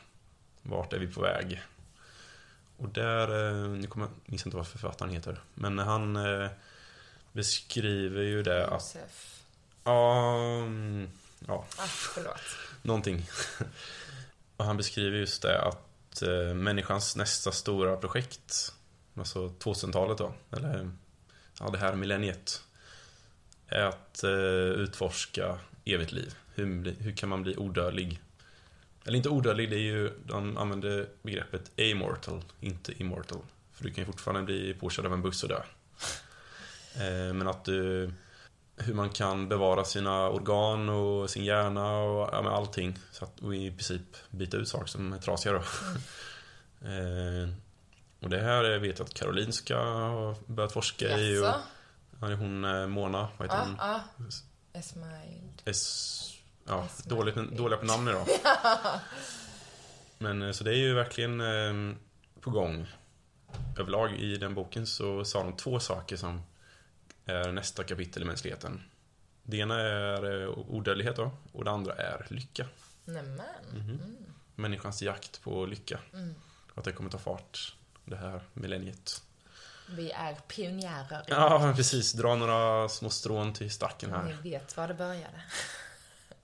Vart 0.62 0.92
är 0.92 0.98
vi 0.98 1.06
på 1.06 1.20
väg? 1.20 1.62
Och 2.76 2.88
där, 2.88 3.48
eh, 3.48 3.68
nu 3.70 3.86
kommer 3.86 4.06
jag 4.06 4.12
minns 4.26 4.46
inte 4.46 4.56
vad 4.56 4.66
författaren 4.68 5.12
heter, 5.12 5.40
men 5.54 5.78
han 5.78 6.16
eh, 6.16 6.48
beskriver 7.32 8.22
ju 8.22 8.42
det 8.42 8.66
att, 8.66 8.72
Josef. 8.94 9.40
ja, 9.84 10.24
mm, 10.60 11.08
ja, 11.46 11.64
Ah, 11.78 11.82
förlåt. 11.86 12.40
någonting. 12.82 13.26
Och 14.56 14.64
han 14.64 14.76
beskriver 14.76 15.18
just 15.18 15.42
det 15.42 15.60
att 15.62 16.22
eh, 16.22 16.54
människans 16.54 17.16
nästa 17.16 17.52
stora 17.52 17.96
projekt, 17.96 18.74
alltså 19.16 19.48
2000-talet 19.48 20.18
då, 20.18 20.32
eller 20.56 20.90
ja, 21.60 21.70
det 21.70 21.78
här 21.78 21.94
millenniet, 21.94 22.62
är 23.68 23.82
att 23.84 24.20
utforska 24.76 25.58
evigt 25.84 26.12
liv. 26.12 26.34
Hur, 26.60 26.96
hur 26.98 27.12
kan 27.12 27.28
man 27.28 27.42
bli 27.42 27.56
odödlig? 27.56 28.20
Eller 29.04 29.16
inte 29.16 29.28
odödlig, 29.28 29.70
det 29.70 29.76
är 29.76 29.80
ju, 29.80 30.10
de 30.26 30.56
använder 30.56 31.08
begreppet 31.22 31.70
amortal, 31.78 32.42
inte 32.60 32.92
immortal. 33.02 33.38
För 33.72 33.84
du 33.84 33.90
kan 33.90 34.02
ju 34.02 34.06
fortfarande 34.06 34.42
bli 34.42 34.74
påkörd 34.74 35.06
av 35.06 35.12
en 35.12 35.22
buss 35.22 35.42
och 35.42 35.48
dö. 35.48 35.62
Eh, 36.94 37.34
men 37.34 37.48
att 37.48 37.64
du 37.64 38.10
hur 38.76 38.94
man 38.94 39.10
kan 39.10 39.48
bevara 39.48 39.84
sina 39.84 40.28
organ 40.28 40.88
och 40.88 41.30
sin 41.30 41.44
hjärna 41.44 41.98
och 41.98 42.28
ja, 42.32 42.50
allting. 42.50 42.98
Så 43.12 43.24
att, 43.24 43.40
och 43.40 43.54
i 43.54 43.70
princip 43.70 44.16
byta 44.30 44.56
ut 44.56 44.68
saker 44.68 44.86
som 44.86 45.12
är 45.12 45.18
trasiga 45.18 45.52
då. 45.52 45.58
eh, 46.88 47.48
och 48.20 48.30
det 48.30 48.40
här 48.40 48.78
vet 48.78 48.98
jag 48.98 49.06
att 49.06 49.14
Karolinska 49.14 49.78
har 49.78 50.36
börjat 50.46 50.72
forska 50.72 51.18
i. 51.18 51.38
Och, 51.38 52.28
hon 52.28 52.64
eh, 52.64 52.86
Mona, 52.86 53.28
vad 53.36 53.48
heter 53.48 53.58
Ja, 53.58 53.64
hon? 53.64 53.76
ja. 53.78 54.28
Esmaid. 54.72 55.62
S, 55.64 56.29
ja, 56.70 56.84
Esma. 56.84 57.16
dåligt, 57.16 57.36
dåliga 57.36 57.78
på 57.78 57.86
namn 57.86 58.08
idag. 58.08 58.26
Men 60.18 60.42
eh, 60.42 60.52
så 60.52 60.64
det 60.64 60.70
är 60.70 60.78
ju 60.78 60.94
verkligen 60.94 61.40
eh, 61.40 61.96
på 62.40 62.50
gång. 62.50 62.86
Överlag 63.78 64.12
i 64.12 64.36
den 64.36 64.54
boken 64.54 64.86
så 64.86 65.24
sa 65.24 65.42
de 65.42 65.56
två 65.56 65.80
saker 65.80 66.16
som 66.16 66.42
är 67.26 67.52
nästa 67.52 67.84
kapitel 67.84 68.22
i 68.22 68.26
mänskligheten. 68.26 68.82
Det 69.42 69.56
ena 69.56 69.80
är 69.80 70.42
eh, 70.42 70.48
odödlighet 70.48 71.16
då, 71.16 71.30
och 71.52 71.64
det 71.64 71.70
andra 71.70 71.94
är 71.94 72.26
lycka. 72.30 72.66
Nämen. 73.04 73.40
Mhm. 73.74 74.16
Människans 74.54 75.02
jakt 75.02 75.42
på 75.42 75.66
lycka. 75.66 75.98
Mm. 76.12 76.34
Att 76.74 76.84
det 76.84 76.92
kommer 76.92 77.10
ta 77.10 77.18
fart 77.18 77.76
det 78.04 78.16
här 78.16 78.40
millenniet. 78.52 79.22
Vi 79.88 80.10
är 80.10 80.34
pionjärer. 80.34 81.24
Ja, 81.28 81.72
precis. 81.76 82.12
Dra 82.12 82.34
några 82.34 82.88
små 82.88 83.10
strån 83.10 83.52
till 83.52 83.70
stacken 83.70 84.10
här. 84.10 84.24
Ni 84.24 84.50
vet 84.50 84.76
var 84.76 84.88
det 84.88 84.94
började. 84.94 85.42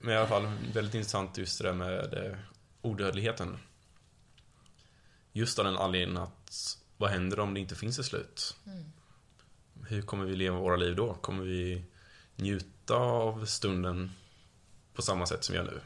Men 0.07 0.14
i 0.14 0.18
alla 0.18 0.26
fall 0.28 0.52
väldigt 0.72 0.94
intressant 0.94 1.38
just 1.38 1.59
det 1.59 1.68
där 1.68 1.74
med 1.74 2.36
odödligheten. 2.82 3.59
Just 5.32 5.59
av 5.59 5.64
den 5.64 5.76
anledningen 5.76 6.22
att 6.22 6.78
vad 6.96 7.11
händer 7.11 7.40
om 7.40 7.54
det 7.54 7.61
inte 7.61 7.74
finns 7.74 7.98
ett 7.98 8.07
slut? 8.07 8.57
Mm. 8.66 8.84
Hur 9.86 10.02
kommer 10.02 10.24
vi 10.24 10.36
leva 10.36 10.59
våra 10.59 10.76
liv 10.76 10.96
då? 10.96 11.14
Kommer 11.14 11.44
vi 11.44 11.84
njuta 12.36 12.94
av 12.94 13.44
stunden 13.44 14.11
på 14.94 15.02
samma 15.02 15.26
sätt 15.26 15.44
som 15.44 15.52
vi 15.52 15.59
gör 15.59 15.64
nu? 15.64 15.80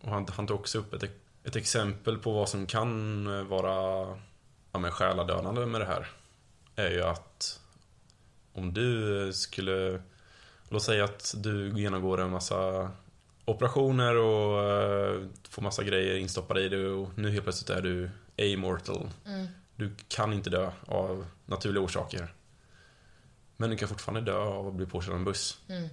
Och 0.00 0.10
han, 0.10 0.26
han 0.30 0.46
tog 0.46 0.60
också 0.60 0.78
upp 0.78 0.92
ett, 0.92 1.10
ett 1.44 1.56
exempel 1.56 2.18
på 2.18 2.32
vad 2.32 2.48
som 2.48 2.66
kan 2.66 3.24
vara 3.48 4.06
ja, 4.72 4.78
men 4.78 4.90
själadödande 4.90 5.66
med 5.66 5.80
det 5.80 5.86
här. 5.86 6.08
Är 6.76 6.90
ju 6.90 7.02
att 7.02 7.60
om 8.52 8.74
du 8.74 9.32
skulle 9.32 10.02
Låt 10.72 10.82
säga 10.82 11.04
att 11.04 11.34
du 11.36 11.80
genomgår 11.80 12.20
en 12.20 12.30
massa 12.30 12.90
operationer 13.44 14.16
och 14.16 14.64
eh, 14.64 15.22
får 15.48 15.62
massa 15.62 15.84
grejer 15.84 16.16
instoppade 16.16 16.62
i 16.62 16.68
dig 16.68 16.86
och 16.86 17.18
nu 17.18 17.30
helt 17.30 17.42
plötsligt 17.42 17.70
är 17.70 17.82
du 17.82 18.10
amortal. 18.38 19.10
Mm. 19.26 19.46
Du 19.76 19.94
kan 20.08 20.32
inte 20.32 20.50
dö 20.50 20.70
av 20.86 21.26
naturliga 21.46 21.84
orsaker. 21.84 22.34
Men 23.56 23.70
du 23.70 23.76
kan 23.76 23.88
fortfarande 23.88 24.32
dö 24.32 24.38
av 24.38 24.68
att 24.68 24.74
bli 24.74 24.86
påkörd 24.86 25.10
av 25.10 25.18
en 25.18 25.24
buss. 25.24 25.58
Mm. 25.68 25.88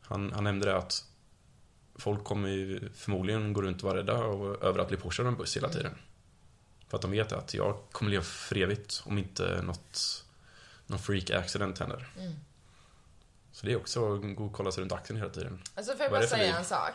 Han, 0.00 0.32
han 0.32 0.44
nämnde 0.44 0.66
det 0.66 0.76
att 0.76 1.04
folk 1.94 2.24
kommer 2.24 2.48
ju 2.48 2.88
förmodligen 2.94 3.52
gå 3.52 3.62
runt 3.62 3.82
och 3.82 3.88
vara 3.88 3.98
rädda 3.98 4.12
över 4.66 4.78
att 4.78 4.88
bli 4.88 4.96
påkörd 4.96 5.26
av 5.26 5.32
en 5.32 5.38
buss 5.38 5.56
hela 5.56 5.68
tiden. 5.68 5.94
För 6.88 6.96
att 6.96 7.02
de 7.02 7.10
vet 7.10 7.32
att 7.32 7.54
jag 7.54 7.78
kommer 7.92 8.10
leva 8.10 8.24
för 8.24 8.56
evigt 8.56 9.02
om 9.06 9.18
inte 9.18 9.62
något, 9.62 10.24
någon 10.86 10.98
freak 10.98 11.30
accident 11.30 11.78
händer. 11.78 12.08
Mm. 12.18 12.32
Så 13.62 13.66
det 13.66 13.72
är 13.72 13.76
också 13.76 14.00
och 14.00 14.52
kolla 14.52 14.72
sig 14.72 14.80
runt 14.80 14.92
axeln 14.92 15.18
hela 15.18 15.30
tiden. 15.30 15.62
Alltså 15.74 15.92
får 15.92 16.02
jag 16.02 16.12
bara 16.12 16.26
säga 16.26 16.56
en 16.56 16.64
sak? 16.64 16.94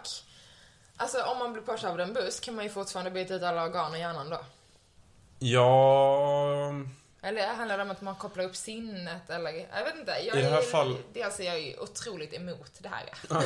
Alltså 0.98 1.22
om 1.24 1.38
man 1.38 1.54
blir 1.54 1.64
påkörd 1.64 1.92
av 1.92 2.00
en 2.00 2.14
buss 2.14 2.40
kan 2.40 2.56
man 2.56 2.64
ju 2.64 2.70
fortfarande 2.70 3.12
byta 3.12 3.34
ut 3.34 3.44
alla 3.44 3.64
organ 3.64 3.96
i 3.96 4.00
hjärnan 4.00 4.30
då. 4.30 4.40
Ja... 5.40 6.72
Eller 7.22 7.48
handlar 7.48 7.78
det 7.78 7.84
om 7.84 7.92
att 7.92 8.02
man 8.02 8.16
kopplar 8.16 8.44
upp 8.44 8.56
sinnet 8.56 9.30
eller? 9.30 9.52
Jag 9.52 9.84
vet 9.84 9.96
inte. 9.96 10.12
Jag 10.12 10.38
I 10.38 10.42
det 10.42 10.50
här 10.50 10.58
är, 10.58 10.62
fall- 10.62 10.98
Dels 11.14 11.40
är 11.40 11.44
jag 11.44 11.62
ju 11.62 11.78
otroligt 11.78 12.34
emot 12.34 12.72
det 12.80 12.90
här. 12.90 13.14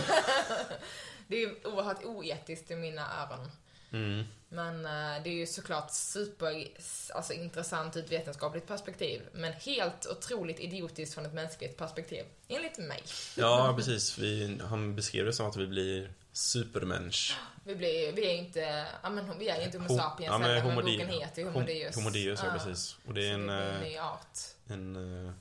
det 1.28 1.36
är 1.36 1.39
ju 1.39 1.55
oerhört 1.63 2.03
oetiskt 2.03 2.72
i 2.72 2.76
mina 2.76 3.01
öron. 3.01 3.51
Mm. 3.94 4.24
Men 4.50 4.86
eh, 4.86 5.24
det 5.24 5.30
är 5.30 5.34
ju 5.34 5.48
såklart 5.48 5.92
super 5.92 6.68
alltså, 7.16 7.34
intressant 7.34 7.96
ur 7.98 8.04
ett 8.04 8.12
vetenskapligt 8.12 8.68
perspektiv. 8.68 9.22
Men 9.34 9.54
helt 9.54 10.06
otroligt 10.08 10.60
idiotiskt 10.60 11.14
från 11.16 11.26
ett 11.26 11.34
mänskligt 11.34 11.78
perspektiv. 11.78 12.26
Enligt 12.48 12.78
mig. 12.78 13.04
Ja, 13.38 13.74
precis. 13.78 14.18
Vi, 14.18 14.60
han 14.70 14.96
beskrev 14.96 15.26
det 15.26 15.34
som 15.34 15.46
att 15.50 15.56
vi 15.58 15.68
blir 15.68 16.12
supermensch. 16.34 17.38
Vi, 17.64 17.76
blir, 17.76 18.12
vi 18.12 18.26
är 18.32 18.36
inte, 18.36 18.86
ja 19.04 19.10
men 19.10 19.39
vi 19.39 19.50
är 19.50 19.62
inte 19.66 19.78
Homo 19.78 19.89
Ho- 19.89 19.98
sapiens 19.98 20.32
ja, 20.32 20.38
men 20.38 20.50
heller, 20.50 20.76
men 20.76 20.76
boken 20.76 21.08
heter 21.10 21.42
ju 21.42 21.48
Homo 21.48 21.60
Hom- 21.60 21.66
Deus. 21.66 21.96
Homo 21.96 22.10
Deus, 22.10 22.39
ja, 22.44 22.52
precis. 22.52 22.98
Och 23.08 23.14
det 23.14 23.28
är 23.28 23.34
en, 23.34 23.48
det 23.48 23.54
en 23.54 23.76
eh, 23.76 23.82
ny 23.82 23.98
art. 23.98 24.38
en 24.68 25.26
eh, 25.28 25.34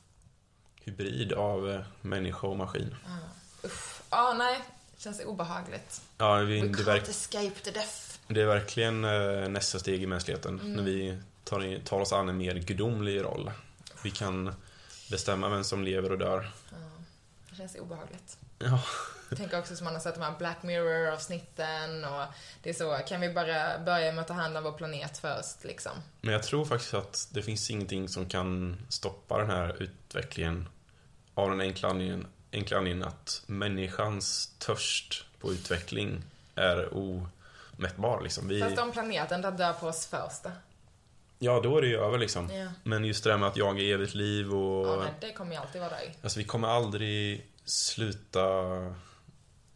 hybrid 0.84 1.32
av 1.32 1.70
eh, 1.70 1.80
människa 2.00 2.46
och 2.46 2.56
maskin. 2.56 2.96
Ja, 4.10 4.34
nej. 4.38 4.60
Känns 4.98 5.20
obehagligt. 5.24 6.00
Ja, 6.18 6.36
vi, 6.36 6.60
We 6.60 6.68
can't 6.68 6.82
verk, 6.84 7.08
escape 7.08 7.50
the 7.62 7.70
death. 7.70 8.09
Det 8.30 8.42
är 8.42 8.46
verkligen 8.46 9.04
eh, 9.04 9.48
nästa 9.48 9.78
steg 9.78 10.02
i 10.02 10.06
mänskligheten. 10.06 10.60
Mm. 10.60 10.72
När 10.72 10.82
vi 10.82 11.18
tar, 11.44 11.84
tar 11.84 12.00
oss 12.00 12.12
an 12.12 12.28
en 12.28 12.36
mer 12.36 12.54
gudomlig 12.54 13.22
roll. 13.22 13.50
Vi 14.02 14.10
kan 14.10 14.54
bestämma 15.10 15.48
vem 15.48 15.64
som 15.64 15.84
lever 15.84 16.12
och 16.12 16.18
dör. 16.18 16.50
Ja, 16.70 16.76
det 17.50 17.56
känns 17.56 17.76
obehagligt. 17.76 18.38
Ja, 18.58 18.82
Jag 19.28 19.38
tänker 19.38 19.58
också 19.58 19.76
som 19.76 19.84
man 19.84 19.94
har 19.94 20.00
sett 20.00 20.14
de 20.14 20.20
här 20.20 20.38
Black 20.38 20.62
Mirror-avsnitten 20.62 22.04
och 22.04 22.24
det 22.62 22.70
är 22.70 22.74
så, 22.74 22.98
kan 23.08 23.20
vi 23.20 23.32
bara 23.32 23.78
börja 23.78 24.12
med 24.12 24.22
att 24.22 24.28
ta 24.28 24.34
hand 24.34 24.56
om 24.56 24.64
vår 24.64 24.72
planet 24.72 25.18
först 25.18 25.64
liksom? 25.64 25.92
men 26.20 26.32
jag 26.32 26.42
tror 26.42 26.64
faktiskt 26.64 26.94
att 26.94 27.28
det 27.32 27.42
finns 27.42 27.70
ingenting 27.70 28.08
som 28.08 28.28
kan 28.28 28.76
stoppa 28.88 29.38
den 29.38 29.50
här 29.50 29.82
utvecklingen 29.82 30.68
av 31.34 31.50
den 31.50 31.60
enkla 31.60 31.88
anledningen 31.88 32.26
enkla 32.52 32.78
anledningen 32.78 33.08
att 33.08 33.42
människans 33.46 34.54
törst 34.58 35.24
på 35.40 35.52
utveckling 35.52 36.22
är 36.54 36.94
omättbar. 37.80 38.20
Liksom. 38.20 38.48
Vi, 38.48 38.60
Fast 38.60 38.78
om 38.78 38.92
planeten 38.92 39.42
där 39.42 39.50
dör 39.50 39.72
på 39.72 39.86
oss 39.86 40.06
först 40.06 40.42
då? 40.42 40.50
ja, 41.42 41.60
då 41.60 41.76
är 41.76 41.82
det 41.82 41.88
ju 41.88 41.98
över 41.98 42.18
liksom. 42.18 42.50
Ja. 42.50 42.68
Men 42.82 43.04
just 43.04 43.24
det 43.24 43.30
där 43.30 43.36
med 43.36 43.48
att 43.48 43.56
jaga 43.56 43.82
evigt 43.82 44.14
liv 44.14 44.54
och... 44.54 44.88
Ja, 44.88 44.96
nej, 44.96 45.14
det 45.20 45.32
kommer 45.32 45.52
ju 45.52 45.60
alltid 45.60 45.80
vara 45.80 45.90
där. 45.90 46.14
Alltså 46.22 46.38
vi 46.38 46.44
kommer 46.44 46.68
aldrig 46.68 47.46
sluta 47.64 48.50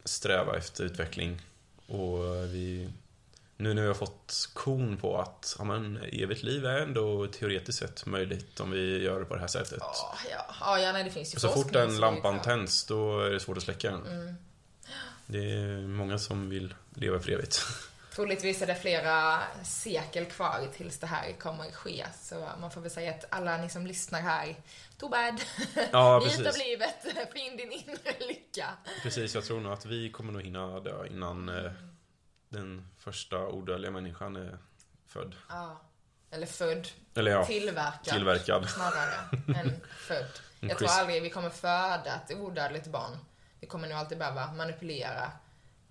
sträva 0.05 0.57
efter 0.57 0.84
utveckling. 0.84 1.40
Och 1.86 2.24
vi... 2.55 2.90
Nu 3.57 3.74
när 3.74 3.82
vi 3.82 3.88
har 3.88 3.94
fått 3.94 4.50
kon 4.52 4.96
på 4.96 5.20
att 5.20 5.57
ja, 5.59 5.64
men, 5.64 5.96
evigt 6.12 6.42
liv 6.42 6.66
är 6.66 6.80
ändå 6.80 7.26
teoretiskt 7.26 7.78
sett 7.78 8.07
möjligt 8.07 8.61
om 8.61 8.70
vi 8.70 9.02
gör 9.02 9.20
det 9.20 9.24
på 9.24 9.34
det 9.34 9.40
här 9.40 9.48
sättet. 9.48 9.78
Ja, 9.80 10.14
ja, 10.30 10.46
ja, 10.61 10.80
ja 10.80 10.92
nej, 10.92 11.05
det 11.05 11.11
finns 11.11 11.34
ju 11.34 11.38
så 11.38 11.48
fort 11.48 11.72
den 11.72 12.00
lampan 12.00 12.42
tänds, 12.42 12.86
då 12.86 13.20
är 13.20 13.30
det 13.30 13.40
svårt 13.40 13.57
att 13.57 13.62
släcka 13.62 13.90
den. 13.90 14.07
Mm. 14.07 14.34
Det 15.26 15.52
är 15.52 15.86
många 15.86 16.18
som 16.18 16.48
vill 16.48 16.74
leva 16.94 17.20
för 17.20 17.30
evigt. 17.30 17.62
Troligtvis 18.14 18.62
är 18.62 18.66
det 18.66 18.74
flera 18.74 19.42
sekel 19.64 20.26
kvar 20.26 20.68
tills 20.76 20.98
det 20.98 21.06
här 21.06 21.32
kommer 21.32 21.70
ske. 21.72 22.06
Så 22.20 22.48
man 22.60 22.70
får 22.70 22.80
väl 22.80 22.90
säga 22.90 23.10
att 23.10 23.24
alla 23.30 23.56
ni 23.56 23.70
som 23.70 23.86
lyssnar 23.86 24.20
här, 24.20 24.56
too 24.98 25.08
bad. 25.08 25.40
Ja, 25.92 26.18
Njut 26.18 26.46
av 26.46 26.54
livet, 26.58 26.94
finn 27.32 27.56
din 27.56 27.72
inre 27.72 28.26
lycka. 28.28 28.68
Precis, 29.02 29.34
jag 29.34 29.44
tror 29.44 29.60
nog 29.60 29.72
att 29.72 29.86
vi 29.86 30.10
kommer 30.10 30.32
nog 30.32 30.42
hinna 30.42 30.80
dö 30.80 31.06
innan 31.06 31.48
eh, 31.48 31.72
den 32.48 32.88
första 32.98 33.38
odödliga 33.38 33.90
människan 33.90 34.36
är 34.36 34.58
född. 35.06 35.34
Ja. 35.48 35.80
Eller 36.30 36.46
född, 36.46 36.88
Eller 37.14 37.30
ja, 37.30 37.44
tillverkad. 37.44 38.14
tillverkad. 38.14 38.70
Snarare 38.70 39.14
än 39.60 39.80
född. 39.98 40.30
Jag 40.60 40.78
tror 40.78 40.88
aldrig 40.88 41.22
vi 41.22 41.30
kommer 41.30 41.50
föda 41.50 42.20
ett 42.26 42.36
odödligt 42.36 42.86
barn. 42.86 43.18
Vi 43.60 43.66
kommer 43.66 43.88
nog 43.88 43.98
alltid 43.98 44.18
behöva 44.18 44.52
manipulera 44.52 45.32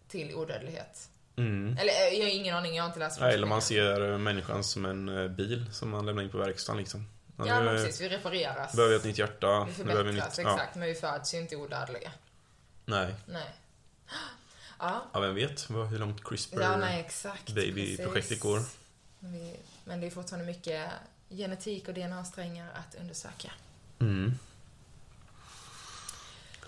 till 0.08 0.36
odödlighet. 0.36 1.10
Mm. 1.36 1.78
Eller 1.78 1.94
eh, 1.94 2.18
jag 2.20 2.26
har 2.26 2.32
ingen 2.32 2.56
aning, 2.56 2.76
jag 2.76 2.84
har 2.84 2.88
inte 2.88 3.00
läst 3.00 3.20
Nej, 3.20 3.34
eller 3.34 3.48
man 3.48 3.62
ser 3.62 4.18
människan 4.18 4.64
som 4.64 4.86
en 4.86 5.10
eh, 5.10 5.28
bil 5.28 5.66
som 5.72 5.90
man 5.90 6.06
lämnar 6.06 6.24
in 6.24 6.30
på 6.30 6.38
verkstaden 6.38 6.80
liksom. 6.80 7.08
Ja, 7.38 7.48
Ja, 7.48 7.62
men 7.62 7.76
precis. 7.78 8.02
Vi 8.02 8.10
repareras. 8.10 8.76
behöver 8.76 8.94
vi 8.94 9.00
ett 9.00 9.06
nytt 9.06 9.18
hjärta. 9.18 9.66
Vi 9.66 9.74
förbättras, 9.74 10.06
nytt... 10.06 10.46
Ja, 10.46 10.54
exakt. 10.54 10.76
Men 10.76 10.88
vi 10.88 10.96
föds 10.96 11.34
ju 11.34 11.38
inte 11.38 11.56
odödliga. 11.56 12.12
nej. 12.86 13.16
Nej. 13.26 13.54
Ja, 14.80 15.04
Ja, 15.14 15.20
vem 15.20 15.36
vet 15.36 15.70
hur 15.70 15.98
långt 15.98 16.24
CRISPR 16.24 16.62
ja 16.62 17.36
baby-projektet 17.56 18.40
går. 18.40 18.60
Men 19.86 20.02
det 20.02 20.08
är 20.08 20.12
fortfarande 20.12 20.46
mycket 20.46 20.92
genetik 21.30 21.88
och 21.88 21.94
DNA-strängar 21.94 22.68
att 22.74 22.96
undersöka. 22.96 23.52
Mm. 24.00 24.40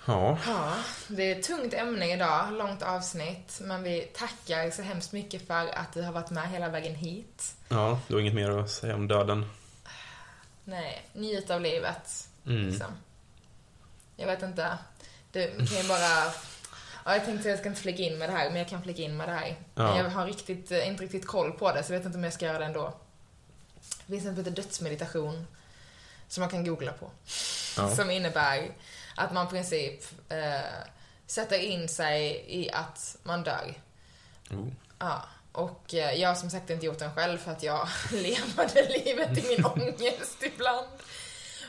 Ja, 0.05 0.37
Ja, 0.47 0.73
det 1.07 1.31
är 1.31 1.35
ett 1.39 1.43
tungt 1.43 1.73
ämne 1.73 2.13
idag, 2.13 2.51
långt 2.53 2.81
avsnitt, 2.81 3.59
men 3.61 3.83
vi 3.83 4.01
tackar 4.01 4.71
så 4.71 4.81
hemskt 4.81 5.11
mycket 5.11 5.47
för 5.47 5.67
att 5.67 5.93
du 5.93 6.01
har 6.01 6.11
varit 6.11 6.29
med 6.29 6.49
hela 6.49 6.69
vägen 6.69 6.95
hit. 6.95 7.55
ja, 7.69 7.99
du 8.07 8.13
har 8.13 8.21
inget 8.21 8.33
mer 8.33 8.49
att 8.49 8.71
säga 8.71 8.95
om 8.95 9.07
döden? 9.07 9.45
Nej, 10.63 11.05
njut 11.13 11.49
av 11.49 11.61
livet. 11.61 12.29
Mm. 12.45 12.67
Liksom. 12.67 12.87
Jag 14.15 14.27
vet 14.27 14.41
inte. 14.41 14.77
Du 15.31 15.47
kan 15.57 15.77
ju 15.77 15.87
bara... 15.87 16.31
Ja, 17.05 17.13
jag 17.15 17.25
tänkte 17.25 17.39
att 17.39 17.45
jag 17.45 17.59
ska 17.59 17.69
inte 17.69 17.81
flika 17.81 18.03
in 18.03 18.17
med 18.17 18.29
det 18.29 18.33
här, 18.33 18.49
men 18.49 18.57
jag 18.57 18.69
kan 18.69 18.83
flika 18.83 19.01
in 19.01 19.17
med 19.17 19.29
det 19.29 19.33
här. 19.33 19.55
Ja. 19.75 19.97
jag 19.97 20.09
har 20.09 20.25
riktigt, 20.25 20.71
eh, 20.71 20.87
inte 20.87 21.03
riktigt 21.03 21.27
koll 21.27 21.51
på 21.51 21.71
det, 21.71 21.83
så 21.83 21.93
jag 21.93 21.99
vet 21.99 22.05
inte 22.05 22.17
om 22.17 22.23
jag 22.23 22.33
ska 22.33 22.45
göra 22.45 22.59
det 22.59 22.65
ändå. 22.65 22.93
Det 24.05 24.13
finns 24.13 24.25
en 24.25 24.35
heter 24.35 24.51
dödsmeditation, 24.51 25.47
som 26.27 26.41
man 26.41 26.49
kan 26.49 26.65
googla 26.65 26.91
på. 26.91 27.11
Ja. 27.77 27.95
Som 27.95 28.11
innebär 28.11 28.71
att 29.15 29.33
man 29.33 29.47
i 29.47 29.49
princip 29.49 30.03
eh, 30.29 30.59
sätter 31.27 31.57
in 31.57 31.89
sig 31.89 32.45
i 32.47 32.71
att 32.71 33.17
man 33.23 33.43
dör. 33.43 33.73
Oh. 34.51 34.67
Ja, 34.99 35.25
och 35.51 35.93
eh, 35.93 36.13
jag 36.13 36.29
har 36.29 36.35
som 36.35 36.49
sagt 36.49 36.69
inte 36.69 36.85
gjort 36.85 36.99
den 36.99 37.15
själv 37.15 37.37
för 37.37 37.51
att 37.51 37.63
jag 37.63 37.87
levade 38.11 38.89
livet 38.89 39.37
i 39.37 39.47
min 39.47 39.65
ångest 39.75 40.43
ibland. 40.43 40.87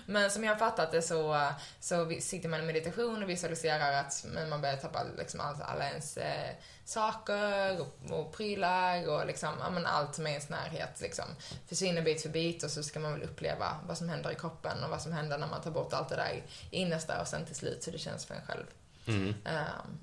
Men 0.06 0.30
som 0.30 0.44
jag 0.44 0.52
har 0.52 0.58
fattat 0.58 0.92
det 0.92 1.02
så, 1.02 1.48
så 1.80 2.12
sitter 2.20 2.48
man 2.48 2.60
i 2.60 2.66
meditation 2.66 3.22
och 3.22 3.28
visualiserar 3.28 3.92
att 3.92 4.26
man 4.50 4.60
börjar 4.60 4.76
tappa 4.76 5.04
liksom 5.18 5.40
all, 5.40 5.62
alla 5.62 5.88
ens 5.88 6.16
eh, 6.16 6.54
saker 6.84 7.80
och, 7.80 8.18
och 8.18 8.32
prylar 8.32 9.08
och 9.08 9.26
liksom, 9.26 9.48
ja, 9.60 9.88
allt 9.88 10.14
som 10.14 10.26
är 10.26 10.30
i 10.30 10.32
ens 10.32 10.48
närhet 10.48 11.00
liksom, 11.00 11.24
försvinner 11.68 12.02
bit 12.02 12.22
för 12.22 12.28
bit 12.28 12.62
och 12.62 12.70
så 12.70 12.82
ska 12.82 13.00
man 13.00 13.12
väl 13.12 13.22
uppleva 13.22 13.80
vad 13.86 13.98
som 13.98 14.08
händer 14.08 14.32
i 14.32 14.34
kroppen 14.34 14.84
och 14.84 14.90
vad 14.90 15.02
som 15.02 15.12
händer 15.12 15.38
när 15.38 15.46
man 15.46 15.62
tar 15.62 15.70
bort 15.70 15.92
allt 15.92 16.08
det 16.08 16.16
där 16.16 16.42
innersta 16.70 17.20
och 17.20 17.28
sen 17.28 17.46
till 17.46 17.56
slut 17.56 17.86
hur 17.86 17.92
det 17.92 17.98
känns 17.98 18.26
för 18.26 18.34
en 18.34 18.46
själv. 18.46 18.66
Mm. 19.06 19.34
Ehm, 19.44 19.98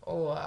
och 0.00 0.38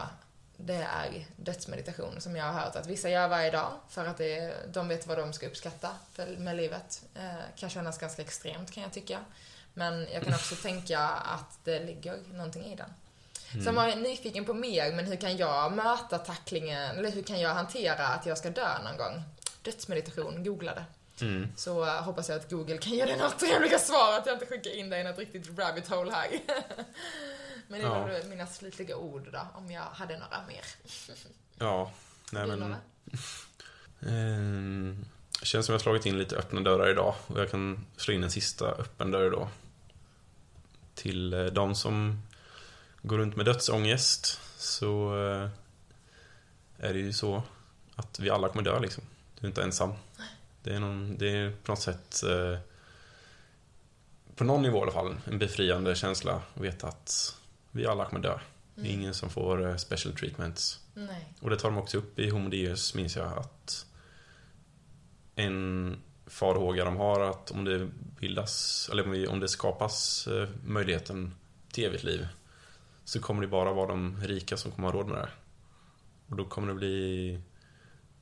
det 0.66 0.88
är 0.93 1.26
dödsmeditation 1.36 2.22
som 2.22 2.36
jag 2.36 2.45
har 2.45 2.62
hört 2.62 2.76
att 2.76 2.88
vissa 2.88 3.10
gör 3.10 3.28
varje 3.28 3.51
dag 3.51 3.72
för 3.89 4.05
att 4.05 4.18
det, 4.18 4.53
de 4.74 4.88
vet 4.88 5.07
vad 5.07 5.18
de 5.18 5.34
ska 5.34 5.47
uppskatta 5.47 5.89
med 6.38 6.55
livet. 6.55 7.03
Eh, 7.16 7.55
kan 7.55 7.70
kännas 7.70 7.97
ganska 7.97 8.22
extremt 8.22 8.72
kan 8.72 8.84
jag 8.84 8.93
tycka. 8.93 9.20
Men 9.74 10.07
jag 10.14 10.24
kan 10.24 10.34
också 10.34 10.55
tänka 10.55 10.99
att 10.99 11.60
det 11.64 11.80
ligger 11.80 12.18
någonting 12.34 12.66
i 12.66 12.76
den. 12.76 12.93
Så 13.64 13.70
om 13.70 13.76
man 13.76 13.89
är 13.89 13.95
nyfiken 13.95 14.45
på 14.45 14.53
mer, 14.53 14.93
men 14.93 15.05
hur 15.05 15.16
kan 15.16 15.38
jag 15.38 15.74
möta 15.74 16.18
tacklingen, 16.18 16.97
eller 16.97 17.12
hur 17.12 17.24
kan 17.24 17.39
jag 17.39 17.53
hantera 17.53 18.07
att 18.07 18.26
jag 18.26 18.38
ska 18.38 18.49
dö 18.49 18.84
någon 18.84 18.97
gång? 18.97 19.24
Dödsmeditation, 19.62 20.43
googla 20.43 20.74
det. 20.74 20.86
Mm. 21.26 21.47
Så 21.55 21.86
eh, 21.86 22.03
hoppas 22.03 22.30
jag 22.30 22.36
att 22.36 22.49
Google 22.49 22.78
kan 22.78 22.93
ge 22.93 23.05
dig 23.05 23.18
några 23.18 23.32
trevliga 23.32 23.80
svar, 23.80 24.18
att 24.18 24.26
jag 24.26 24.36
inte 24.36 24.45
skickar 24.45 24.72
in 24.72 24.89
dig 24.89 25.01
i 25.01 25.03
något 25.03 25.20
riktigt 25.20 25.60
rabbit 25.60 25.88
hole 25.88 26.12
här. 26.12 26.28
Men 27.70 27.80
det 27.80 27.86
Ja. 27.86 28.00
var 28.00 28.30
mina 28.30 28.48
slutliga 28.48 28.96
ord 28.98 29.30
då, 29.32 29.40
om 29.54 29.72
jag 29.72 29.82
hade 29.82 30.14
några 30.20 30.46
mer. 30.48 30.64
Ja, 31.58 31.92
nej 32.32 32.48
men... 32.48 32.60
några? 32.60 32.78
Ehm, 34.08 35.06
känns 35.44 35.66
som 35.66 35.74
jag 35.74 35.82
slagit 35.82 36.06
in 36.06 36.18
lite 36.18 36.36
öppna 36.36 36.62
dörrar 36.62 36.90
idag 36.90 37.16
och 37.28 37.40
jag 37.40 37.52
kan 37.52 37.86
slå 37.98 38.14
in 38.14 38.24
en 38.24 38.32
sista 38.32 38.66
öppen 38.66 39.12
dörr 39.12 39.32
då. 39.32 39.50
Till 40.96 41.34
eh, 41.34 41.46
de 41.46 41.76
som 41.76 42.22
går 43.02 43.18
runt 43.18 43.36
med 43.36 43.46
dödsångest 43.46 44.40
så 44.58 45.16
eh, 45.18 45.50
är 46.78 46.94
det 46.94 47.00
ju 47.00 47.14
så 47.14 47.44
att 47.96 48.20
vi 48.20 48.30
alla 48.30 48.50
kommer 48.50 48.64
dö 48.64 48.80
liksom. 48.80 49.04
Du 49.40 49.46
är 49.46 49.50
inte 49.50 49.64
ensam. 49.64 49.94
Det 50.64 50.74
är, 50.76 50.80
någon, 50.80 51.18
det 51.18 51.30
är 51.30 51.52
på 51.64 51.72
något 51.72 51.82
sätt 51.82 52.24
eh, 52.24 52.60
på 54.36 54.44
någon 54.44 54.62
nivå 54.62 54.80
i 54.80 54.82
alla 54.82 54.92
fall 54.92 55.18
en 55.26 55.40
befriande 55.40 55.96
känsla 55.96 56.42
att 56.56 56.62
veta 56.62 56.88
att 56.88 57.36
vi 57.72 57.86
alla 57.86 58.06
kommer 58.06 58.22
dö. 58.22 58.40
Det 58.76 58.90
är 58.90 58.94
ingen 58.94 59.14
som 59.14 59.30
får 59.30 59.70
eh, 59.70 59.76
special 59.76 60.16
treatments. 60.16 60.80
Nej. 60.94 61.34
Och 61.40 61.50
det 61.50 61.58
tar 61.58 61.70
de 61.70 61.78
också 61.78 61.98
upp 61.98 62.20
i 62.20 62.30
Homo 62.30 62.50
Deus, 62.50 62.96
minns 62.96 63.16
jag, 63.16 63.38
att 63.38 63.86
en 65.36 65.98
farhåga 66.28 66.86
de 66.86 66.98
har 66.98 67.20
att 67.20 67.52
om 67.52 67.66
det 67.66 67.90
bildas, 68.20 68.90
eller 68.92 69.30
om 69.30 69.40
det 69.40 69.48
skapas 69.48 70.28
eh, 70.28 70.50
möjligheten 70.66 71.36
till 71.72 71.86
evigt 71.86 72.04
liv 72.04 72.28
så 73.04 73.20
kommer 73.20 73.42
det 73.42 73.48
bara 73.48 73.74
vara 73.74 73.88
de 73.88 74.22
rika 74.22 74.58
som 74.58 74.72
kommer 74.72 74.92
ha 74.92 75.00
råd 75.00 75.08
med 75.08 75.18
det. 75.18 75.30
Och 76.30 76.36
då 76.36 76.46
kommer 76.46 76.68
det 76.68 76.74
bli 76.74 77.40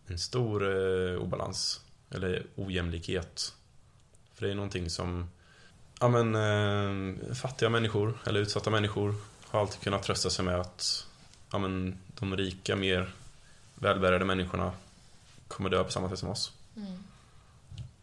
en 0.08 0.20
stor 0.20 0.64
eh, 0.64 1.22
obalans, 1.22 1.82
eller 2.10 2.45
ojämlikhet. 2.56 3.54
För 4.34 4.45
det 4.45 4.52
är 4.52 4.56
någonting 4.56 4.89
som 4.89 5.30
ja, 6.00 6.08
men, 6.08 6.36
eh, 6.36 7.34
fattiga 7.34 7.70
människor, 7.70 8.18
eller 8.26 8.39
utsatta 8.39 8.70
människor, 8.70 9.16
har 9.52 9.60
alltid 9.60 9.82
kunnat 9.82 10.04
trösta 10.04 10.30
sig 10.30 10.45
med 10.45 10.60
att 10.60 11.06
ja, 11.52 11.58
men, 11.58 11.98
de 12.20 12.38
rika, 12.38 12.76
mer 12.76 13.14
välbärgade 13.76 14.26
människorna 14.26 14.72
kommer 15.48 15.70
dö 15.70 15.84
på 15.84 15.91
samma 15.91 16.10
sätt 16.10 16.20
som 16.20 16.30
oss. 16.30 16.52
Mm. 16.76 17.04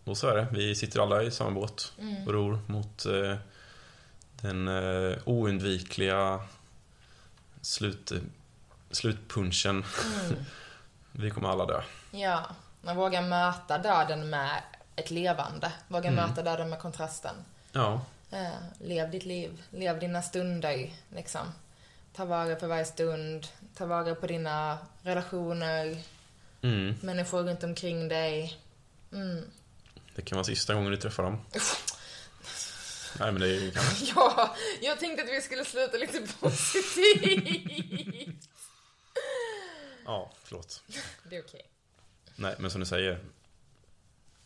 Och 0.04 0.16
så 0.18 0.28
är 0.28 0.36
det. 0.36 0.46
Vi 0.52 0.74
sitter 0.74 1.00
alla 1.00 1.22
i 1.22 1.30
samma 1.30 1.50
båt 1.50 1.92
Mm. 1.98 2.26
och 2.26 2.32
ror 2.32 2.58
mot 2.66 3.06
eh, 3.06 3.36
den 4.40 4.68
eh, 4.68 5.16
oundvikliga 5.24 6.40
slut, 7.60 8.12
slutpunchen. 8.90 9.84
Mm. 10.24 10.44
Vi 11.12 11.30
kommer 11.30 11.48
alla 11.48 11.66
dö. 11.66 11.82
Ja, 12.10 12.44
man 12.82 12.96
vågar 12.96 13.22
möta 13.22 13.78
döden 13.78 14.30
med 14.30 14.62
ett 14.96 15.10
levande. 15.10 15.72
Våga 15.88 16.08
Mm. 16.10 16.28
möta 16.28 16.42
döden 16.42 16.70
med 16.70 16.78
kontrasten. 16.78 17.34
Ja, 17.72 18.00
Eh, 18.34 18.58
lev 18.80 19.10
ditt 19.10 19.24
liv, 19.24 19.62
lev 19.70 20.00
dina 20.00 20.22
stunder, 20.22 20.90
liksom. 21.14 21.52
Ta 22.12 22.24
vara 22.24 22.54
på 22.54 22.66
varje 22.66 22.84
stund, 22.84 23.46
ta 23.74 23.86
vara 23.86 24.14
på 24.14 24.26
dina 24.26 24.78
relationer, 25.02 25.96
mm. 26.62 26.94
människor 27.02 27.42
runt 27.42 27.64
omkring 27.64 28.08
dig. 28.08 28.58
Mm. 29.12 29.44
det 30.14 30.22
kan 30.22 30.36
vara 30.36 30.44
sista 30.44 30.74
gången 30.74 30.90
du 30.90 30.96
träffar 30.96 31.22
dem. 31.22 31.40
Nej, 33.18 33.32
men 33.32 33.42
det 33.42 33.74
kan 33.74 33.84
Ja, 34.16 34.56
jag 34.82 35.00
tänkte 35.00 35.22
att 35.22 35.30
vi 35.30 35.40
skulle 35.40 35.64
sluta 35.64 35.96
lite 35.96 36.20
positivt. 36.40 38.48
Ja, 40.06 40.32
förlåt. 40.44 40.82
Det 41.30 41.36
är 41.36 41.42
okej. 41.42 41.62
Nej, 42.36 42.54
men 42.58 42.70
som 42.70 42.80
du 42.80 42.86
säger. 42.86 43.18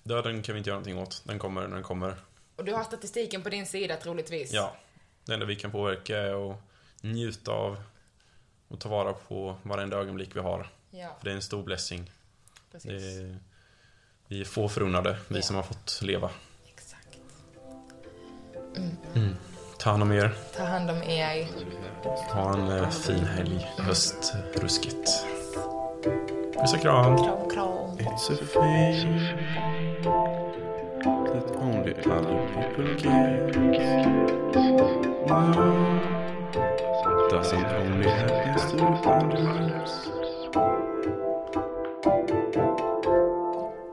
Döden 0.03 0.43
kan 0.43 0.55
vi 0.55 0.59
inte 0.59 0.71
göra 0.71 0.79
någonting 0.79 0.99
åt. 0.99 1.23
Den 1.25 1.39
kommer 1.39 1.61
när 1.61 1.75
den 1.75 1.83
kommer. 1.83 2.17
Och 2.59 2.65
du 2.65 2.73
har 2.75 2.85
statistiken 2.85 3.43
på 3.43 3.49
din 3.49 3.67
sida 3.67 3.97
troligtvis. 3.97 4.53
Ja. 4.53 4.73
Det 5.25 5.35
enda 5.35 5.47
vi 5.47 5.57
kan 5.57 5.71
påverka 5.71 6.19
är 6.19 6.51
att 6.51 6.57
njuta 7.01 7.53
av 7.53 7.77
och 8.69 8.81
ta 8.81 8.89
vara 8.89 9.13
på 9.13 9.57
varenda 9.63 9.97
ögonblick 9.97 10.37
vi 10.37 10.41
har. 10.41 10.69
Ja, 10.91 11.17
För 11.19 11.25
det 11.25 11.31
är 11.31 11.35
en 11.35 11.43
stor 11.43 11.63
blessing. 11.63 12.11
är, 12.85 13.39
vi 14.27 14.41
är 14.41 14.45
få 14.45 14.69
förunnade, 14.69 15.17
vi 15.29 15.37
Ja. 15.37 15.43
som 15.43 15.57
har 15.57 15.63
fått 15.63 16.01
leva. 16.03 16.31
Exakt. 16.69 17.19
Mm. 19.15 19.37
Ta 19.79 19.91
hand 19.91 20.03
om 20.03 20.13
er. 20.13 20.35
Ta 20.57 20.65
hand 20.65 20.91
om 20.91 21.03
er. 21.03 21.49
Ha 22.33 22.55
en 22.55 22.69
eh, 22.69 22.91
fin 22.91 23.25
helg. 23.25 23.71
Höstrusket. 23.79 25.25
Puss 26.61 26.75
och 26.75 26.81
kram. 26.83 27.17
Kram, 27.17 27.51
kram. 27.51 27.99
It's 27.99 28.33
a 28.33 28.47
fame 28.53 29.29
that 31.39 31.57
only 31.57 31.95
other 32.11 32.39
people 32.55 32.95
get. 32.97 33.55
No, 35.29 35.39
doesn't 37.31 37.67
only 37.67 38.09
happen 38.09 38.77
to 38.77 38.85
others. 39.49 39.93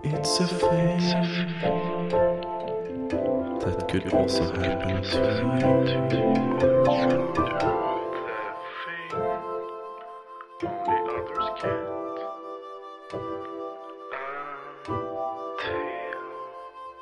It's 0.03 0.39
a 0.39 0.47
fame 0.47 1.05
that 3.59 3.77
could 3.89 4.13
also 4.13 4.43
happen 4.53 5.03
to 5.03 5.17
you. 5.17 6.25
Only 10.63 10.97
others 11.11 11.47
get 11.61 11.94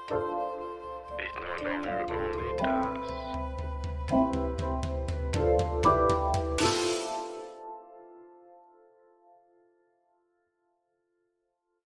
it 0.10 1.32
no 1.64 1.72
longer 1.72 2.34
only 2.34 2.58
does. 2.58 3.23